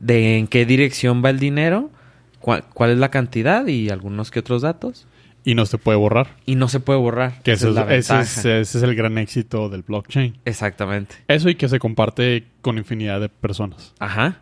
[0.00, 1.90] de en qué dirección va el dinero,
[2.40, 5.06] cuál, cuál es la cantidad y algunos que otros datos.
[5.44, 6.28] Y no se puede borrar.
[6.46, 7.42] Y no se puede borrar.
[7.42, 10.38] Que Esa ese, es la es, ese es, ese es el gran éxito del blockchain.
[10.44, 11.16] Exactamente.
[11.28, 13.92] Eso y que se comparte con infinidad de personas.
[13.98, 14.40] Ajá.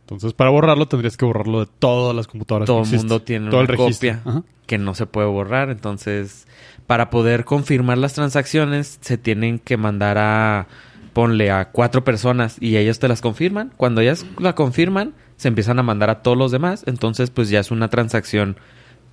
[0.00, 2.66] Entonces, para borrarlo tendrías que borrarlo de todas las computadoras.
[2.66, 4.42] Todo que el mundo tiene Todo una el copia Ajá.
[4.66, 5.70] que no se puede borrar.
[5.70, 6.48] Entonces,
[6.88, 10.66] para poder confirmar las transacciones, se tienen que mandar a,
[11.12, 13.72] ponle a cuatro personas y ellos te las confirman.
[13.76, 16.82] Cuando ellas la confirman, se empiezan a mandar a todos los demás.
[16.88, 18.56] Entonces, pues ya es una transacción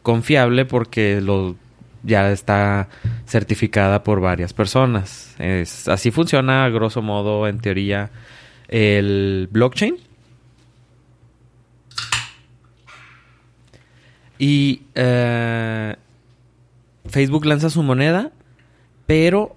[0.07, 1.57] confiable porque lo
[2.01, 2.87] ya está
[3.25, 5.35] certificada por varias personas.
[5.37, 8.09] Es, así funciona, a grosso modo, en teoría,
[8.69, 9.97] el blockchain.
[14.39, 15.97] Y eh,
[17.07, 18.31] Facebook lanza su moneda,
[19.07, 19.56] pero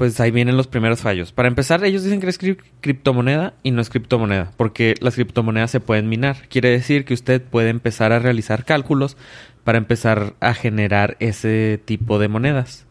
[0.00, 1.30] pues ahí vienen los primeros fallos.
[1.30, 5.70] Para empezar, ellos dicen que es cri- criptomoneda y no es criptomoneda, porque las criptomonedas
[5.70, 6.48] se pueden minar.
[6.48, 9.18] Quiere decir que usted puede empezar a realizar cálculos
[9.62, 12.86] para empezar a generar ese tipo de monedas,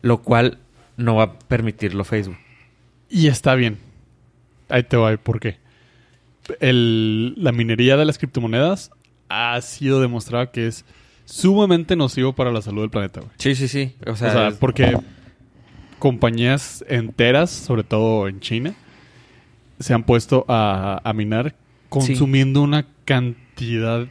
[0.00, 0.58] lo cual
[0.96, 2.38] no va a permitirlo Facebook.
[3.10, 3.78] Y está bien.
[4.68, 5.58] Ahí te va, ¿por qué?
[6.60, 8.92] El- la minería de las criptomonedas
[9.28, 10.84] ha sido demostrada que es
[11.24, 13.32] sumamente nocivo para la salud del planeta, güey.
[13.38, 13.96] Sí, sí, sí.
[14.06, 14.96] O O sea, sea, es- porque
[15.98, 18.74] compañías enteras, sobre todo en China,
[19.78, 21.54] se han puesto a, a minar
[21.88, 24.06] consumiendo una cantidad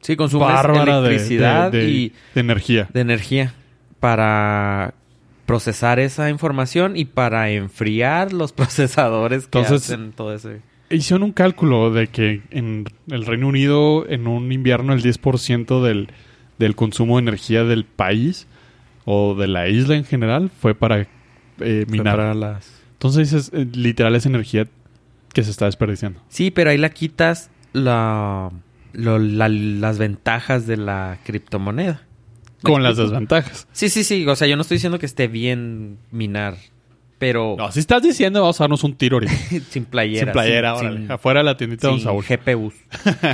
[0.00, 2.88] sí, bárbara de, electricidad de- de- y de energía.
[2.92, 3.54] de energía
[3.98, 4.94] para
[5.46, 10.60] procesar esa información y para enfriar los procesadores que Entonces- hacen todo ese.
[10.92, 16.08] Hicieron un cálculo de que en el Reino Unido, en un invierno, el 10% del,
[16.58, 18.48] del consumo de energía del país
[19.12, 21.06] o de la isla en general fue para
[21.60, 22.16] eh, minar.
[22.16, 22.80] para las...
[22.92, 24.68] Entonces, es, eh, literal, es energía
[25.32, 26.20] que se está desperdiciando.
[26.28, 28.50] Sí, pero ahí la quitas la,
[28.92, 32.02] lo- la- las ventajas de la criptomoneda.
[32.62, 33.66] ¿Me Con las desventajas.
[33.72, 34.26] Sí, sí, sí.
[34.26, 36.56] O sea, yo no estoy diciendo que esté bien minar,
[37.18, 39.32] pero No, si estás diciendo, vamos a darnos un tiro ahorita.
[39.70, 40.26] sin playera.
[40.26, 41.00] sin playera, sin- órale.
[41.00, 42.24] sin- Afuera de la tiendita de Don sin Saúl.
[42.28, 42.74] GPUs.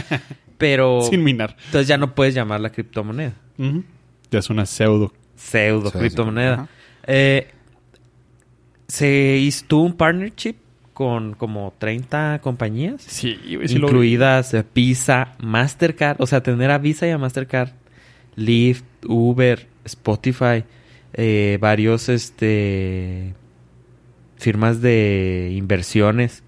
[0.59, 1.57] pero Sin minar.
[1.67, 3.35] entonces ya no puedes llamarla criptomoneda.
[3.59, 3.85] Ujú.
[4.31, 5.13] Ya es una pseudo.
[5.37, 6.69] Pseudo Sí, criptomoneda.
[7.07, 7.49] Eh,
[8.89, 10.57] se hizo tuvo un partnership
[10.93, 13.03] con como 30 compañías.
[13.03, 17.71] Sí, incluidas eh, Visa, Mastercard, o sea, tener a Visa y a Mastercard,
[18.35, 20.65] Lyft, Uber, Spotify,
[21.13, 23.35] eh, varios este
[24.37, 26.43] firmas de inversiones.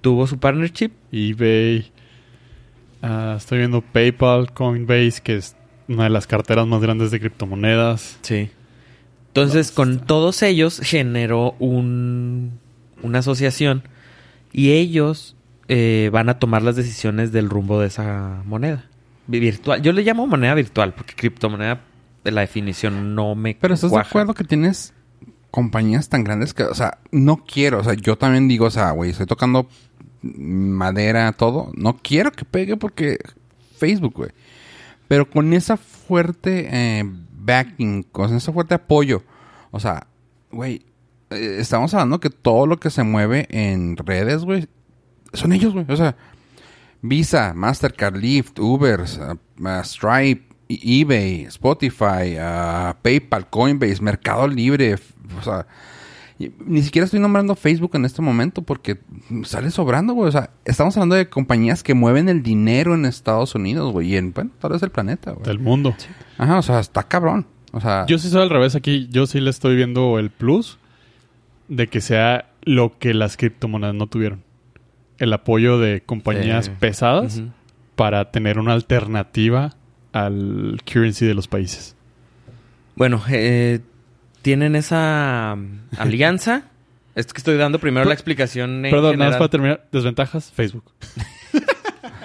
[0.00, 0.90] Tuvo su partnership.
[1.12, 1.92] eBay.
[3.02, 5.54] Ah, estoy viendo PayPal, Coinbase, que es
[5.88, 8.18] una de las carteras más grandes de criptomonedas.
[8.22, 8.50] Sí.
[9.28, 12.58] Entonces, con todos ellos generó un,
[13.02, 13.82] una asociación
[14.52, 15.36] y ellos
[15.68, 18.86] eh, van a tomar las decisiones del rumbo de esa moneda
[19.26, 19.82] Vi- virtual.
[19.82, 21.80] Yo le llamo moneda virtual porque criptomoneda,
[22.24, 24.04] de la definición, no me Pero estás cuaja.
[24.04, 24.92] de acuerdo que tienes
[25.50, 28.90] compañías tan grandes que, o sea, no quiero, o sea, yo también digo, o sea,
[28.90, 29.68] güey, estoy tocando
[30.22, 33.18] madera, todo, no quiero que pegue porque
[33.78, 34.30] Facebook, güey.
[35.08, 39.22] Pero con esa fuerte eh, backing, con ese fuerte apoyo,
[39.70, 40.06] o sea,
[40.50, 40.84] güey,
[41.30, 44.68] eh, estamos hablando que todo lo que se mueve en redes, güey,
[45.32, 45.86] son ellos, güey.
[45.88, 46.14] O sea,
[47.00, 54.96] Visa, Mastercard, Lyft, Uber, uh, Stripe, eBay, Spotify, uh, PayPal, Coinbase, Mercado Libre,
[55.38, 55.66] o sea,
[56.64, 58.98] ni siquiera estoy nombrando Facebook en este momento porque
[59.44, 60.28] sale sobrando, güey.
[60.28, 64.16] O sea, estamos hablando de compañías que mueven el dinero en Estados Unidos, güey, y
[64.16, 65.44] en, bueno, tal vez el planeta, güey.
[65.44, 65.94] Del mundo.
[66.38, 67.46] Ajá, o sea, está cabrón.
[67.72, 69.08] O sea, Yo sí soy al revés aquí.
[69.10, 70.78] Yo sí le estoy viendo el plus
[71.68, 74.42] de que sea lo que las criptomonedas no tuvieron.
[75.18, 77.42] El apoyo de compañías Eh, pesadas
[77.96, 79.74] para tener una alternativa
[80.12, 81.96] al currency de los países.
[82.94, 83.80] Bueno, eh,
[84.42, 86.62] tienen esa um, alianza.
[87.14, 89.86] Es que estoy dando primero la explicación en Perdón, nada más para terminar.
[89.92, 90.84] Desventajas, Facebook.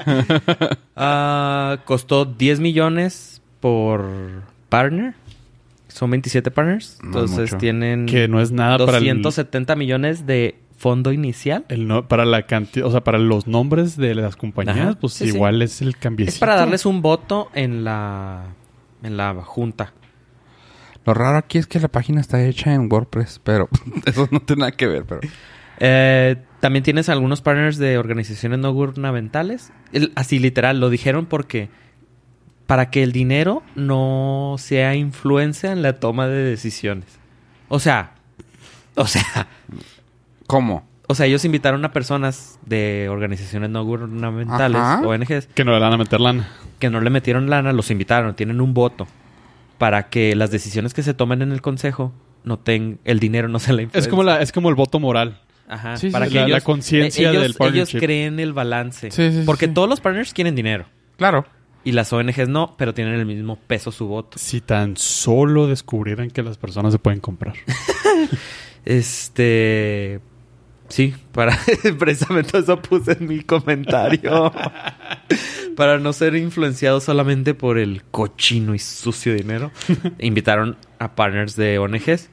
[0.95, 4.05] Ah, costó 10 millones por
[4.70, 5.16] partner.
[5.88, 6.97] Son 27 partners.
[7.01, 7.57] No Entonces mucho.
[7.57, 11.66] tienen Que no es nada para el, 270 millones de fondo inicial.
[11.70, 15.14] el no- para la cantidad, o sea, para los nombres de las compañías, Ajá, pues
[15.14, 15.36] sí, sí.
[15.36, 16.34] igual es el cambiecito.
[16.36, 18.43] Es para darles un voto en la
[19.03, 19.93] en la junta.
[21.06, 23.68] Lo raro aquí es que la página está hecha en WordPress, pero
[24.06, 25.22] eso no tiene nada que ver, pero...
[25.80, 29.72] Eh, también tienes algunos partners de organizaciones no gubernamentales.
[29.91, 31.70] El- así literal, lo dijeron porque
[32.68, 37.06] para que el dinero no sea influencia en la toma de decisiones.
[37.68, 38.14] O sea,
[38.95, 39.47] o sea,
[40.47, 40.88] ¿Cómo?
[41.08, 45.01] o sea, ellos invitaron a personas de organizaciones no gubernamentales, Ajá.
[45.06, 46.47] ONGs, Que no le van a meter lana.
[46.80, 49.08] que no le metieron lana, los invitaron, tienen un voto
[49.78, 52.13] para que las decisiones que se tomen en el consejo
[52.43, 53.99] no ten, el dinero no se la influencia.
[54.07, 55.39] Es como, la, es como el voto moral.
[55.67, 57.97] Ajá, Sí, para sí, que la- conciencia eh, ellos- del partnership.
[57.97, 59.11] Ellos creen el balance.
[59.11, 59.74] Sí, sí, sí, Porque sí.
[59.74, 60.86] todos los partners quieren dinero.
[61.17, 61.45] Claro.
[61.86, 64.38] Y las ONGs no, pero tienen el mismo peso su voto.
[64.38, 67.55] Si tan solo descubrieran que las personas se pueden comprar.
[68.86, 70.19] Este.
[70.93, 71.57] Sí, para
[71.97, 74.53] precisamente eso puse en mi comentario.
[75.75, 79.71] para no ser influenciado solamente por el cochino y sucio dinero.
[80.19, 82.29] Invitaron a partners de ONGs.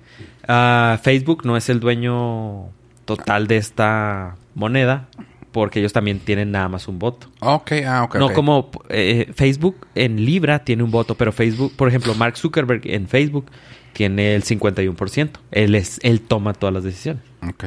[0.47, 2.69] Ah, Facebook no es el dueño
[3.07, 5.09] total de esta moneda.
[5.53, 7.29] porque ellos también tienen nada más un voto.
[7.41, 8.17] Ok, ah, ok.
[8.17, 12.83] no como eh, Facebook en Libra tiene un voto, pero Facebook, por ejemplo, Mark Zuckerberg
[12.85, 13.47] en Facebook
[13.93, 15.31] tiene el 51%.
[15.51, 17.23] Él es él toma todas las decisiones.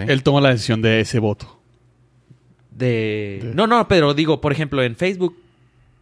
[0.07, 1.59] Él toma la decisión de ese voto.
[2.71, 3.39] De...
[3.43, 5.38] De- No, no, pero digo, por ejemplo, en Facebook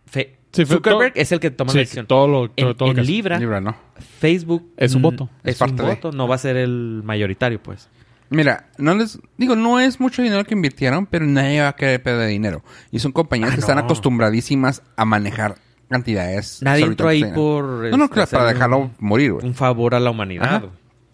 [0.05, 2.05] Fe- Sí, fue Zuckerberg todo- es el que toma Sí, la decisión.
[2.07, 3.11] todo lo, todo, en todo lo en que.
[3.11, 3.75] Libra, Libra, ¿no?
[4.19, 5.29] Facebook Es un voto.
[5.43, 5.83] Es, Es un de.
[5.83, 7.87] voto, no va a ser el mayoritario, pues.
[8.29, 12.01] Mira, no les digo, no es mucho dinero que invirtieron, pero nadie va a querer
[12.03, 12.63] perder dinero.
[12.91, 15.55] Y son compañías Ah, que están acostumbradísimas a manejar
[15.91, 16.59] cantidades.
[16.63, 19.45] Nadie entró ahí por No, no, este, claro, para hacerle dejarlo un- morir, güey.
[19.45, 20.55] un favor a la humanidad.
[20.55, 20.65] Ajá.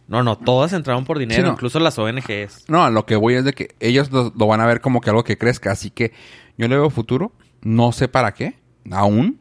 [0.08, 1.52] No, no, todas entraron por dinero, Sí, no.
[1.54, 2.66] incluso las ONGs.
[2.70, 5.02] No, a lo que voy es de que ellos lo, lo van a ver como
[5.02, 5.72] que algo que crezca.
[5.72, 6.14] Así que
[6.58, 7.34] yo le veo futuro.
[7.62, 8.56] No sé para qué,
[8.90, 9.40] aún.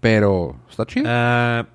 [0.00, 1.06] Pero está chido.
[1.08, 1.66] Ah,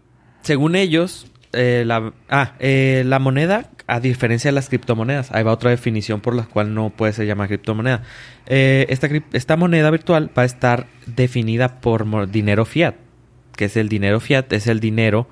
[0.42, 5.52] según ellos, eh, la, ah, eh, la moneda, a diferencia de las criptomonedas, ahí va
[5.52, 8.02] otra definición por la cual no puede ser llamada criptomoneda.
[8.48, 12.96] Eh, esta, esta moneda virtual va a estar definida por dinero fiat,
[13.56, 15.28] que es el dinero fiat, es el dinero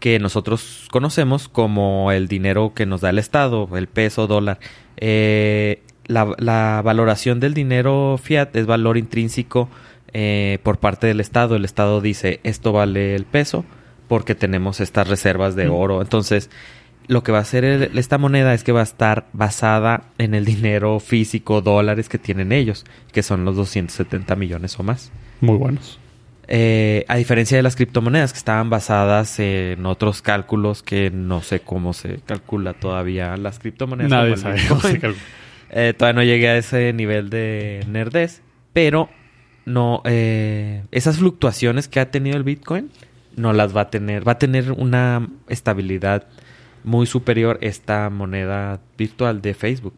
[0.00, 4.58] que nosotros conocemos como el dinero que nos da el Estado, el peso, dólar.
[4.98, 9.70] Eh, la, la valoración del dinero fiat es valor intrínseco
[10.12, 11.56] eh, por parte del Estado.
[11.56, 13.64] El Estado dice, esto vale el peso
[14.06, 15.72] porque tenemos estas reservas de Mm.
[15.72, 16.02] oro.
[16.02, 16.50] Entonces,
[17.06, 20.34] lo que va a hacer el- esta moneda es que va a estar basada en
[20.34, 25.12] el dinero físico, dólares que tienen ellos, que son los 270 millones o más.
[25.40, 25.98] Muy buenos.
[26.46, 31.60] Eh, a diferencia de las criptomonedas que estaban basadas en otros cálculos que no sé
[31.60, 34.10] cómo se calcula todavía las criptomonedas.
[34.10, 35.22] Nadie sabe cómo se calcula.
[35.76, 38.42] Eh, todavía no llegué a ese nivel de nerdez,
[38.72, 39.08] pero
[39.64, 42.90] no eh, esas fluctuaciones que ha tenido el Bitcoin
[43.34, 46.28] no las va a tener, va a tener una estabilidad
[46.84, 49.94] muy superior esta moneda virtual de Facebook.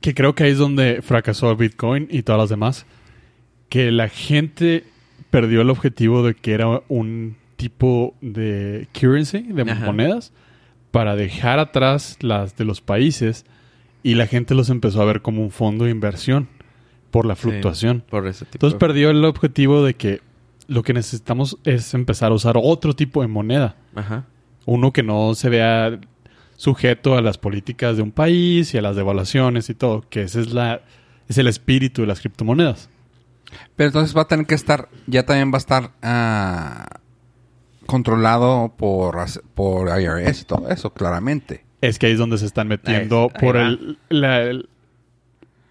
[0.00, 2.86] Que creo que ahí es donde fracasó Bitcoin y todas las demás.
[3.68, 4.84] Que la gente
[5.30, 9.84] perdió el objetivo de que era un tipo de currency, de Ajá.
[9.84, 10.32] monedas,
[10.90, 13.44] para dejar atrás las de los países
[14.02, 16.48] y la gente los empezó a ver como un fondo de inversión
[17.10, 18.04] por la fluctuación.
[18.08, 18.56] Por ese tipo.
[18.56, 20.20] Entonces perdió el objetivo de que
[20.66, 23.76] lo que necesitamos es empezar a usar otro tipo de moneda.
[23.94, 24.26] Ajá.
[24.70, 25.98] Uno que no se vea
[26.56, 30.40] sujeto a las políticas de un país y a las devaluaciones y todo, que ese
[30.40, 30.80] es la
[31.28, 32.88] es el espíritu de las criptomonedas.
[33.76, 36.86] Pero entonces va a tener que estar, ya también va a estar ah,
[37.86, 39.16] controlado por,
[39.54, 41.64] por IRS y todo eso, claramente.
[41.80, 44.68] Es que ahí es donde se están metiendo Ahí- por el la, el-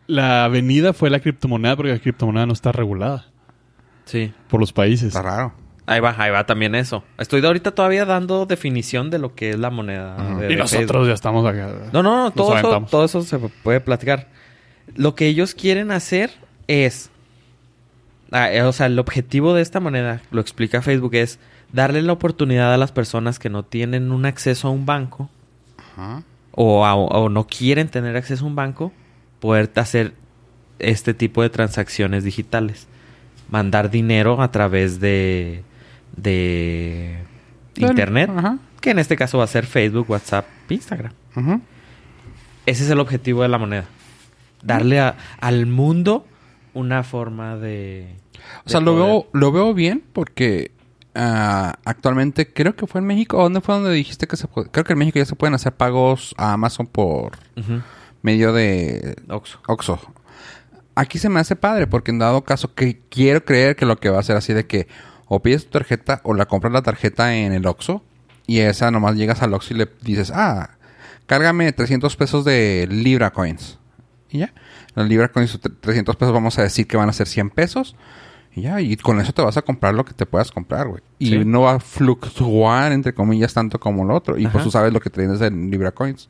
[0.07, 3.25] la avenida fue la criptomoneda porque la criptomoneda no está regulada
[4.05, 4.31] Sí.
[4.47, 5.09] por los países.
[5.09, 5.53] Está raro.
[5.89, 7.03] Ahí va, ahí va también eso.
[7.17, 10.15] Estoy de ahorita todavía dando definición de lo que es la moneda.
[10.15, 10.35] Ajá.
[10.39, 11.07] de- Y de nosotros Facebook.
[11.07, 11.69] ya estamos acá.
[11.93, 14.27] No, no, no, todo eso, todo eso se puede platicar.
[14.95, 16.31] Lo que ellos quieren hacer
[16.67, 17.09] es.
[18.31, 21.39] ah, eh, o sea, el objetivo de esta moneda, lo explica Facebook, es
[21.71, 25.29] darle la oportunidad a las personas que no tienen un acceso a un banco
[25.93, 26.23] Ajá.
[26.51, 28.91] o, a- o no quieren tener acceso a un banco,
[29.39, 30.13] poder hacer
[30.79, 32.87] este tipo de transacciones digitales.
[33.49, 35.63] Mandar dinero a través de,
[36.15, 37.19] de
[37.75, 38.57] internet, Ajá.
[38.81, 41.13] que en este caso va a ser Facebook, WhatsApp, Instagram.
[41.35, 41.59] Ajá.
[42.65, 43.85] Ese es el objetivo de la moneda.
[44.63, 46.25] Darle a- al mundo
[46.73, 48.15] una forma de...
[48.65, 50.71] O sea, lo veo, lo veo bien porque
[51.15, 53.41] ah, actualmente creo que fue en México.
[53.41, 54.69] ¿Dónde fue donde dijiste que se puede?
[54.69, 57.37] Creo que en México ya se pueden hacer pagos a Amazon por
[58.21, 59.59] medio de Oxxo.
[59.67, 59.99] Oxxo.
[60.95, 64.09] Aquí se me hace padre porque en dado caso que quiero creer que lo que
[64.09, 64.87] va a ser así de que
[65.27, 68.03] o pides tu tarjeta o la compras la tarjeta en el Oxxo
[68.45, 70.71] y esa nomás llegas al Oxxo y le dices, ah,
[71.25, 73.77] cárgame 300 pesos de Libra Coins.
[74.29, 74.53] Y ya,
[74.95, 77.95] los Libra Coins, tre- 300 pesos vamos a decir que van a ser 100 pesos.
[78.55, 81.01] Y ya, y con eso te vas a comprar lo que te puedas comprar, güey.
[81.19, 81.45] Y Sí.
[81.45, 84.37] no va a fluctuar, entre comillas, tanto como lo otro.
[84.37, 84.53] Y Ajá.
[84.53, 86.27] pues tú sabes lo que tienes en Libra Coins.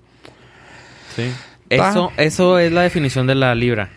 [1.16, 1.32] Sí.
[1.70, 3.90] Eso, eso es la definición de la libra.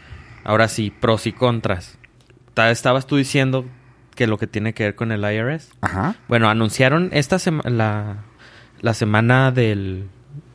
[0.45, 1.99] Ahora sí, pros y contras.
[2.55, 3.65] Ta- Estabas tú diciendo
[4.21, 5.71] que lo que tiene que ver con el IRS.
[5.81, 6.15] Ajá.
[6.29, 8.17] Bueno, anunciaron esta semana la,
[8.83, 10.09] la semana del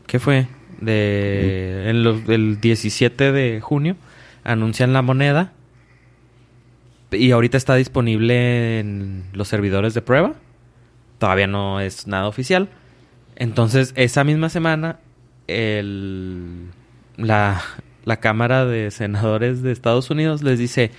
[0.05, 0.45] ¿qué fue?
[0.81, 3.95] De en los- el 17 de junio
[4.43, 5.51] anuncian la moneda
[7.11, 10.33] y ahorita está disponible en los servidores de prueba.
[11.17, 12.69] Todavía no es nada oficial.
[13.35, 14.99] Entonces, esa misma semana
[15.47, 16.67] el
[17.17, 17.61] la,
[18.03, 20.91] la Cámara de Senadores de Estados Unidos les dice,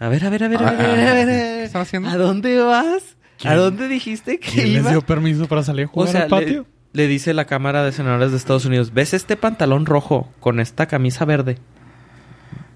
[0.00, 1.64] a ver, a ver, a ver, a ver, a ver, a ver, a ver, ¿Qué
[1.64, 2.08] están haciendo?
[2.08, 3.16] ¿A dónde vas?
[3.44, 4.90] ¿A dónde dijiste que ¿Quién les iba?
[4.90, 6.66] dio permiso para salir a O jugar sea, al patio?
[6.92, 10.58] le, le dice la Cámara de Senadores de Estados Unidos, ¿ves este pantalón rojo con
[10.60, 11.58] esta camisa verde?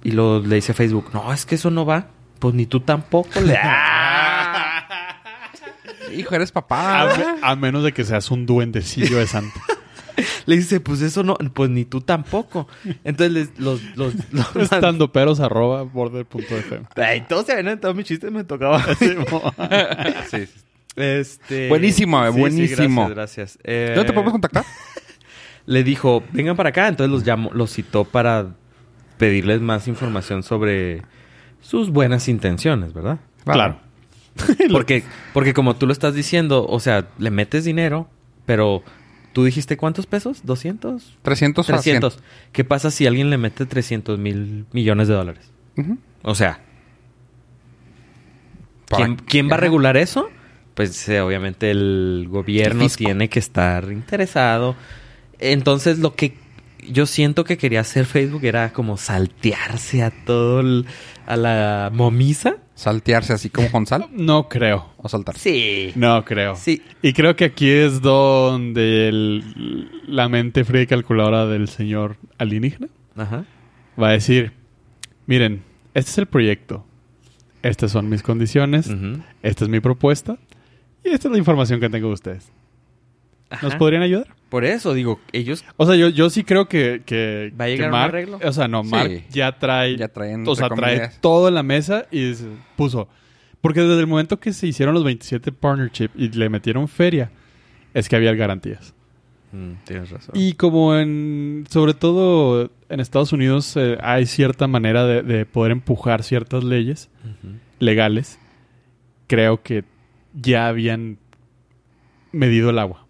[0.02, 2.08] Y lo, le dice Facebook, no, es que eso no va.
[2.38, 3.40] Pues ni tú tampoco.
[3.40, 3.58] Le...
[6.14, 7.08] Hijo, eres papá.
[7.42, 9.60] A, a menos de que seas un duendecillo de Santa.
[10.46, 12.68] le dice, pues eso no, pues ni tú tampoco.
[13.04, 16.86] Entonces les- los, los, los- Estando peros arroba border.fm.
[16.96, 18.84] Ay, todos se ven todos mis chistes me tocaba.
[20.30, 20.48] Sí, sí.
[20.96, 21.68] Este...
[21.68, 23.08] Buenísimo, Sí, sí, buenísimo.
[23.08, 23.58] gracias, gracias.
[23.64, 24.64] Eh, ¿Dónde te podemos contactar?
[25.66, 26.88] Le dijo, vengan para acá.
[26.88, 28.54] Entonces los llamó, los citó para
[29.18, 31.02] pedirles más información sobre
[31.60, 33.18] sus buenas intenciones, ¿verdad?
[33.44, 33.78] Claro.
[34.70, 38.08] Porque, porque como tú lo estás diciendo, o sea, le metes dinero,
[38.46, 38.82] pero
[39.34, 40.42] tú dijiste cuántos pesos?
[40.46, 41.02] ¿200?
[41.20, 42.00] 300 a 100.
[42.00, 42.18] 300.
[42.52, 45.50] ¿Qué pasa si alguien le mete 300 mil millones de dólares?
[46.22, 46.60] O sea,
[48.96, 50.28] ¿quién, quién va a regular eso?
[50.74, 54.74] Pues eh, obviamente el gobierno El tiene que estar interesado.
[55.38, 56.34] Entonces lo que
[56.88, 60.86] yo siento que quería hacer Facebook era como saltearse a todo el-
[61.26, 62.56] a la momisa.
[62.74, 64.90] Saltearse así como con sal No creo.
[64.96, 65.36] o saltar.
[65.38, 65.92] Sí.
[65.94, 66.56] No creo.
[66.56, 66.82] Sí.
[67.02, 72.88] Y creo que aquí es donde el- la mente fría y calculadora del señor alienígena
[73.16, 73.44] Ajá.
[74.00, 74.52] va a decir,
[75.26, 75.62] miren,
[75.94, 76.84] este es el proyecto,
[77.62, 78.90] estas son mis condiciones,
[79.42, 80.36] esta es mi propuesta
[81.04, 82.50] y esta es la información que tengo de ustedes.
[83.62, 84.28] ¿Nos podrían ayudar?
[84.48, 87.90] Por eso digo, ellos O sea, yo, yo sí creo que, que, ¿Va a llegar
[87.90, 88.40] que un arreglo?
[88.44, 88.90] O sea, no, Sí.
[88.90, 91.20] Mark ya trae, Ya traen, o sea, trae comillas.
[91.20, 92.32] todo en la mesa y
[92.76, 93.08] puso.
[93.60, 97.30] Porque desde el momento que se hicieron los 27 partnership y le metieron feria,
[97.94, 98.94] es que había garantías.
[99.52, 100.34] Mm, tienes razón.
[100.34, 105.72] Y como en, sobre todo en Estados Unidos, eh, hay cierta manera de, de poder
[105.72, 107.08] empujar ciertas leyes
[107.78, 108.38] legales,
[109.26, 109.84] creo que
[110.34, 111.18] ya habían
[112.32, 113.03] medido el agua.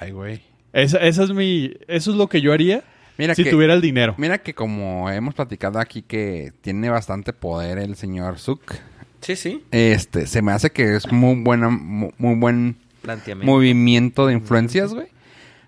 [0.00, 0.42] Ay, güey.
[0.72, 2.82] Esa, esa es mi, eso es lo que yo haría
[3.18, 4.14] Mira si que, tuviera el dinero.
[4.18, 8.74] mira que como hemos platicado aquí que tiene bastante poder el señor Zuck,
[9.20, 9.62] Sí, sí.
[9.72, 13.52] este, se me hace que es muy buena, mu- muy, buen Planteamiento.
[13.52, 15.08] movimiento de influencias, güey.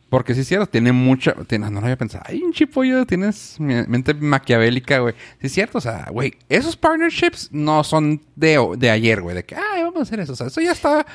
[0.09, 1.33] Porque sí es cierto, tiene mucha...
[1.47, 2.23] Tiene, no lo había pensado.
[2.27, 5.15] Ay, un chipollo, tienes mente maquiavélica, güey.
[5.41, 9.35] Sí es cierto, o sea, güey, esos partnerships no son de, de ayer, güey.
[9.35, 10.35] De que, ay, vamos a hacer eso.
[10.35, 11.07] O sea, eso ya está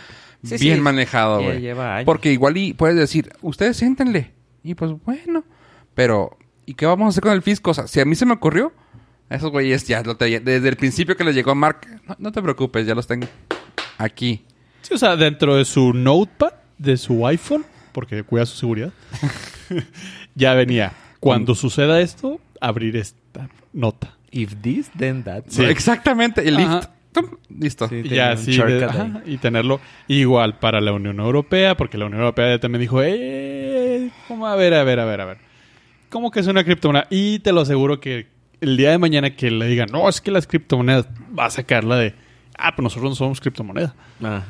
[0.48, 0.82] Sí, bien sí.
[0.82, 1.74] manejado, güey.
[2.06, 4.32] Porque igual y puedes decir, ustedes siéntenle.
[4.64, 5.44] Y pues, bueno.
[5.94, 7.72] Pero, ¿y qué vamos a hacer con el fisco?
[7.72, 8.72] O sea, si a mí se me ocurrió,
[9.30, 12.32] esos güeyes ya lo te- desde el principio que les llegó a Mark, no, no
[12.32, 13.28] te preocupes, ya los tengo
[13.98, 14.46] aquí.
[14.84, 18.94] Sí, o sea, dentro de su notepad, de su iPhone, porque cuida su seguridad,
[20.36, 20.94] ya venía.
[21.20, 24.14] Cuando suceda esto, abrir esta nota.
[24.32, 25.46] If this, then that.
[25.48, 25.64] Sí.
[25.64, 26.76] Exactamente, el Ajá.
[26.76, 26.90] lift.
[27.22, 27.88] Tum, Listo.
[27.88, 27.96] Sí.
[27.96, 28.90] Y tenía ya un así shortcut de- ahí.
[28.90, 33.02] ajá, y tenerlo igual para la Unión Europea, porque la Unión Europea ya también dijo,
[33.04, 34.48] eh, ¿cómo?
[34.48, 35.38] A ver, a ver, a ver, a ver.
[36.10, 37.08] ¿Cómo que es una criptomoneda?
[37.10, 38.28] Y te lo aseguro que
[38.62, 41.08] el día de mañana que le digan, no, es que las criptomonedas,
[41.38, 42.16] va a sacarla de,
[42.58, 43.94] ah, pues nosotros no somos criptomoneda.
[44.24, 44.44] Ah.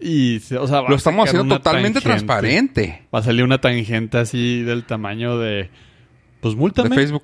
[0.00, 2.26] Y, o sea, va Lo a estamos haciendo totalmente tangente.
[2.26, 3.02] transparente.
[3.14, 5.70] Va a salir una tangente así del tamaño de,
[6.40, 6.90] pues múltame.
[6.90, 7.22] De Facebook.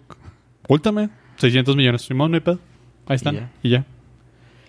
[0.68, 1.10] Múltame.
[1.36, 2.02] 600 millones.
[2.02, 2.58] Simón, no hay pedo.
[3.06, 3.34] Ahí están.
[3.34, 3.50] Y ya.
[3.62, 3.84] Y ya.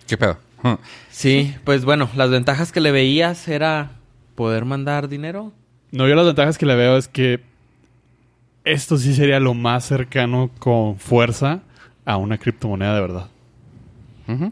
[0.08, 0.38] ¿Qué pedo?
[0.64, 0.78] Huh.
[1.10, 3.92] Sí, pues bueno, las ventajas que le veías era
[4.34, 5.52] poder mandar dinero.
[5.92, 7.40] No, yo las ventajas que le veo es que
[8.64, 11.60] esto sí sería lo más cercano con fuerza
[12.04, 13.28] a una criptomoneda de verdad.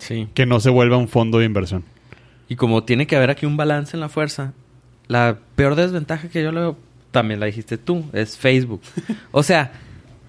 [0.00, 0.28] Sí.
[0.32, 1.84] Que no se vuelva un fondo de inversión.
[2.48, 4.52] Y como tiene que haber aquí un balance en la fuerza,
[5.08, 6.76] la peor desventaja que yo le veo,
[7.10, 8.80] también la dijiste tú, es Facebook.
[9.32, 9.72] o sea,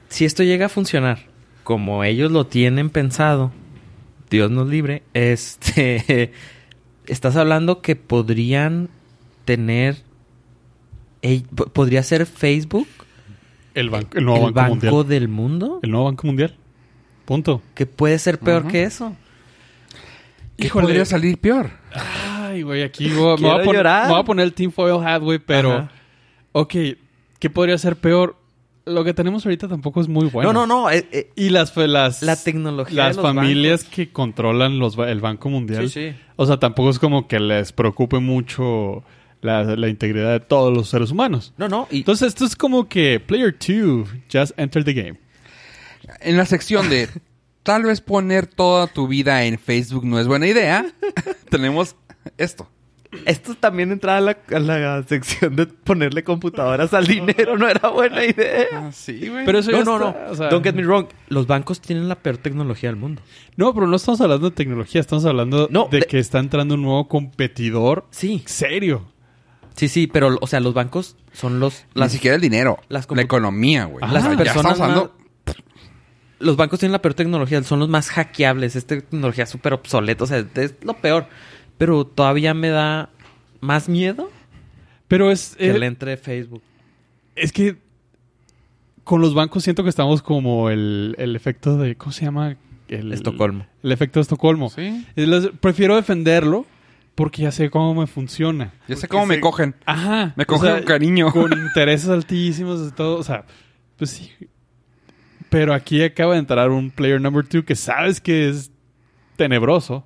[0.10, 1.20] si esto llega a funcionar
[1.64, 3.52] como ellos lo tienen pensado,
[4.30, 6.32] Dios nos libre, este,
[7.08, 8.90] estás hablando que podrían
[9.46, 9.98] tener,
[11.74, 12.88] podría ser Facebook
[13.74, 15.08] El, ban- el nuevo el Banco, banco Mundial.
[15.22, 16.56] del mundo, El nuevo Banco Mundial.
[17.26, 17.62] Punto.
[17.76, 19.16] que puede ser peor que eso.
[20.58, 20.88] ¿Qué Híjole.
[20.88, 21.70] podría salir peor?
[21.94, 24.06] Ay, güey, aquí voy, me, voy a Quiero poner, llorar.
[24.08, 25.72] me voy a poner el Team Foil Hat, güey, pero...
[25.74, 25.92] Ajá.
[26.54, 26.74] Ok,
[27.40, 28.36] ¿qué podría ser peor?
[28.88, 30.54] Lo que tenemos ahorita tampoco es muy bueno.
[30.54, 33.96] No, no, no, eh, eh, Y las, las, La tecnología las de los familias bancos.
[33.96, 35.90] que controlan los, el Banco Mundial.
[35.90, 36.16] Sí, sí.
[36.36, 39.04] O sea, tampoco es como que les preocupe mucho
[39.42, 41.54] la, la integridad de todos los seres humanos.
[41.58, 45.20] no, no, y Entonces, esto es como que Player 2 just entered the game.
[46.22, 47.10] En la sección de
[47.64, 50.86] tal vez poner toda tu vida en Facebook no es buena idea,
[51.50, 51.96] tenemos
[52.38, 52.70] esto.
[53.26, 57.58] Esto también entraba a la, a la sección de ponerle computadoras al dinero.
[57.58, 58.92] No era buena idea.
[58.92, 59.46] sí, güey.
[59.46, 60.10] Pero eso No, ya no, no.
[60.10, 61.08] está, o sea- Don't get me wrong.
[61.30, 63.22] Los bancos tienen la peor tecnología del mundo.
[63.56, 66.76] No, pero no estamos hablando de tecnología, estamos hablando No, de, de- que está entrando
[66.76, 68.44] un nuevo competidor Sí.
[68.46, 69.06] serio.
[69.76, 71.86] Sí, sí, pero, o sea, los bancos son los...
[71.96, 74.02] Ni Las, siquiera el dinero, las la economía, güey.
[74.12, 75.14] Las ya personas estamos hablando...
[76.40, 80.28] los bancos tienen la peor tecnología, son los más hackeables, es tecnología súper obsoleta, o
[80.28, 81.28] sea, es lo peor.
[81.78, 83.10] Pero todavía me da
[83.62, 84.30] más miedo
[85.08, 85.56] Pero es...
[85.58, 86.62] que eh, le entre Facebook.
[87.36, 87.78] Es que
[89.04, 91.96] con los bancos siento que estamos como el, el efecto de...
[91.96, 92.58] ¿Cómo se llama?
[92.88, 93.66] El, Estocolmo.
[93.84, 94.70] El efecto de Estocolmo.
[94.70, 95.06] Sí.
[95.16, 96.66] Los- prefiero defenderlo
[97.16, 98.74] porque ya sé cómo me funciona.
[98.88, 99.76] Ya sé cómo me cogen.
[99.86, 100.34] Ajá.
[100.36, 101.32] Me O cogen sea, con cariño.
[101.34, 103.18] Con intereses altísimos y todo.
[103.18, 103.46] O sea,
[103.98, 104.32] pues sí.
[105.50, 108.72] Pero aquí acaba de entrar un player number two que sabes que es
[109.36, 110.06] tenebroso.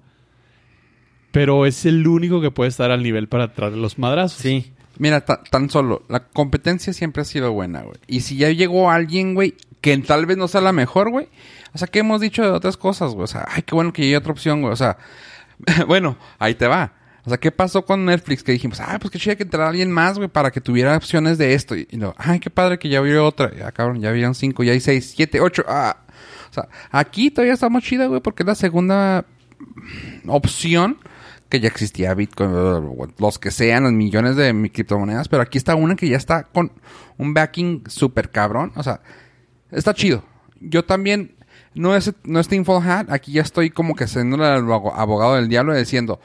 [1.32, 4.40] Pero es el único que puede estar al nivel para traer los madrazos.
[4.42, 4.74] Sí.
[4.98, 7.96] Mira, ta- tan solo, la competencia siempre ha sido buena, güey.
[8.08, 11.30] Y si ya llegó alguien, güey, que tal vez no sea la mejor, güey.
[11.74, 13.24] O sea, ¿qué hemos dicho de otras cosas, güey?
[13.24, 14.74] O sea, ay, qué bueno que llegue otra opción, güey.
[14.74, 14.98] O sea,
[15.88, 16.94] bueno, ahí te va.
[17.26, 18.44] O sea, ¿qué pasó con Netflix?
[18.44, 21.38] Que dijimos, ah, pues qué chido que entrara alguien más, güey, para que tuviera opciones
[21.38, 21.76] de esto.
[21.76, 23.56] Y, y no, ay, qué padre que ya había otra.
[23.56, 25.64] Ya, cabrón, ya habían cinco, ya hay seis, siete, ocho.
[25.68, 25.98] Ah.
[26.50, 29.26] O sea, aquí todavía estamos chida, güey, porque es la segunda
[30.28, 30.98] opción
[31.52, 32.52] que ya existía Bitcoin,
[33.20, 36.72] los que sean, los millones de criptomonedas, pero aquí está una que ya está con
[37.18, 38.72] un backing súper cabrón.
[38.76, 39.02] O sea,
[39.70, 40.24] está chido.
[40.60, 41.36] Yo también,
[41.76, 45.36] no es, no es Tinfoil Hat, aquí ya estoy como que siendo el abo- abogado
[45.36, 46.20] del diablo diciendo,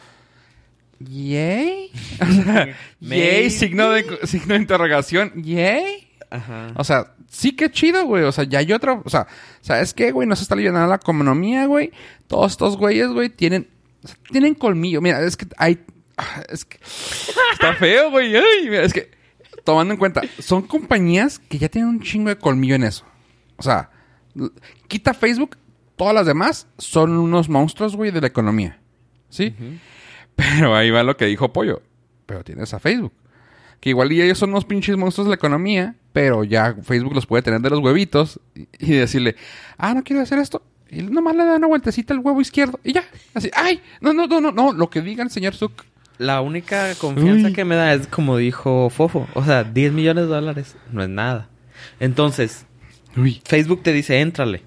[1.01, 1.91] ¿yay?
[2.21, 2.69] O sea,
[3.01, 3.51] ¿yay?
[3.51, 6.09] Signo de, signo de interrogación, ¿yay?
[6.31, 6.73] Ajá.
[6.77, 8.25] O sea, sí que chido, güey.
[8.25, 9.01] O sea, ya hay otra.
[9.05, 9.27] O sea,
[9.61, 10.27] ¿sabes qué, güey?
[10.27, 11.93] No se está aliviando la economía, güey.
[12.27, 13.69] Todos estos güeyes, güey, tienen.
[14.03, 15.01] O sea, tienen colmillo.
[15.01, 15.85] Mira, es que hay.
[16.17, 16.79] ah, Es que.
[17.53, 18.37] Está feo, güey.
[18.37, 19.11] Ay, mira, es que.
[19.65, 23.05] Tomando en cuenta, son compañías que ya tienen un chingo de colmillo en eso.
[23.57, 23.91] O sea,
[24.87, 25.57] quita Facebook,
[25.97, 28.79] todas las demás son unos monstruos, güey, de la economía.
[29.29, 29.55] ¿Sí?
[30.37, 31.83] Pero ahí va lo que dijo Pollo.
[32.27, 33.13] Pero tienes a Facebook.
[33.81, 37.27] Que igual y ellos son unos pinches monstruos de la economía, pero ya Facebook los
[37.27, 39.37] puede tener de los huevitos y, y decirle,
[39.79, 40.63] ah, no quiero hacer esto.
[40.91, 43.05] Y nomás le dan una vueltecita al huevo izquierdo y ya.
[43.35, 45.85] Así, ay, no, no, no, no, no, lo que diga el señor Zuck.
[46.19, 47.53] La única confianza Uy.
[47.53, 49.27] que me da es como dijo Fofo.
[49.35, 51.49] O sea, 10 millones de dólares no es nada.
[52.01, 52.67] Entonces,
[53.17, 53.43] Uy.
[53.45, 54.63] Facebook te dice, éntrale.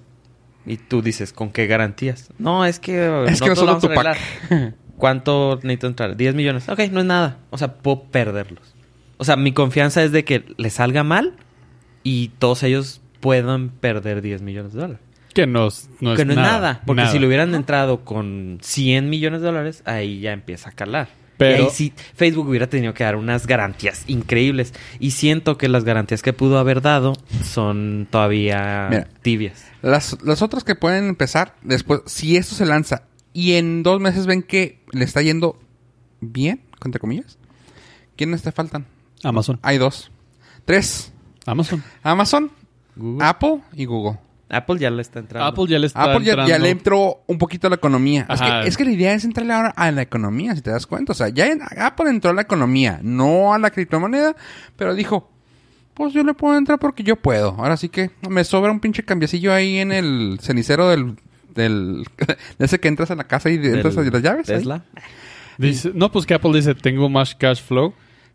[0.66, 2.30] Y tú dices, ¿con qué garantías?
[2.38, 3.24] No, es que...
[3.26, 3.98] Es que no solo Tupac.
[3.98, 4.74] arreglar.
[4.96, 6.16] ¿Cuánto necesito entrar?
[6.16, 6.68] 10 millones.
[6.68, 7.38] Ok, no es nada.
[7.48, 8.74] O sea, puedo perderlos.
[9.16, 11.34] O sea, mi confianza es de que le salga mal
[12.02, 15.02] y todos ellos puedan perder 10 millones de dólares.
[15.34, 16.82] Que no, es- no que es no es nada.
[16.86, 17.12] Porque nada.
[17.12, 21.08] si le hubieran entrado con 100 millones de dólares, ahí ya empieza a calar.
[21.36, 24.74] Pero- Y ahí sí, Facebook hubiera tenido que dar unas garantías increíbles.
[24.98, 27.14] Y siento que las garantías que pudo haber dado
[27.44, 29.08] son todavía Mira.
[29.22, 29.64] tibias.
[29.82, 34.26] Las, las otras que pueden empezar después, si esto se lanza y en dos meses
[34.26, 35.58] ven que le está yendo
[36.20, 37.38] bien, entre comillas,
[38.16, 38.84] ¿quiénes te faltan?
[39.22, 39.58] Amazon.
[39.62, 40.10] Hay dos.
[40.66, 41.10] Tres.
[41.46, 41.82] Amazon.
[42.02, 42.50] Amazon,
[42.96, 43.24] Google.
[43.26, 44.18] Apple y Google.
[44.50, 45.46] Apple ya le está entrando.
[45.48, 46.64] Apple ya le está Apple ya, ya entrando.
[46.64, 48.26] le entró un poquito a la economía.
[48.28, 50.86] Es que, es que la idea es entrarle ahora a la economía, si te das
[50.86, 51.12] cuenta.
[51.12, 54.34] O sea, ya en- Apple entró a la economía, no a la criptomoneda,
[54.76, 55.30] pero dijo,
[55.94, 57.50] pues yo le puedo entrar porque yo puedo.
[57.58, 61.16] Ahora sí que me sobra un pinche cambiecillo ahí en el cenicero del...
[61.54, 62.04] del
[62.58, 64.48] de ese que entras a la casa y Del entras a las llaves.
[64.50, 64.56] ahí.
[64.56, 64.82] Tesla.
[65.58, 67.92] Dice, no, pues que Apple dice, tengo más cash flow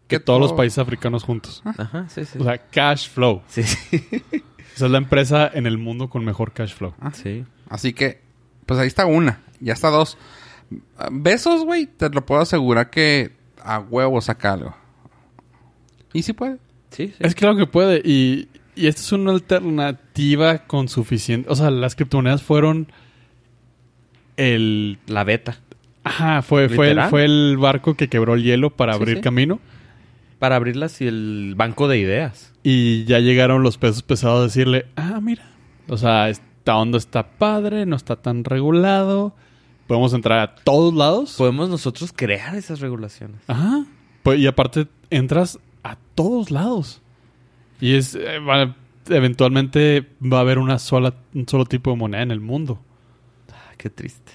[0.07, 0.57] que Que todos los todo.
[0.57, 1.63] países africanos juntos.
[1.65, 2.37] Ajá, sí, sí.
[2.39, 3.41] O sea, cash flow.
[3.47, 4.03] sí, sí.
[4.75, 6.93] Esa es la empresa en el mundo con mejor cash flow.
[7.13, 7.45] sí.
[7.69, 8.21] Así que,
[8.65, 9.39] pues ahí está una.
[9.59, 10.17] Ya está dos.
[11.11, 13.31] Besos, güey, te lo puedo asegurar que
[13.63, 14.75] a huevo saca algo.
[16.13, 16.57] Y sí puede.
[16.91, 17.15] Sí, sí.
[17.19, 18.01] Es claro que puede.
[18.05, 21.49] Y, y esta es una alternativa con suficiente...
[21.49, 22.91] O sea, las criptomonedas fueron
[24.37, 24.99] el...
[25.07, 25.57] La beta.
[26.03, 29.21] Ajá, fue, fue, el, fue el barco que quebró el hielo para Sí, abrir sí.
[29.23, 29.59] camino.
[30.39, 32.53] Para abrirlas y el banco de ideas.
[32.63, 35.43] Y ya llegaron los pesos pesados a decirle, ah, mira,
[35.87, 39.35] o sea, esta onda está padre, no está tan regulado,
[39.87, 41.35] podemos entrar a todos lados.
[41.37, 43.37] Podemos nosotros crear esas regulaciones.
[43.47, 43.85] Ajá.
[44.23, 47.01] Pues, y aparte, entras a todos lados.
[47.79, 48.75] Y es, eh, va-
[49.07, 52.79] eventualmente va a haber una sola, un solo tipo de moneda en el mundo.
[53.51, 54.31] Ah, qué triste.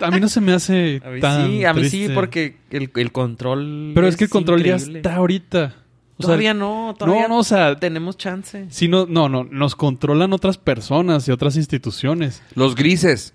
[0.00, 2.90] A mí no se me hace A mí tan sí, a mí sí, porque el,
[2.94, 3.92] el control.
[3.94, 5.76] Pero es que el control ya está ahorita.
[6.16, 8.66] O sea, Todavía no, todavía no, no, o sea, tenemos chance.
[8.70, 12.40] si no, no, no, nos controlan otras personas y otras instituciones.
[12.54, 13.34] Los grises.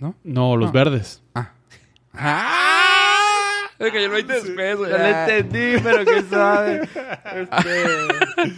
[0.00, 0.14] ¿No?
[0.24, 0.72] No, los No.
[0.72, 1.22] verdes.
[1.34, 1.52] Ah.
[2.14, 3.68] ¡Ah!
[3.78, 4.90] Es que yo lo hice después, güey.
[4.94, 6.88] entendí, pero que sabe.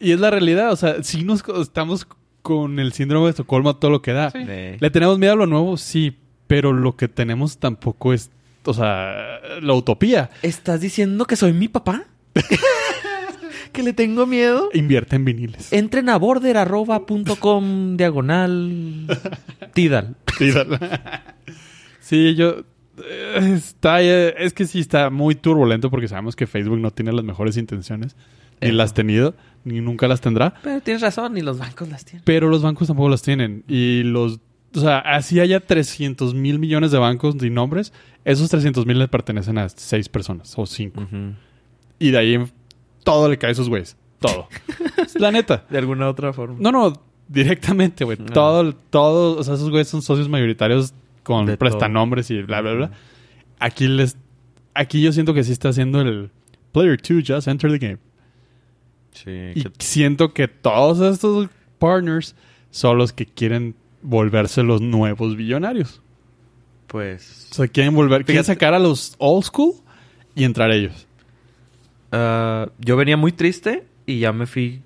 [0.00, 2.08] Y es la realidad, o sea, si nos estamos
[2.42, 4.30] con el síndrome de Estocolmo a todo lo que da.
[4.30, 4.38] Sí.
[4.78, 5.76] ¿Le tenemos miedo a lo nuevo?
[5.76, 6.16] Sí,
[6.46, 8.30] pero lo que tenemos tampoco es,
[8.64, 10.30] o sea, la utopía.
[10.42, 12.04] ¿Estás diciendo que soy mi papá?
[13.72, 14.68] que le tengo miedo.
[14.74, 15.72] Invierte en viniles.
[15.72, 19.06] Entren a border.com diagonal
[19.72, 20.16] Tidal.
[20.38, 21.36] Tírala.
[22.00, 22.64] sí, yo...
[23.04, 27.12] eh, Está, eh, es que sí está muy turbulento porque sabemos que Facebook no tiene
[27.12, 28.16] las mejores intenciones.
[28.60, 28.72] Ni Eh.
[28.72, 29.34] las ha tenido,
[29.64, 30.54] ni nunca las tendrá.
[30.62, 32.22] Pero tienes razón, ni los bancos las tienen.
[32.24, 33.64] Pero los bancos tampoco las tienen.
[33.68, 34.40] Y los...
[34.74, 37.92] O sea, así haya 300 mil millones de bancos y nombres,
[38.24, 41.06] esos 300 mil le pertenecen a seis personas o cinco.
[41.98, 42.38] Y de ahí
[43.04, 43.96] todo le cae a esos güeyes.
[44.18, 44.48] Todo.
[44.96, 45.66] Es la neta.
[45.68, 46.56] De alguna otra forma.
[46.58, 48.18] No, no, directamente, güey.
[48.18, 48.26] No.
[48.26, 52.72] Todo, todo, o sea, esos güeyes son socios mayoritarios con De prestanombres y bla, bla,
[52.72, 52.90] bla.
[53.58, 54.16] Aquí les,
[54.74, 56.30] aquí yo siento que sí está haciendo el
[56.72, 57.98] player 2 just enter the game.
[59.12, 59.52] Sí.
[59.54, 61.48] Y siento que todos estos
[61.78, 62.34] partners
[62.70, 66.00] son los que quieren volverse los nuevos billonarios.
[66.86, 67.48] Pues.
[67.52, 69.74] O sea, quieren volver, quieren sacar a los old school
[70.34, 71.06] y entrar ellos.
[72.10, 74.82] ah, yo venía muy triste y ya me fui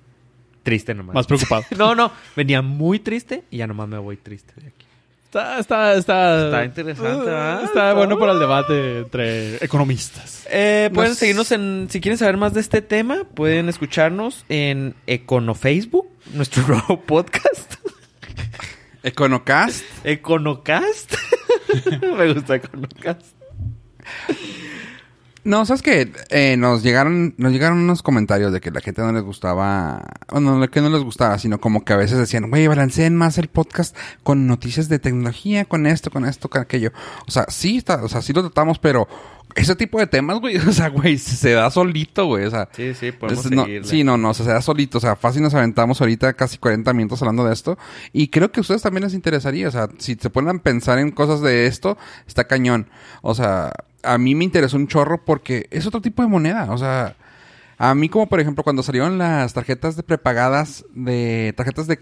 [0.63, 1.15] triste nomás.
[1.15, 1.63] Más preocupado.
[1.77, 2.11] no, no.
[2.35, 4.86] Venía muy triste y ya nomás me voy triste de aquí.
[5.27, 6.45] Está, está, está.
[6.45, 7.63] Está interesante, ¿verdad?
[7.65, 10.45] Está bueno para el debate entre economistas.
[10.49, 11.87] Eh, pueden Nos- seguirnos en...
[11.91, 17.73] Si quieren saber más de este tema, pueden escucharnos en Econo Facebook, nuestro nuevo podcast.
[19.03, 19.83] Econocast.
[20.05, 21.13] Econocast.
[22.17, 23.25] me gusta Econocast.
[25.47, 26.11] No, ¿sabes qué?
[26.29, 30.03] Eh, nos llegaron nos llegaron unos comentarios de que la gente no les gustaba...
[30.27, 33.37] O no, que no les gustaba, sino como que a veces decían, güey, balanceen más
[33.37, 36.91] el podcast con noticias de tecnología, con esto, con esto, con aquello.
[37.29, 39.07] O sea, sí, está, o sea, sí lo tratamos, pero
[39.57, 42.69] ese tipo de temas, güey, o sea, güey, se da solito, güey, o sea...
[42.71, 44.99] Sí, sí, podemos Es- no, sí, no, no, o sea, se da solito.
[44.99, 47.77] O sea, fácil nos aventamos ahorita casi 40 minutos hablando de esto.
[48.13, 49.67] Y creo que a ustedes también les interesaría.
[49.67, 51.97] O sea, si se ponen a pensar en cosas de esto,
[52.27, 52.87] está cañón.
[53.21, 56.67] O sea, a mí me interesó un chorro porque es otro tipo de moneda.
[56.71, 57.15] O sea,
[57.77, 61.99] a mí como por ejemplo cuando salieron las tarjetas de prepagadas, de tarjetas de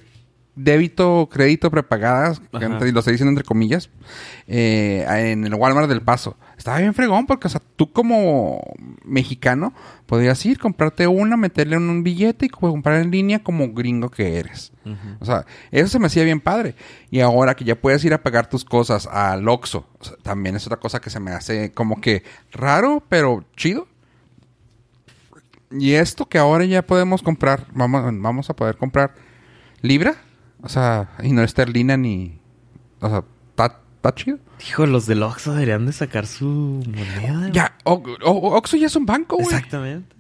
[0.56, 3.90] débito o crédito prepagadas, entre- y lo estoy diciendo entre comillas,
[4.48, 6.38] eh, en el Walmart del Paso.
[6.58, 8.62] Estaba bien fregón porque, o sea, tú como
[9.04, 9.74] mexicano
[10.06, 14.38] podías ir, comprarte una, meterle en un billete y comprar en línea como gringo que
[14.38, 14.72] eres.
[15.20, 16.76] O sea, eso se me hacía bien padre.
[17.12, 20.56] Y ahora que ya puedes ir a pagar tus cosas al Oxxo, o sea, también
[20.56, 23.88] es otra cosa que se me hace como que raro, pero chido.
[25.72, 29.14] Y esto que ahora ya podemos comprar, vamos, vamos a poder comprar
[29.82, 30.16] libra,
[30.66, 32.40] o sea, y no esterlina ni...
[33.00, 34.38] O sea, está está chido.
[34.68, 37.50] Hijo, los del Oxxo deberían de sacar su moneda.
[37.52, 39.48] Ya, O- O- Oxxo ya es un banco, güey.
[39.48, 40.16] Exactamente.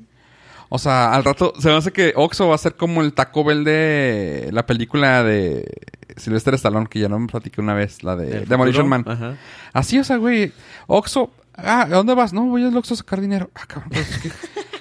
[0.69, 3.43] O sea, al rato se me hace que Oxxo va a ser como el Taco
[3.43, 5.69] Bell de la película de
[6.17, 8.87] Sylvester Stallone, que ya no me platiqué una vez, la de Demolition.
[8.87, 9.05] Man.
[9.07, 9.35] Ajá.
[9.73, 10.51] Así, o sea, güey,
[10.87, 12.33] Oxxo, ah, ¿a dónde vas?
[12.33, 13.51] No, voy al Oxxo a sacar dinero.
[13.53, 14.31] Ah, cabrón, pues, ¿qué?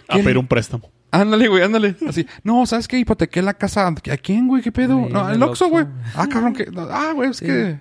[0.08, 0.90] A pedir un préstamo.
[1.20, 1.94] Ándale, güey, ándale.
[2.08, 2.98] Así, no, ¿sabes qué?
[2.98, 3.86] Hipotequé la casa.
[3.86, 4.62] ¿A quién, güey?
[4.62, 5.08] ¿Qué pedo?
[5.10, 5.86] No, el Oxxo, güey.
[6.14, 6.66] Ah, cabrón, que...
[6.90, 7.46] Ah, güey, es Sí.
[7.46, 7.78] que...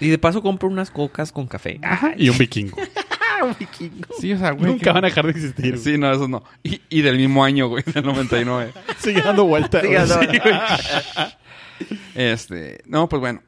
[0.00, 1.80] Y de paso compro unas cocas con café.
[1.82, 2.12] Ajá.
[2.16, 2.76] Y un vikingo.
[3.42, 4.06] un vikingo.
[4.20, 4.66] Sí, o sea, güey.
[4.70, 5.70] Nunca que- van a dejar de existir.
[5.72, 5.82] güey.
[5.82, 6.44] Sí, no, eso no.
[6.62, 8.72] Y, y del mismo año, güey, del 99.
[8.98, 9.82] Sigue dando vueltas.
[9.82, 10.40] Sigue dando güey.
[12.14, 13.42] Este, no, pues bueno.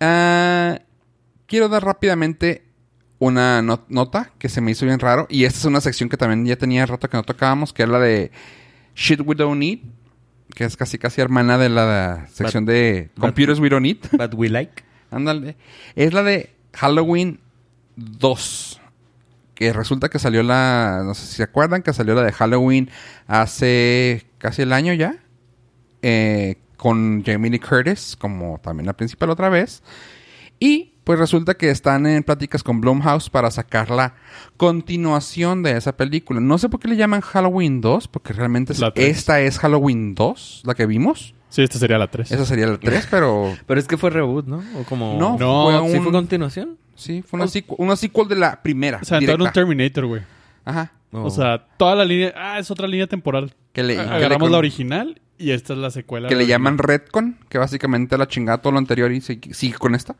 [0.00, 0.78] Ah,
[1.46, 2.64] quiero dar rápidamente
[3.18, 5.26] una no- nota que se me hizo bien raro.
[5.30, 7.88] Y esta es una sección que también ya tenía rato que no tocábamos, que es
[7.88, 8.30] la de
[8.94, 9.78] Shit We Don't Need.
[10.54, 13.98] Que es casi casi hermana de la sección de but- Computers We Don't Need.
[14.12, 14.82] But we like.
[15.10, 15.56] Ándale.
[15.96, 17.40] Es la de Halloween
[17.96, 18.80] 2.
[19.54, 21.02] Que resulta que salió la.
[21.04, 22.88] No sé si se acuerdan que salió la de Halloween
[23.26, 25.16] hace casi el año ya.
[26.02, 29.82] eh, con Jamie Lee Curtis, como también la principal otra vez.
[30.58, 34.14] Y pues resulta que están en pláticas con Blumhouse para sacar la
[34.56, 36.38] continuación de esa película.
[36.38, 40.62] No sé por qué le llaman Halloween 2, porque realmente es- esta es Halloween 2,
[40.64, 41.34] la que vimos.
[41.48, 42.30] Sí, esta sería la 3.
[42.30, 44.62] Esa sería la 3, pero Pero es que fue reboot, ¿no?
[44.78, 45.16] O como...
[45.18, 46.78] no, No, fue ¿Sí un- fue continuación?
[46.94, 49.00] Sí, fue una, sequ- una sequel de la primera.
[49.02, 49.52] O sea, entraron un.
[49.52, 50.22] Terminator, güey.
[50.64, 50.92] Ajá.
[51.10, 52.32] O sea, toda la línea...
[52.36, 53.52] Ah, es otra línea temporal.
[53.72, 56.28] Que le, que le Agarramos con- la original y esta es la secuela.
[56.28, 56.78] que le la llaman.
[56.78, 60.14] Redcon, que básicamente la chingada todo lo anterior y se- sigue con esta.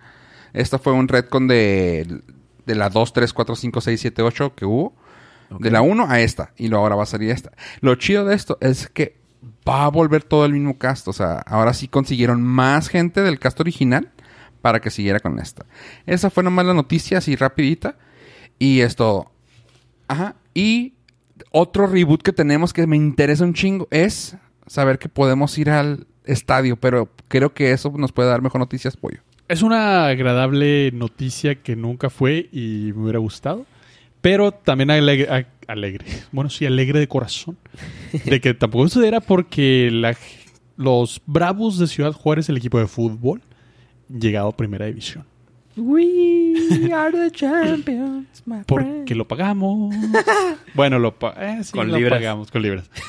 [0.52, 2.22] Esta fue un Redcon de,
[2.66, 4.94] de la 2, 3, 4, 5, 6, 7, 8 que hubo.
[5.58, 6.52] De la 1 a esta.
[6.56, 7.50] Y luego ahora va a salir esta.
[7.80, 9.18] Lo chido de esto es que
[9.68, 11.08] va a volver todo el mismo cast.
[11.08, 14.12] O sea, ahora sí consiguieron más gente del cast original
[14.62, 15.66] para que siguiera con esta.
[16.06, 17.96] Esa fue nomás la noticia así rapidita.
[18.58, 19.32] Y esto...
[20.06, 20.36] Ajá.
[20.54, 20.94] Y
[21.50, 24.36] otro reboot que tenemos que me interesa un chingo es
[24.66, 26.76] saber que podemos ir al estadio.
[26.76, 29.20] Pero creo que eso nos puede dar mejor noticias, pollo.
[29.50, 33.66] Es una agradable noticia que nunca fue y me hubiera gustado.
[34.20, 36.04] Pero también alegre, a- alegre.
[36.32, 37.56] Bueno, sí, alegre de corazón.
[38.24, 40.16] De que tampoco sucediera porque la-
[40.76, 43.42] los Bravos de Ciudad Juárez, el equipo de fútbol,
[44.08, 45.24] llegado a primera división.
[45.76, 49.94] We are the champions, my Porque lo pagamos.
[50.74, 52.18] bueno, lo, pa- eh, sí, Con lo libras.
[52.18, 52.90] pagamos con libras.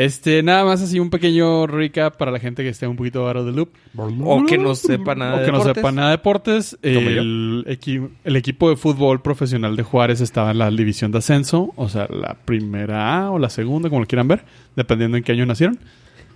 [0.00, 3.36] Este, nada más así un pequeño recap para la gente que esté un poquito out
[3.38, 3.70] of the loop.
[3.96, 5.74] O que no sepa nada o de que no deportes.
[5.80, 6.78] sepa nada de deportes.
[6.80, 11.18] Como El, equi- el equipo de fútbol profesional de Juárez estaba en la división de
[11.18, 14.44] ascenso, o sea, la primera A o la segunda, como lo quieran ver,
[14.76, 15.78] dependiendo en qué año nacieron.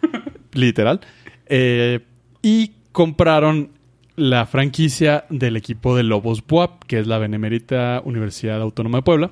[0.54, 1.00] Literal.
[1.46, 2.00] Eh,
[2.42, 3.70] y compraron
[4.16, 9.30] la franquicia del equipo de Lobos Buap, que es la Benemérita Universidad Autónoma de Puebla.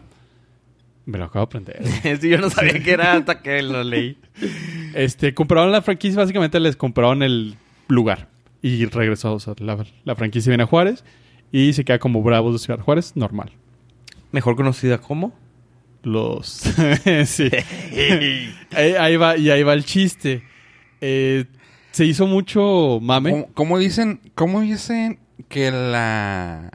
[1.06, 1.82] Me lo acabo de aprender.
[2.20, 4.18] Sí, yo no sabía qué era hasta que lo leí.
[4.94, 7.56] Este, compraron la franquicia, básicamente les compraron el
[7.88, 8.28] lugar.
[8.62, 11.04] Y regresó, o sea, la, la franquicia viene a Juárez
[11.52, 13.50] y se queda como Bravos de Ciudad Juárez, normal.
[14.32, 15.32] Mejor conocida como.
[16.02, 16.46] Los...
[17.26, 17.50] sí.
[18.72, 20.42] ahí, ahí va, y ahí va el chiste.
[21.00, 21.46] Eh,
[21.90, 23.30] se hizo mucho mame.
[23.30, 25.18] ¿Cómo, cómo dicen, cómo dicen
[25.48, 26.70] que la...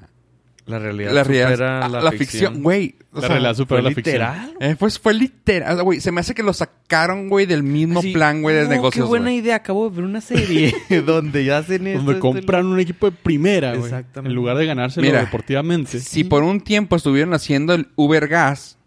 [0.68, 2.28] La realidad La, realidad- supera ah, la, la ficción.
[2.54, 2.96] ficción, güey.
[3.14, 4.14] La sea, realidad supera ¿Fue la ficción.
[4.16, 4.54] literal?
[4.60, 5.84] eh, pues fue literal.
[5.84, 8.14] Güey, se me hace que lo sacaron, güey, del mismo Sí.
[8.14, 9.06] plan, güey, de No, negocios.
[9.06, 9.38] Qué buena güey.
[9.38, 9.58] idea.
[9.58, 10.74] Acabo de ver una serie
[11.06, 12.00] donde ya hacen esto.
[12.00, 13.84] Donde esto, compran un equipo de primera, güey.
[13.84, 14.30] Exactamente.
[14.32, 16.00] En lugar de ganárselo Mira, deportivamente.
[16.00, 18.78] Si por un tiempo estuvieron haciendo el Uber Gas,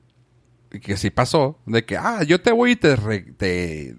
[0.83, 3.95] que sí pasó, de que, ah, yo te voy y te, re- te,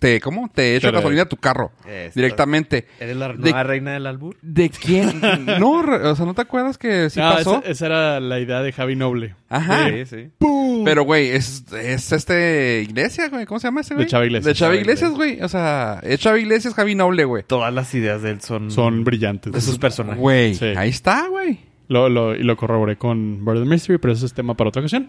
[0.00, 0.50] te- ¿cómo?
[0.52, 1.70] Te echo Te re- gasolina a tu carro.
[1.86, 2.18] Esto.
[2.18, 2.86] directamente.
[2.98, 4.36] ¿Eres la De- nueva reina del albur?
[4.42, 5.20] ¿De quién?
[5.60, 7.58] no, re- o sea, ¿no te acuerdas que sí pasó?
[7.60, 9.36] esa, esa era la idea de Javi Noble.
[9.48, 9.88] Ajá.
[9.90, 10.28] Sí, sí.
[10.38, 10.84] ¡Pum!
[10.84, 13.46] Pero, güey, es, es este Iglesia, güey.
[13.46, 14.06] ¿Cómo se llama ese, güey?
[14.06, 14.44] De Chava Iglesias.
[14.46, 15.40] De Chava Chava Iglesias, güey.
[15.40, 17.44] O sea, es Chava Iglesias, Javi Noble, güey.
[17.46, 18.70] Todas las ideas de él son...
[18.70, 19.52] Son brillantes.
[19.52, 20.20] De sus personajes.
[20.20, 20.66] Güey, Sí.
[20.76, 21.60] ahí está, güey.
[21.88, 25.08] Lo, lo- y lo corroboré con Murder Mystery, pero ese es tema para otra ocasión.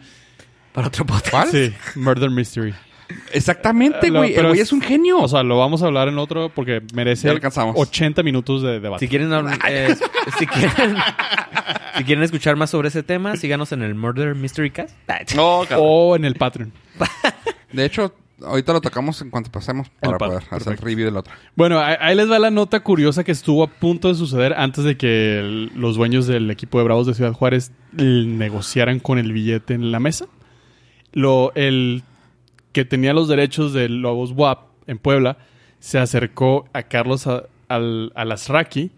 [0.80, 1.30] Para otro podcast.
[1.32, 1.50] ¿Cuál?
[1.50, 2.74] Sí, Murder Mystery.
[3.34, 4.30] Exactamente, Eh, güey.
[4.30, 5.20] El pero güey es- es un genio.
[5.20, 7.76] O sea, lo vamos a hablar en otro porque merece Ya alcanzamos.
[7.78, 9.06] 80 minutos de debate.
[9.06, 9.94] Si quieren, habl- eh,
[10.38, 10.96] si quieren,
[11.98, 14.96] si quieren escuchar más sobre ese tema, síganos en el Murder Mystery Cast.
[15.36, 16.72] no, o en el Patreon.
[17.74, 20.86] De hecho, ahorita lo tocamos en cuanto pasemos para pa- poder hacer el perfecto.
[20.86, 21.34] review del otro.
[21.56, 24.86] Bueno, ahí, ahí les va la nota curiosa que estuvo a punto de suceder antes
[24.86, 29.34] de que el- los dueños del equipo de Bravos de Ciudad Juárez negociaran con el
[29.34, 30.28] billete en la mesa.
[31.14, 32.04] Lo, el
[32.72, 35.38] que tenía los derechos de Lobos WAP en Puebla
[35.80, 38.92] se acercó a Carlos a- al, Alasraqui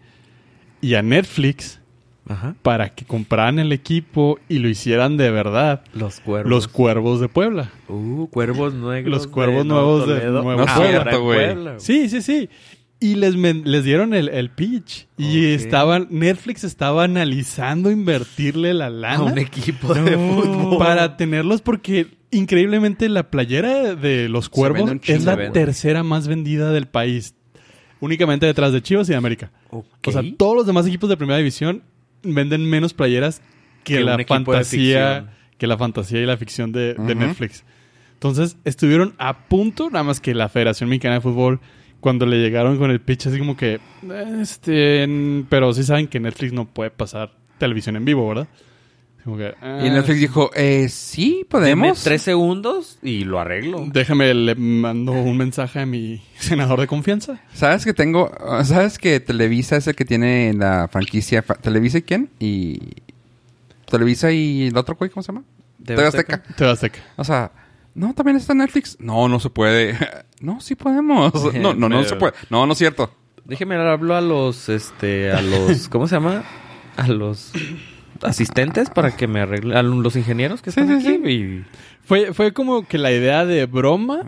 [0.80, 1.80] y a Netflix
[2.28, 2.54] Ajá.
[2.62, 5.82] para que compraran el equipo y lo hicieran de verdad.
[5.94, 6.50] Los cuervos.
[6.50, 7.70] Los cuervos de Puebla.
[7.88, 9.10] Uh, cuervos negros.
[9.12, 10.24] Los cuervos de nuevos de.
[10.26, 10.74] Nuevo Puebla.
[10.88, 11.38] Cierto, güey.
[11.54, 11.74] Puebla.
[11.78, 12.48] Sí, sí, sí.
[13.02, 15.08] Y les, men- les dieron el, el pitch.
[15.18, 20.78] Y estaban, Netflix estaba analizando invertirle la A lana un equipo de fútbol.
[20.78, 26.86] para tenerlos porque increíblemente la playera de los cuervos es la tercera más vendida del
[26.86, 27.34] país.
[28.00, 29.50] Únicamente detrás de Chivas y de América.
[29.70, 31.82] O sea, todos los demás equipos de primera división
[32.22, 33.42] venden menos playeras
[33.84, 37.14] que, Que la fantasía, que la fantasía y la ficción de, de.
[37.14, 37.64] Netflix.
[38.14, 41.60] Entonces, estuvieron a punto, nada más que la Federación Mexicana de Fútbol,
[42.02, 43.80] cuando le llegaron con el pitch, así como que,
[44.42, 48.48] este, en- pero sí saben que Netflix no puede pasar televisión en vivo, ¿verdad?
[49.24, 52.02] Como que, Y ah, Netflix dijo, eh, sí, podemos.
[52.02, 53.84] tres segundos y lo arreglo.
[53.86, 57.40] Déjame, le mando un mensaje a mi senador de confianza.
[57.54, 58.32] ¿Sabes que tengo?
[58.64, 61.42] ¿Sabes que Televisa es el que tiene la franquicia?
[61.42, 62.30] ¿Televisa y quién?
[62.40, 62.80] Y...
[63.88, 65.44] Televisa y el otro güey, ¿cómo se llama?
[65.84, 66.34] ¿TV TV Azteca?
[66.36, 66.56] Azteca.
[66.56, 66.98] Te Azteca.
[67.16, 67.52] O sea,
[67.94, 68.96] no, también está en Netflix.
[69.00, 69.96] No, no se puede.
[70.40, 71.32] no, sí podemos.
[71.54, 72.34] No, no, no se puede.
[72.50, 73.12] No, no es cierto.
[73.44, 76.44] Déjeme hablo a los, este, a los, ¿cómo se llama?
[76.96, 77.52] A los
[78.22, 81.30] asistentes para que me arreglen, a los ingenieros que están sí, aquí.
[81.30, 81.64] Y
[82.04, 84.22] Fue, fue como que la idea de broma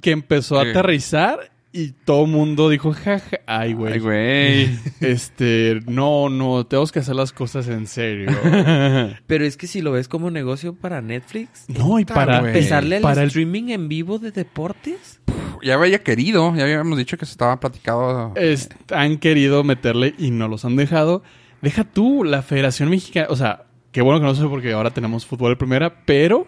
[0.00, 3.94] que empezó a aterrizar y todo el mundo dijo, jaja, ay, güey.
[3.94, 4.78] Ay, güey.
[5.00, 8.30] Este, no, no, tenemos que hacer las cosas en serio.
[9.26, 12.52] Pero es que si lo ves como negocio para Netflix, no, y para, güey.
[12.52, 15.20] empezarle al para el streaming en vivo de deportes.
[15.62, 16.54] ya había querido.
[16.56, 18.32] Ya habíamos dicho que se estaba platicado.
[18.36, 21.22] es- han querido meterle y no los han dejado.
[21.60, 25.26] Deja tú, la Federación Mexicana, o sea, qué bueno que no sé porque ahora tenemos
[25.26, 26.46] fútbol de primera, pero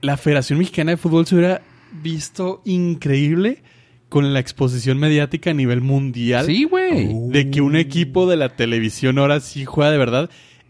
[0.00, 1.62] la Federación Mexicana de Fútbol se hubiera
[2.02, 3.62] visto increíble
[4.10, 6.44] con la exposición mediática a nivel mundial.
[6.44, 7.08] Sí, güey.
[7.30, 10.28] de que un equipo de la televisión ahora sí juega de verdad.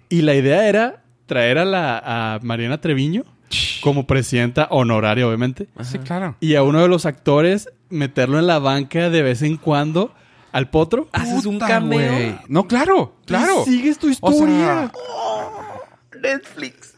[0.08, 1.98] Y la idea era traer a la
[2.34, 3.24] a Mariana Treviño
[3.82, 5.66] como presidenta honoraria, obviamente.
[5.82, 6.36] Sí, claro.
[6.40, 10.14] Y a uno de los actores meterlo en la banca de vez en cuando
[10.52, 11.08] al potro.
[11.12, 12.12] Haces un cameo.
[12.12, 12.34] güey.
[12.48, 13.62] No, claro, claro.
[13.66, 14.90] Y sigues tu O historia.
[14.90, 14.92] sea,
[16.22, 16.94] Netflix.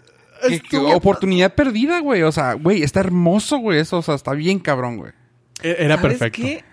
[0.49, 2.23] qué- qué oportunidad perdida, güey.
[2.23, 3.79] O sea, güey, está hermoso, güey.
[3.79, 5.13] Eso, o sea, está bien cabrón, güey.
[5.63, 6.43] E- Era ¿Sabes perfecto.
[6.43, 6.65] qué?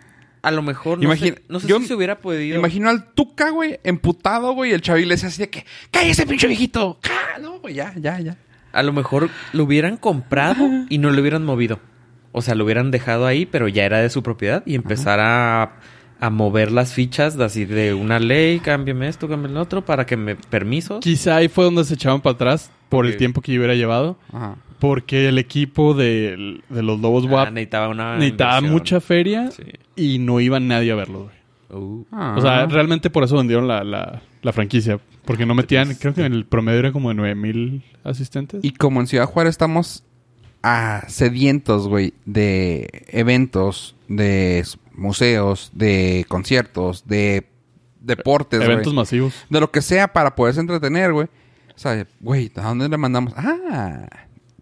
[0.42, 2.58] A lo mejor no Imagina- sé, no sé yo si se hubiera podido.
[2.58, 4.72] Imagino al Tuca, güey, emputado, güey.
[4.72, 6.98] El chaval le decía así de que, ¡cállese, pinche viejito!
[7.02, 7.40] ¡Cá!
[7.42, 8.38] No, güey, ya, ya, ya.
[8.72, 11.80] A lo mejor lo hubieran comprado y no lo hubieran movido.
[12.32, 15.74] O sea, lo hubieran dejado ahí, pero ya era de su propiedad y empezar a,
[16.20, 20.06] a mover las fichas de así de una ley, cámbiame esto, cámbiame lo otro, para
[20.06, 21.00] que me permisos.
[21.02, 24.18] Quizá ahí fue donde se echaban para atrás por el tiempo que yo hubiera llevado.
[24.32, 24.56] Ajá.
[24.80, 29.64] Porque el equipo de, de los Lobos Ah, WAP necesitaba una necesitaba mucha feria Sí.
[29.96, 31.40] y no iba nadie a verlo, güey.
[31.82, 32.36] Uh, Ah.
[32.38, 35.00] O sea, realmente por eso vendieron la, la, la franquicia.
[35.26, 38.62] Porque no metían, creo que en el promedio era como de 9 mil asistentes.
[38.64, 40.04] Y como en Ciudad Juárez estamos
[40.64, 44.66] a sedientos, güey, de eventos, de
[44.96, 47.48] museos, de conciertos, de
[48.02, 49.34] deportes, Eventos masivos.
[49.50, 51.28] De lo que sea para poderse entretener, güey.
[51.76, 53.34] O sea, güey, ¿a dónde le mandamos?
[53.38, 54.08] Ah.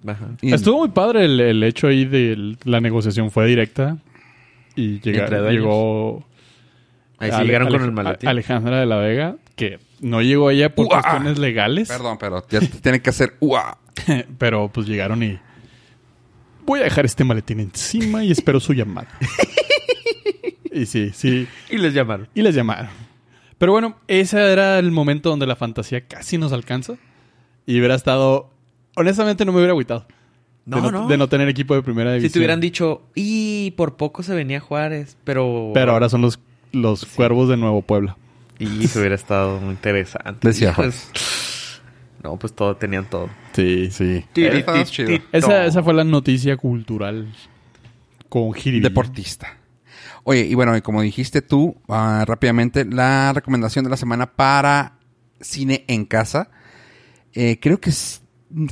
[0.05, 0.27] Ajá.
[0.41, 3.97] Y- Estuvo muy padre el, el hecho ahí de la negociación fue directa.
[4.75, 6.25] Y llega- llegó...
[7.19, 8.29] Ahí sí Ale- llegaron con el maletín.
[8.29, 11.01] Alejandra de la Vega, que no llegó ella por Uah.
[11.01, 11.87] cuestiones legales.
[11.87, 13.77] Perdón, pero ya tiene que hacer ¡Uah!
[14.37, 15.39] Pero pues llegaron y...
[16.67, 19.07] Voy a dejar este maletín encima y espero su llamada.
[20.71, 21.47] y sí, sí.
[21.69, 22.27] Y les llamaron.
[22.35, 22.89] Y les llamaron.
[23.57, 26.93] Pero bueno, ese era el momento donde la fantasía casi nos alcanza.
[27.65, 28.51] Y hubiera estado...
[28.97, 30.05] Honestamente no me hubiera agüitado.
[30.65, 31.07] No, de, no.
[31.07, 32.29] de no tener equipo de primera división.
[32.29, 35.71] Si te hubieran dicho, y por poco se venía Juárez, pero...
[35.73, 36.39] Pero ahora son los,
[36.73, 38.17] los cuervos de Nuevo Puebla.
[38.59, 40.45] Y se hubiera estado muy interesante.
[40.45, 40.75] Decía.
[42.23, 43.29] No, pues todo, tenían todo.
[43.53, 44.25] Sí, sí.
[45.31, 47.33] Esa, esa fue la noticia cultural
[48.27, 48.89] con Jiribilla.
[48.89, 49.57] Deportista.
[50.23, 54.97] Oye, y bueno, y como dijiste tú, ah, rápidamente, la recomendación de la semana para
[55.39, 56.49] cine en casa.
[57.33, 58.19] Eh, creo que s-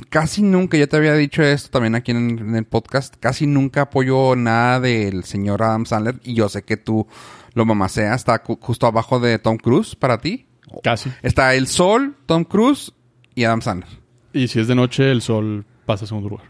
[0.08, 3.82] casi nunca, ya te había dicho esto también aquí en, en el podcast, casi nunca
[3.82, 6.20] apoyo nada del señor Adam Sandler.
[6.24, 7.06] Y yo sé que tú
[7.54, 10.46] lo mamaseas, está justo abajo de Tom Cruise para ti.
[10.82, 11.10] Casi.
[11.22, 12.92] Está El Sol, Tom Cruise
[13.34, 13.88] y Adam Sandler.
[14.32, 16.46] Y si es de noche, el sol pasa a segundo lugar.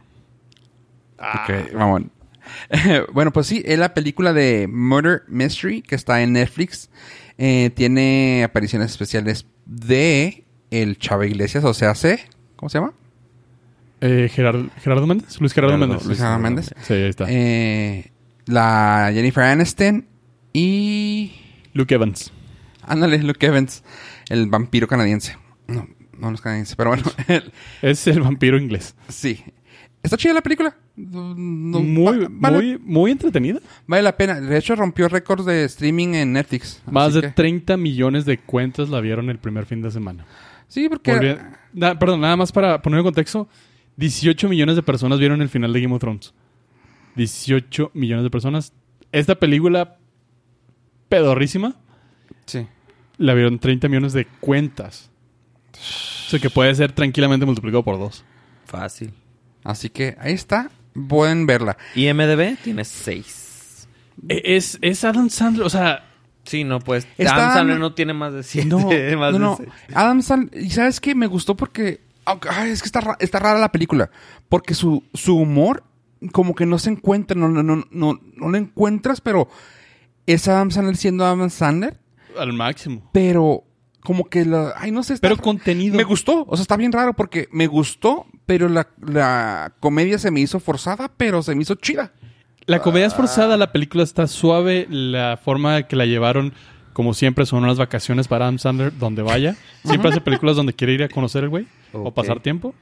[1.18, 2.02] Ok, vamos.
[3.12, 6.90] bueno, pues sí, es la película de Murder Mystery que está en Netflix.
[7.38, 12.18] Eh, tiene apariciones especiales de el Chava Iglesias, o sea, C.
[12.56, 12.94] ¿Cómo se llama?
[14.00, 15.40] Eh, Gerardo, Gerardo Méndez.
[15.40, 16.06] Luis Gerardo, Gerardo, Méndez.
[16.06, 16.74] Luis Gerardo Méndez.
[16.82, 17.24] Sí, ahí está.
[17.28, 18.10] Eh,
[18.46, 20.06] la Jennifer Aniston
[20.52, 21.32] y...
[21.72, 22.32] Luke Evans.
[22.82, 23.82] Ándale, Luke Evans,
[24.28, 25.36] el vampiro canadiense.
[25.66, 27.52] No, no, es canadiense, pero bueno, el-
[27.82, 28.94] Es el vampiro inglés.
[29.08, 29.42] sí.
[30.02, 30.76] ¿Está chida la película?
[30.94, 31.34] No-
[31.80, 33.58] muy, va- vale, muy, muy entretenida.
[33.88, 34.40] vale la pena.
[34.40, 36.80] De hecho, rompió récords de streaming en Netflix.
[36.88, 40.24] Más de que- 30 millones de cuentas la vieron el primer fin de semana.
[40.68, 41.38] Sí, porque...
[41.72, 43.48] Na- perdón, nada más para poner en contexto.
[43.96, 46.34] 18 millones de personas vieron el final de Game of Thrones.
[47.16, 48.72] 18 millones de personas.
[49.12, 49.96] Esta película
[51.08, 51.74] pedorrísima
[52.46, 52.66] Sí.
[53.18, 55.10] la vieron 30 millones de cuentas.
[55.72, 58.24] O sea que puede ser tranquilamente multiplicado por dos.
[58.66, 59.12] Fácil.
[59.64, 60.70] Así que ahí está.
[61.08, 61.76] Pueden verla.
[61.94, 63.88] Y MDB tiene 6.
[64.28, 66.02] E- Es, es Adam Sandler, o sea,
[66.44, 67.08] Sí, no, pues.
[67.18, 68.68] Está- Adam Sandler no tiene más de 7.
[68.68, 68.78] No,
[69.18, 69.56] más no, de no.
[69.56, 69.68] seis.
[69.94, 70.62] Adam Sandler...
[70.62, 71.14] ¿Y sabes qué?
[71.14, 72.00] Me gustó porque...
[72.26, 74.10] aunque- ay, es que está, está rara la película.
[74.48, 75.82] Porque su, su humor
[76.32, 77.38] como que no se encuentra.
[77.38, 79.48] No, no, no, no, no lo encuentras, pero...
[80.26, 81.98] Es Adam Sandler siendo Adam Sandler.
[82.38, 83.08] al máximo.
[83.12, 83.62] Pero...
[84.00, 84.72] Como que la...
[84.76, 85.14] Ay, no sé.
[85.14, 85.96] está- Pero contenido.
[85.96, 86.44] Me gustó.
[86.48, 90.60] O sea, está bien raro porque me gustó, pero la, la comedia se me hizo
[90.60, 92.12] forzada, pero se me hizo chida.
[92.66, 96.54] La comedia es forzada, la película está suave, la forma que la llevaron,
[96.96, 99.54] como siempre, son unas vacaciones para Adam Sandler donde vaya.
[99.84, 102.74] Siempre hace películas donde quiere ir a conocer el güey o pasar tiempo.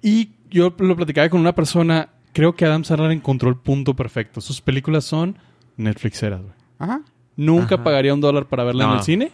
[0.00, 4.40] Y yo lo platicaba con una persona, creo que Adam Sandler encontró el punto perfecto.
[4.40, 5.38] Sus películas son
[5.76, 6.54] Netflixeras, güey.
[6.78, 7.02] Ajá.
[7.34, 7.82] Nunca Ajá.
[7.82, 9.32] pagaría un dólar para verla en el cine,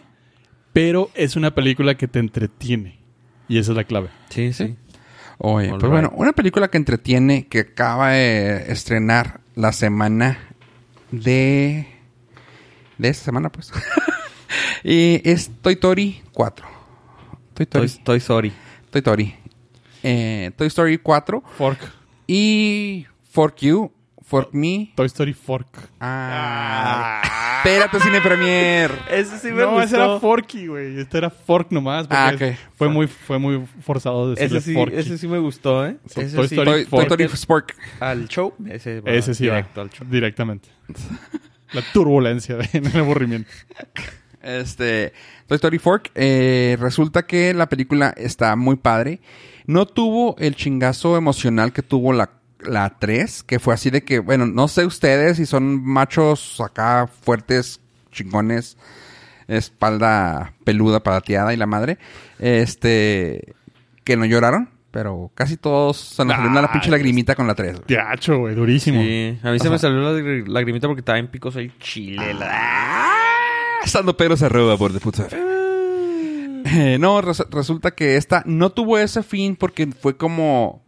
[0.73, 2.97] pero es una película que te entretiene.
[3.47, 4.09] Y esa es la clave.
[4.29, 4.75] Sí, sí.
[5.37, 10.39] Oye, All pues bueno, una película que entretiene, que acaba de estrenar la semana
[11.11, 11.92] de...
[12.97, 13.71] De esta semana, pues.
[14.83, 16.65] y es Toy Story 4.
[17.53, 17.89] Toy Story.
[18.03, 18.53] Toy Story.
[18.91, 19.35] Toy Story.
[20.03, 21.79] Eh, Toy Story 4 Fork.
[22.27, 23.91] y Fork You,
[24.21, 24.91] Fork Me.
[24.95, 25.67] Toy Story Fork.
[25.99, 27.21] Ah,
[27.63, 28.91] espérate, Cine Premier.
[29.09, 30.99] Ese sí no, ese era Forky, güey.
[30.99, 32.07] Este era Fork nomás.
[32.07, 32.41] porque Ah, ok.
[32.41, 34.95] es- Fue muy, fue muy forzado decirle Ese sí, Forky.
[34.97, 35.97] ese sí me gustó, ¿eh?
[36.07, 36.55] So- ese Toy sí.
[36.55, 37.03] Story Toy, Toy Fork.
[37.21, 37.75] Story Spork.
[38.01, 38.53] Al show.
[38.67, 39.83] Ese, va Ese sí directo va.
[39.83, 40.07] al show.
[40.09, 40.69] Directamente.
[41.73, 43.49] La turbulencia de- el aburrimiento.
[44.41, 45.13] Este,
[45.47, 49.21] Toy Story Fork, eh, resulta que la película está muy padre.
[49.65, 54.19] No tuvo el chingazo emocional que tuvo la, la 3, que fue así de que,
[54.19, 57.79] bueno, no sé ustedes si son machos acá fuertes,
[58.11, 58.75] chingones,
[59.47, 61.97] espalda peluda, palateada y la madre,
[62.39, 63.55] este,
[64.03, 67.55] que no lloraron, pero casi todos se nos salió una la pinche lagrimita con la
[67.55, 67.73] 3.
[67.77, 67.85] güey.
[67.87, 69.01] Teacho, güey, durísimo.
[69.01, 72.31] Sí, a mí se me salió la lagr- lagrimita porque estaba en picos el chile.
[72.35, 75.27] la- Ah, Estando Pedro se arroba por de puta.
[75.31, 80.83] Eh, no, res- resulta que esta no tuvo ese fin porque fue como...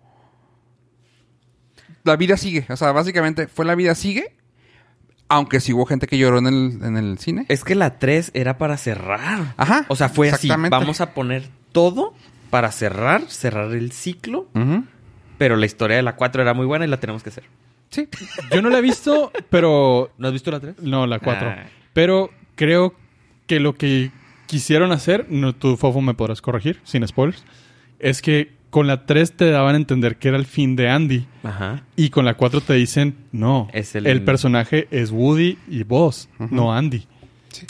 [2.04, 2.66] La vida sigue.
[2.70, 4.36] O sea, básicamente fue la vida sigue.
[5.28, 7.46] Aunque sí hubo gente que lloró en el, en el cine.
[7.50, 9.56] Es que la 3 era para cerrar.
[9.58, 9.86] Ajá.
[9.88, 10.46] O sea, fue así.
[10.48, 10.78] exactamente.
[10.78, 12.14] Vamos a poner todo
[12.56, 14.48] para cerrar, cerrar el ciclo.
[14.56, 14.86] Ujú.
[15.38, 17.44] Pero la historia de la 4 era muy buena y la tenemos que hacer.
[17.90, 18.08] Sí.
[18.54, 20.10] Yo no la he visto, pero...
[20.18, 20.76] ¿No has visto la 3?
[20.82, 21.50] No, la 4.
[21.50, 21.64] Ah.
[21.92, 22.94] Pero creo
[23.46, 24.12] que lo que
[24.48, 27.44] quisieron hacer, no, tú, Fofo, me podrás corregir, sin spoilers,
[28.00, 31.28] es que con la 3 te daban a entender que era el fin de Andy.
[31.44, 31.84] Ajá.
[31.98, 34.08] Y con la 4 te dicen, no, Es el...
[34.08, 37.06] el- personaje es Woody y vos, no Andy.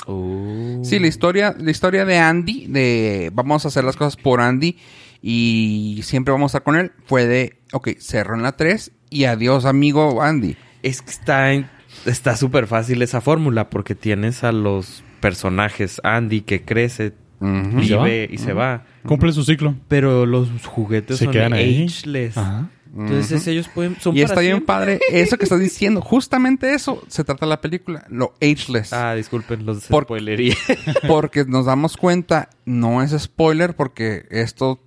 [0.08, 0.82] Uh.
[0.84, 4.78] Sí, la historia, la historia de Andy, de vamos a hacer las cosas por Andy
[5.22, 9.26] y siempre vamos a estar con él, fue de, ok, cerró en la 3 y
[9.26, 10.56] adiós amigo Andy.
[10.84, 11.68] Es que está en-
[12.06, 17.80] está súper fácil esa fórmula porque tienes a los personajes Andy que crece, Ujú.
[17.82, 18.86] ¿Y se vive y se va.
[19.06, 19.76] Cumple su ciclo.
[19.90, 21.86] Pero los juguetes Se son quedan ahí.
[21.86, 22.38] ageless.
[22.38, 22.70] Ajá.
[22.98, 26.02] Entonces ellos pueden son Y para está bien padre eso que estás diciendo.
[26.02, 28.94] Justamente eso se trata la película, lo ageless.
[28.94, 30.56] Ah, disculpen los Por- spoilería.
[31.08, 34.80] Porque nos damos cuenta, no es spoiler porque esto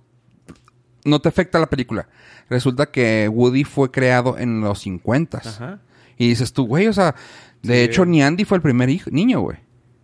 [1.05, 2.09] no te afecta a la película.
[2.49, 5.79] Resulta que Woody fue creado en los 50 Ajá.
[6.17, 7.15] Y dices tú, güey, o sea,
[7.61, 7.81] de Sí.
[7.83, 9.57] hecho ni Andy fue el primer hijo, niño, güey.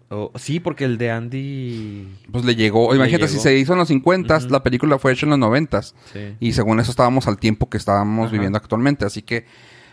[0.10, 3.38] Oh, sí, porque el de Andy Pues le llegó, Le imagínate, llegó.
[3.38, 4.50] si se hizo en los 50 Ujú.
[4.50, 5.94] la película fue hecha en los 90 Sí.
[6.40, 8.32] Y según eso estábamos al tiempo que estábamos Ajá.
[8.34, 9.04] viviendo actualmente.
[9.06, 9.46] Así que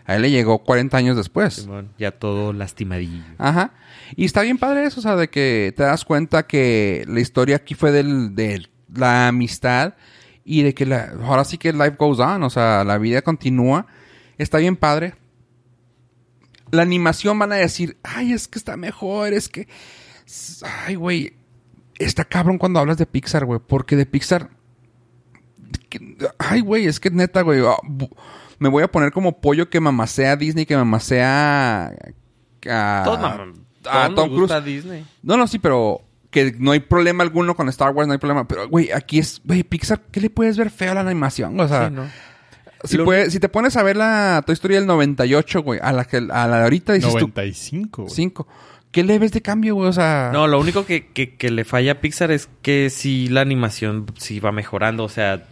[0.04, 1.66] a él le llegó 40 años después.
[1.98, 3.22] Ya todo lastimadillo.
[3.38, 3.72] Ajá.
[4.14, 7.56] Y está bien padre eso, o sea, de que te das cuenta que la historia
[7.56, 9.94] aquí fue del, de la amistad
[10.44, 13.86] y de que la, ahora sí que life goes on, o sea, la vida continúa.
[14.36, 15.14] Está bien padre.
[16.70, 19.68] La animación van a decir, ay, es que está mejor, es que...
[20.86, 21.34] Ay, güey.
[21.98, 24.50] Está cabrón cuando hablas de Pixar, güey, porque de Pixar...
[26.38, 27.60] Ay, güey, es que neta, güey.
[27.66, 27.76] ah,
[28.58, 31.92] Me voy a poner como pollo que mamacea Disney, que mamacea...
[32.68, 34.64] a- Todos, a todos Tom Cruise.
[34.64, 35.04] Disney.
[35.22, 38.48] No, no, sí, pero que no hay problema alguno con Star Wars, no hay problema.
[38.48, 41.58] Pero, güey, aquí es, güey, Pixar, ¿qué le puedes ver feo a la animación?
[41.60, 42.08] O sea, Sí, ¿no?
[42.84, 45.92] si, Lo- puedes- si te pones a ver la Toy Story del 98, güey, a
[45.92, 48.14] la, que, a la de ahorita dices tú, 95, güey.
[48.14, 48.48] 5.
[48.92, 49.88] ¿Qué le ves de cambio, güey?
[49.88, 53.28] O sea, No, lo único que, que, que le falla a Pixar es que sí
[53.28, 55.02] la animación sí va mejorando.
[55.04, 55.44] O sea,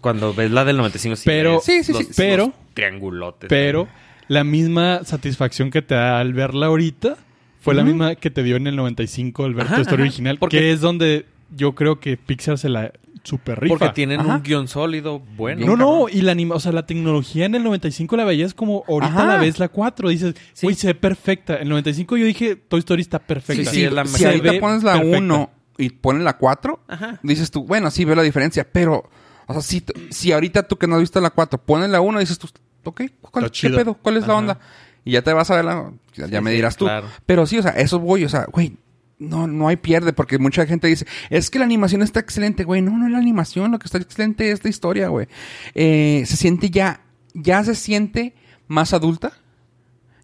[0.00, 2.12] cuando ves la del 95 sí Pero- Sí, sí, los- sí.
[2.16, 3.48] Pero- los triangulotes.
[3.48, 3.88] Pero
[4.28, 7.16] la misma satisfacción que te da al verla ahorita
[7.60, 10.38] fue la misma que te dio en el 95 al ver tu historia original.
[10.38, 11.26] Porque- Que es donde
[11.56, 12.92] yo creo que Pixar se la
[13.26, 13.76] super rifa.
[13.76, 14.36] Porque tienen Ajá.
[14.36, 15.66] un guion sólido, bueno.
[15.66, 18.84] No, no, y la anima, o sea, la tecnología en el 95 la veías como
[18.88, 19.26] ahorita Ajá.
[19.26, 20.66] la ves la 4, dices, Sí.
[20.66, 21.56] güey, se ve perfecta.
[21.56, 23.64] En el 95 yo dije, Toy Story está perfecta.
[23.64, 24.26] Sí, si, sí, es la si mejor.
[24.28, 25.18] ahorita Se pones la perfecta.
[25.18, 27.20] 1 y pones la 4, Ajá.
[27.22, 29.10] dices tú, bueno, sí veo la diferencia, pero,
[29.46, 32.20] o sea, si, si ahorita tú que no has visto la 4, pones la 1,
[32.20, 32.48] dices tú,
[32.84, 33.94] ok, ¿cuál, ¿qué pedo?
[33.94, 34.58] ¿Cuál es la onda?
[35.04, 36.84] Y ya te vas a ver la, ya, ya Sí, me sí, dirás tú.
[36.86, 37.06] claro.
[37.26, 38.76] Pero sí, o sea, eso voy, o sea, güey,
[39.18, 42.82] no, no hay pierde, porque mucha gente dice, es que la animación está excelente, güey.
[42.82, 45.28] No, no es la animación, lo que está excelente es la historia, güey.
[45.74, 47.00] Eh, se siente ya,
[47.34, 48.34] ya se siente
[48.68, 49.32] más adulta.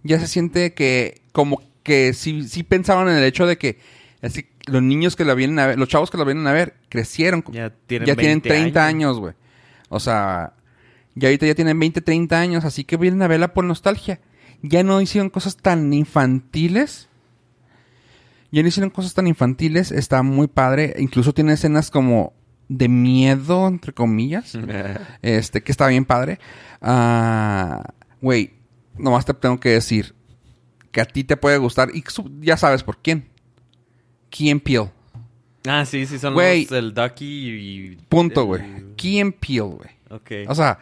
[0.03, 3.79] Ya se siente que, como que sí, sí pensaban en el hecho de que
[4.21, 6.75] así, los niños que la vienen a ver, los chavos que la vienen a ver,
[6.89, 7.45] crecieron.
[7.53, 9.35] Ya tienen, ya tienen 20 30 años, güey.
[9.89, 10.55] O sea,
[11.15, 14.21] ya ahorita ya tienen 20, 30 años, así que vienen a verla por nostalgia.
[14.63, 17.09] Ya no hicieron cosas tan infantiles.
[18.53, 20.95] Ya no hicieron cosas tan infantiles, está muy padre.
[20.99, 22.35] Incluso tiene escenas como
[22.69, 24.57] de miedo, entre comillas.
[25.23, 26.39] Este, que está bien padre.
[26.81, 27.83] Ah,
[28.21, 28.53] Güey,
[28.99, 30.15] nomás te tengo que decir
[30.93, 31.89] que a ti te puede gustar.
[31.95, 32.05] Y
[32.41, 33.29] ya sabes por quién.
[34.31, 34.91] Key and Peele.
[35.67, 36.63] Ah, sí, sí, son Güey.
[36.65, 37.97] los el Ducky y...
[38.09, 38.63] Punto, el- güey.
[38.97, 39.91] Key and Peele, güey.
[40.11, 40.31] Ok.
[40.49, 40.79] O sea,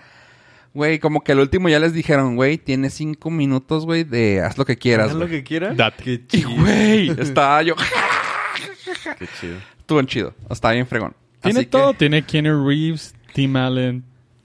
[0.75, 4.57] güey, como que al último ya les dijeron, güey, tienes cinco minutos, güey, de haz
[4.59, 5.77] lo que quieras, Hagan lo que quieran.
[5.77, 6.23] Date.
[6.27, 7.75] Qué Y, güey, estaba yo...
[9.19, 9.57] Qué chido.
[9.79, 10.35] Estuvo chido.
[10.49, 11.15] Estaba bien fregón.
[11.43, 14.05] Tiene Así que- todo, tiene Keanu Reeves, Tim Allen,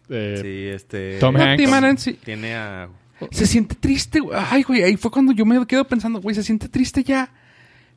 [0.09, 1.19] eh, Sí, este...
[1.19, 1.63] Tom No, Hanks.
[1.63, 2.13] Tim Allen sí.
[2.23, 2.89] Tiene a...
[3.31, 4.37] Se siente triste, güey.
[4.49, 7.31] Ay, güey, ahí fue cuando yo me quedo pensando, güey, se siente triste ya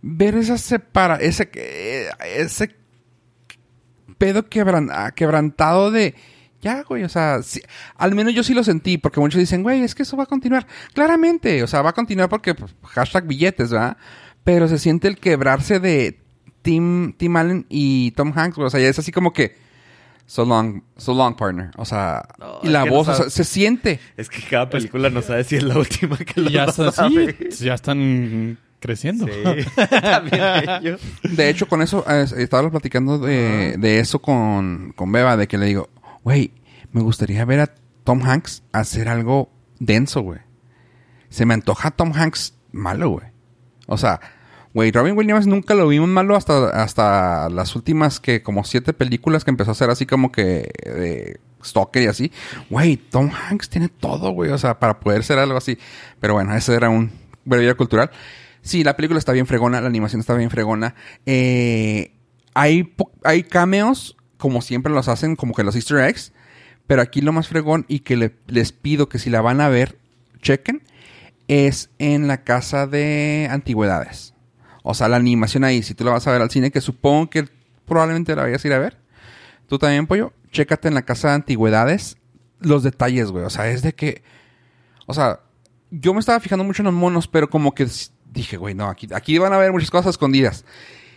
[0.01, 2.75] ver esa separa, ese, eh, ese
[4.17, 6.15] pedo quebran- ah, quebrantado de...
[6.61, 7.63] Ya, güey, o sea, sí-
[7.97, 10.27] al menos yo sí lo sentí, porque muchos dicen, güey, es que eso va a
[10.27, 10.67] continuar.
[10.93, 13.97] Claramente, o sea, va a continuar porque pues, hashtag billetes, ¿verdad?
[14.45, 16.19] Pero se siente el quebrarse de
[16.63, 18.67] Tim, Tim Allen y Tom Hanks, güey.
[18.67, 19.57] O sea, ya es así como que,
[20.27, 21.71] so long, so long, partner.
[21.77, 24.01] O sea, No, y la no voz, o sea, se siente.
[24.17, 27.37] Es que cada película no sabe si es la última que lo ya, está, sabe.
[27.51, 29.27] sí, ya están creciendo.
[29.27, 29.33] Sí,
[30.03, 30.43] también
[30.81, 31.01] ellos.
[31.23, 35.57] De hecho, con eso, eh, estaba platicando de, de eso con, con Beba, de que
[35.59, 35.89] le digo,
[36.23, 36.53] güey,
[36.93, 37.75] me gustaría ver a
[38.05, 40.41] Tom Hanks hacer algo denso, güey.
[41.29, 43.27] Se me antoja Tom Hanks malo, güey.
[43.87, 44.21] O sea,
[44.75, 49.45] güey, Robin Williams nunca lo vimos malo hasta, hasta las últimas que como siete películas
[49.45, 52.33] que empezó a hacer así como que de Stalker y así.
[52.71, 54.51] Güey, Tom Hanks tiene todo, güey.
[54.51, 55.79] O sea, para poder ser algo así.
[56.21, 57.11] Pero bueno, ese era un
[57.45, 58.11] breve cultural.
[58.63, 60.95] Sí, la película está bien fregona, la animación está bien fregona.
[61.27, 62.13] Eh,
[62.55, 66.33] hay, hay cameos, como siempre los hacen, como que los easter eggs.
[66.87, 69.69] Pero aquí lo más fregón y que le- les pido que si la van a
[69.69, 69.99] ver,
[70.41, 70.83] chequen,
[71.49, 74.35] es en la casa de antigüedades.
[74.83, 77.29] O sea, la animación ahí, si tú la vas a ver al cine, que supongo
[77.29, 77.47] que
[77.85, 78.97] probablemente la vayas a ir a ver.
[79.67, 82.17] Tú también, pollo, chécate en la casa de antigüedades
[82.61, 83.45] los detalles, güey.
[83.45, 84.23] O sea, es de que.
[85.07, 85.41] O sea,
[85.91, 87.87] yo me estaba fijando mucho en los monos, pero como que
[88.33, 90.65] dije, güey, no, aquí, aquí van a haber muchas cosas escondidas.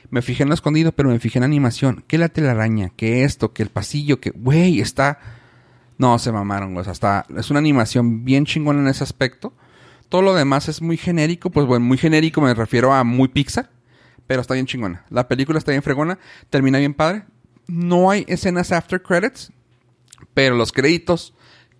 [0.09, 2.03] Me fijé en lo escondido, pero me fijé en la animación.
[2.07, 5.19] Que la telaraña, que esto, que el pasillo, que, güey, está.
[5.97, 6.81] No, se mamaron, güey.
[6.81, 9.53] O sea, está, es una animación bien chingona en ese aspecto.
[10.09, 11.49] Todo lo demás es muy genérico.
[11.51, 13.69] Pues bueno, muy genérico me refiero a muy Pixar.
[14.27, 15.05] Pero está bien chingona.
[15.09, 16.17] La película está bien fregona.
[16.49, 17.23] Termina bien padre.
[17.67, 19.51] No hay escenas after credits.
[20.33, 21.33] Pero los créditos,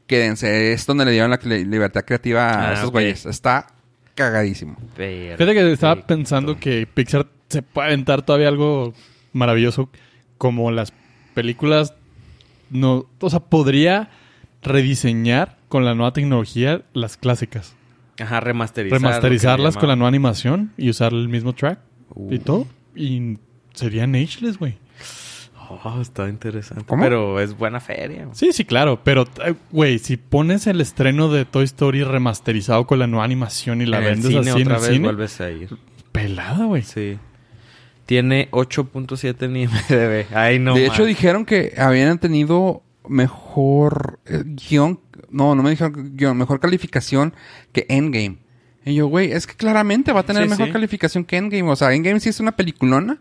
[0.08, 0.72] quédense.
[0.74, 3.26] Es donde le dieron la libertad creativa a Ah, estos güeyes.
[3.26, 3.68] Está
[4.16, 4.76] cagadísimo.
[4.96, 6.08] Fíjate que estaba Perfecto.
[6.08, 8.94] pensando que Pixar se puede aventar todavía algo
[9.34, 9.90] maravilloso
[10.38, 10.94] como las
[11.34, 11.94] películas
[12.70, 14.10] no, o sea, podría
[14.62, 17.76] rediseñar con la nueva tecnología las clásicas,
[18.20, 19.00] Ajá, remasterizar.
[19.02, 21.80] remasterizarlas con la nueva animación y usar el mismo track
[22.30, 23.38] y todo y
[23.74, 24.78] serían ageless, güey.
[25.84, 26.84] Oh, está interesante.
[26.86, 27.04] ¿Cómo?
[27.04, 28.26] Pero es buena feria.
[28.26, 28.36] güey.
[28.36, 33.00] Sí, sí, claro, pero eh, güey, si pones el estreno de Toy Story remasterizado con
[33.00, 35.08] la nueva animación y la en el vendes cine así en otra el vez cine,
[35.08, 35.78] vuelves a ir.
[36.12, 36.82] pelada, güey.
[36.84, 37.18] Sí.
[38.06, 40.26] Tiene 8.7 en IMDb.
[40.36, 41.08] Ay, no de hecho, man.
[41.08, 45.00] dijeron que habían tenido mejor eh, guion.
[45.30, 47.34] No, no me dijeron guion, mejor calificación
[47.72, 48.38] que Endgame.
[48.84, 50.72] Y yo, güey, es que claramente va a tener Sí, mejor sí.
[50.74, 51.70] calificación que Endgame.
[51.70, 53.20] O sea, Endgame sí es una peliculona,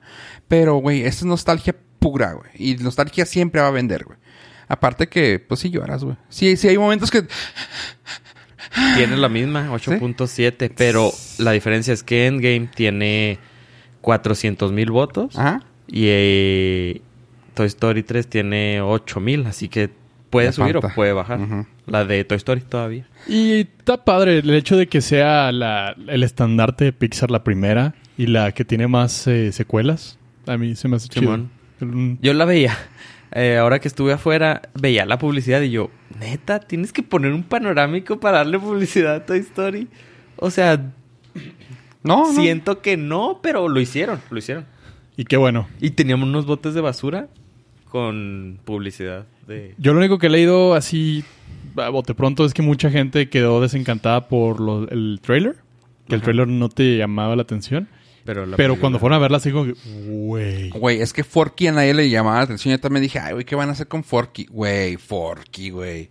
[0.48, 2.50] pero, güey, esta es nostalgia pura, güey.
[2.54, 4.18] Y nostalgia siempre va a vender, güey.
[4.68, 6.16] Aparte que, pues sí lloras, güey.
[6.28, 7.26] Sí, sí hay momentos que...
[8.96, 10.72] Tiene la misma, 8.7.
[10.76, 13.38] Pero la diferencia es que Endgame tiene
[14.00, 15.36] 400 mil votos.
[15.38, 15.62] Ajá.
[15.88, 17.02] Y eh,
[17.54, 19.44] Toy Story 3 tiene 8 mil.
[19.46, 19.90] Así que
[20.30, 21.40] puede Le subir o puede bajar.
[21.40, 21.66] Ujú.
[21.86, 23.06] La de Toy Story todavía.
[23.26, 27.94] Y está padre el hecho de que sea la- el estandarte de Pixar la primera
[28.16, 30.18] y la que tiene más eh, secuelas.
[30.46, 31.22] A mí se me hace chido.
[31.22, 31.50] Simón.
[31.80, 32.76] El- Yo la veía.
[33.32, 37.44] Eh, ahora que estuve afuera, veía la publicidad y yo, neta, tienes que poner un
[37.44, 39.86] panorámico para darle publicidad a Toy Story.
[40.36, 40.76] O sea,
[42.02, 42.32] No, no.
[42.32, 44.66] siento que no, pero lo hicieron, lo hicieron.
[45.16, 45.68] Y qué bueno.
[45.80, 47.28] Y teníamos unos botes de basura
[47.88, 49.74] con publicidad de...
[49.78, 51.24] Yo lo único que he leído así
[51.76, 55.56] a bote pronto es que mucha gente quedó desencantada por lo- el trailer.
[56.08, 57.88] Que el trailer no te llamaba la atención.
[58.24, 59.74] Pero, la pero cuando fueron a verla, así como que,
[60.06, 60.70] güey.
[60.70, 62.72] Güey, es que Forky a nadie le llamaba la atención.
[62.72, 64.46] Yo también dije, ay, güey, ¿qué van a hacer con Forky?
[64.50, 66.10] Güey, Forky, güey.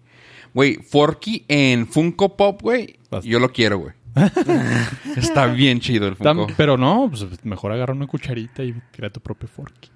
[0.54, 2.96] Güey, Forky en Funko Pop, güey.
[3.24, 3.94] Yo lo quiero, güey.
[5.18, 6.54] Está bien chido el Tam- Funko.
[6.58, 9.90] pero no, pues mejor agarra una cucharita y crea tu propio forky.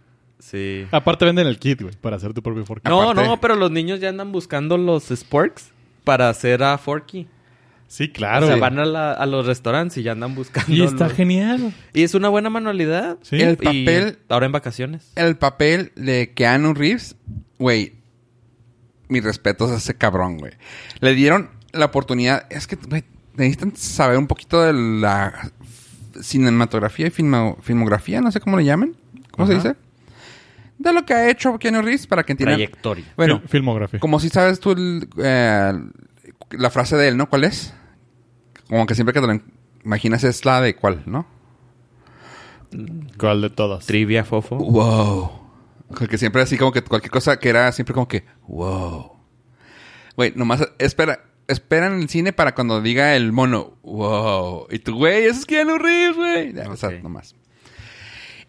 [0.44, 0.86] Sí.
[0.92, 2.90] Aparte venden el kit, güey, para hacer tu propio forky.
[2.90, 5.72] No, aparte- no, pero los niños ya andan buscando los sporks
[6.04, 7.28] para hacer a Forky.
[7.88, 8.46] Sí, claro.
[8.48, 10.74] o sea, van a, la- a los restaurantes y ya andan buscando.
[10.74, 11.74] Y está los- genial.
[11.94, 13.18] Y es una buena manualidad.
[13.22, 13.40] Sí.
[13.40, 13.56] El Y
[13.86, 15.12] papel- ahora en vacaciones.
[15.16, 17.16] El papel de Keanu Reeves,
[17.58, 17.94] güey.
[19.08, 20.54] Mis respetos a ese cabrón, güey.
[21.00, 22.48] Le dieron la oportunidad.
[22.50, 23.04] Es que, güey,
[23.36, 25.52] necesitan saber un poquito de la
[26.22, 28.96] cinematografía y filmo- filmografía, no sé cómo le llaman.
[29.32, 29.76] ¿Cómo se dice?
[30.78, 32.56] De lo que ha hecho Keanu Reeves para que entiendan.
[32.58, 33.06] Trayectoria.
[33.16, 34.00] Bueno, Fil- filmografía.
[34.00, 35.74] como si sabes tú el, eh,
[36.52, 37.30] la frase de él, ¿no?
[37.30, 37.74] ¿Cuál es?
[38.68, 39.40] Como que siempre que te lo
[39.86, 41.26] imaginas es la de cuál, ¿no?
[43.20, 43.86] ¿Cuál de todas?
[43.86, 44.56] Trivia, fofo.
[44.58, 45.32] Wow.
[46.10, 49.12] Que siempre así como que cualquier cosa que era siempre como que wow.
[50.16, 54.68] Güey, nomás espera, espera en el cine para cuando diga el mono wow.
[54.72, 56.54] Y tú, güey, eso es Keanu Reeves, güey.
[56.54, 57.36] Ya, O sea, nomás.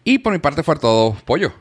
[0.03, 1.53] Y por mi parte fue todo pollo.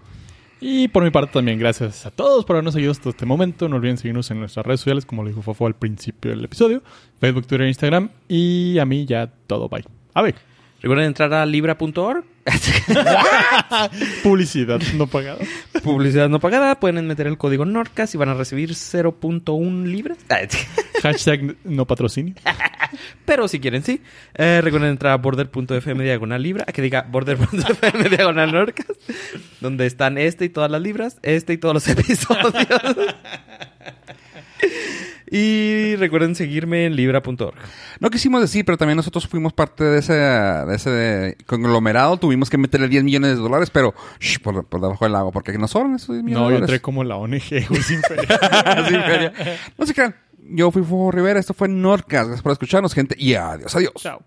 [0.66, 3.69] Y por mi parte también, gracias a todos por habernos seguido hasta este momento.
[3.69, 6.82] No olviden seguirnos en nuestras redes sociales, como lo dijo Fofo al principio del episodio.
[7.20, 8.09] Facebook, Twitter, Instagram.
[8.28, 9.69] Y a mí ya todo.
[9.69, 9.85] Bye.
[10.15, 10.36] A ver.
[10.81, 12.24] Recuerden entrar a libra.org.
[14.22, 15.38] Publicidad no pagada.
[15.82, 16.78] Publicidad no pagada.
[16.78, 20.18] Pueden meter el código NORCAS y van a recibir 0.1 libras.
[21.02, 22.34] Hashtag no patrocinio.
[23.24, 24.02] Pero si quieren, sí.
[24.34, 26.64] Eh, recuerden entrar a border.fm diagonal libra.
[26.66, 28.96] Que diga border.fm diagonal NORCAS.
[29.60, 31.18] Donde están este y todas las libras.
[31.22, 32.54] Este y todos los episodios.
[35.31, 37.55] Y recuerden seguirme en libra.org.
[37.98, 42.18] No quisimos decir, pero también nosotros fuimos parte de ese, de ese conglomerado.
[42.18, 45.56] Tuvimos que meterle 10 millones de dólares, pero shh, por, por, debajo del agua, porque
[45.59, 46.74] no son esos 10 millones No, de yo dólares.
[46.74, 49.32] entré como la ONG, güey, sin feria.
[49.78, 50.14] No se crean.
[50.47, 52.26] Yo fui Fofo Rivera, esto fue Nordcast.
[52.26, 53.94] Gracias por escucharnos, gente, y adiós, adiós.
[53.97, 54.22] Chao.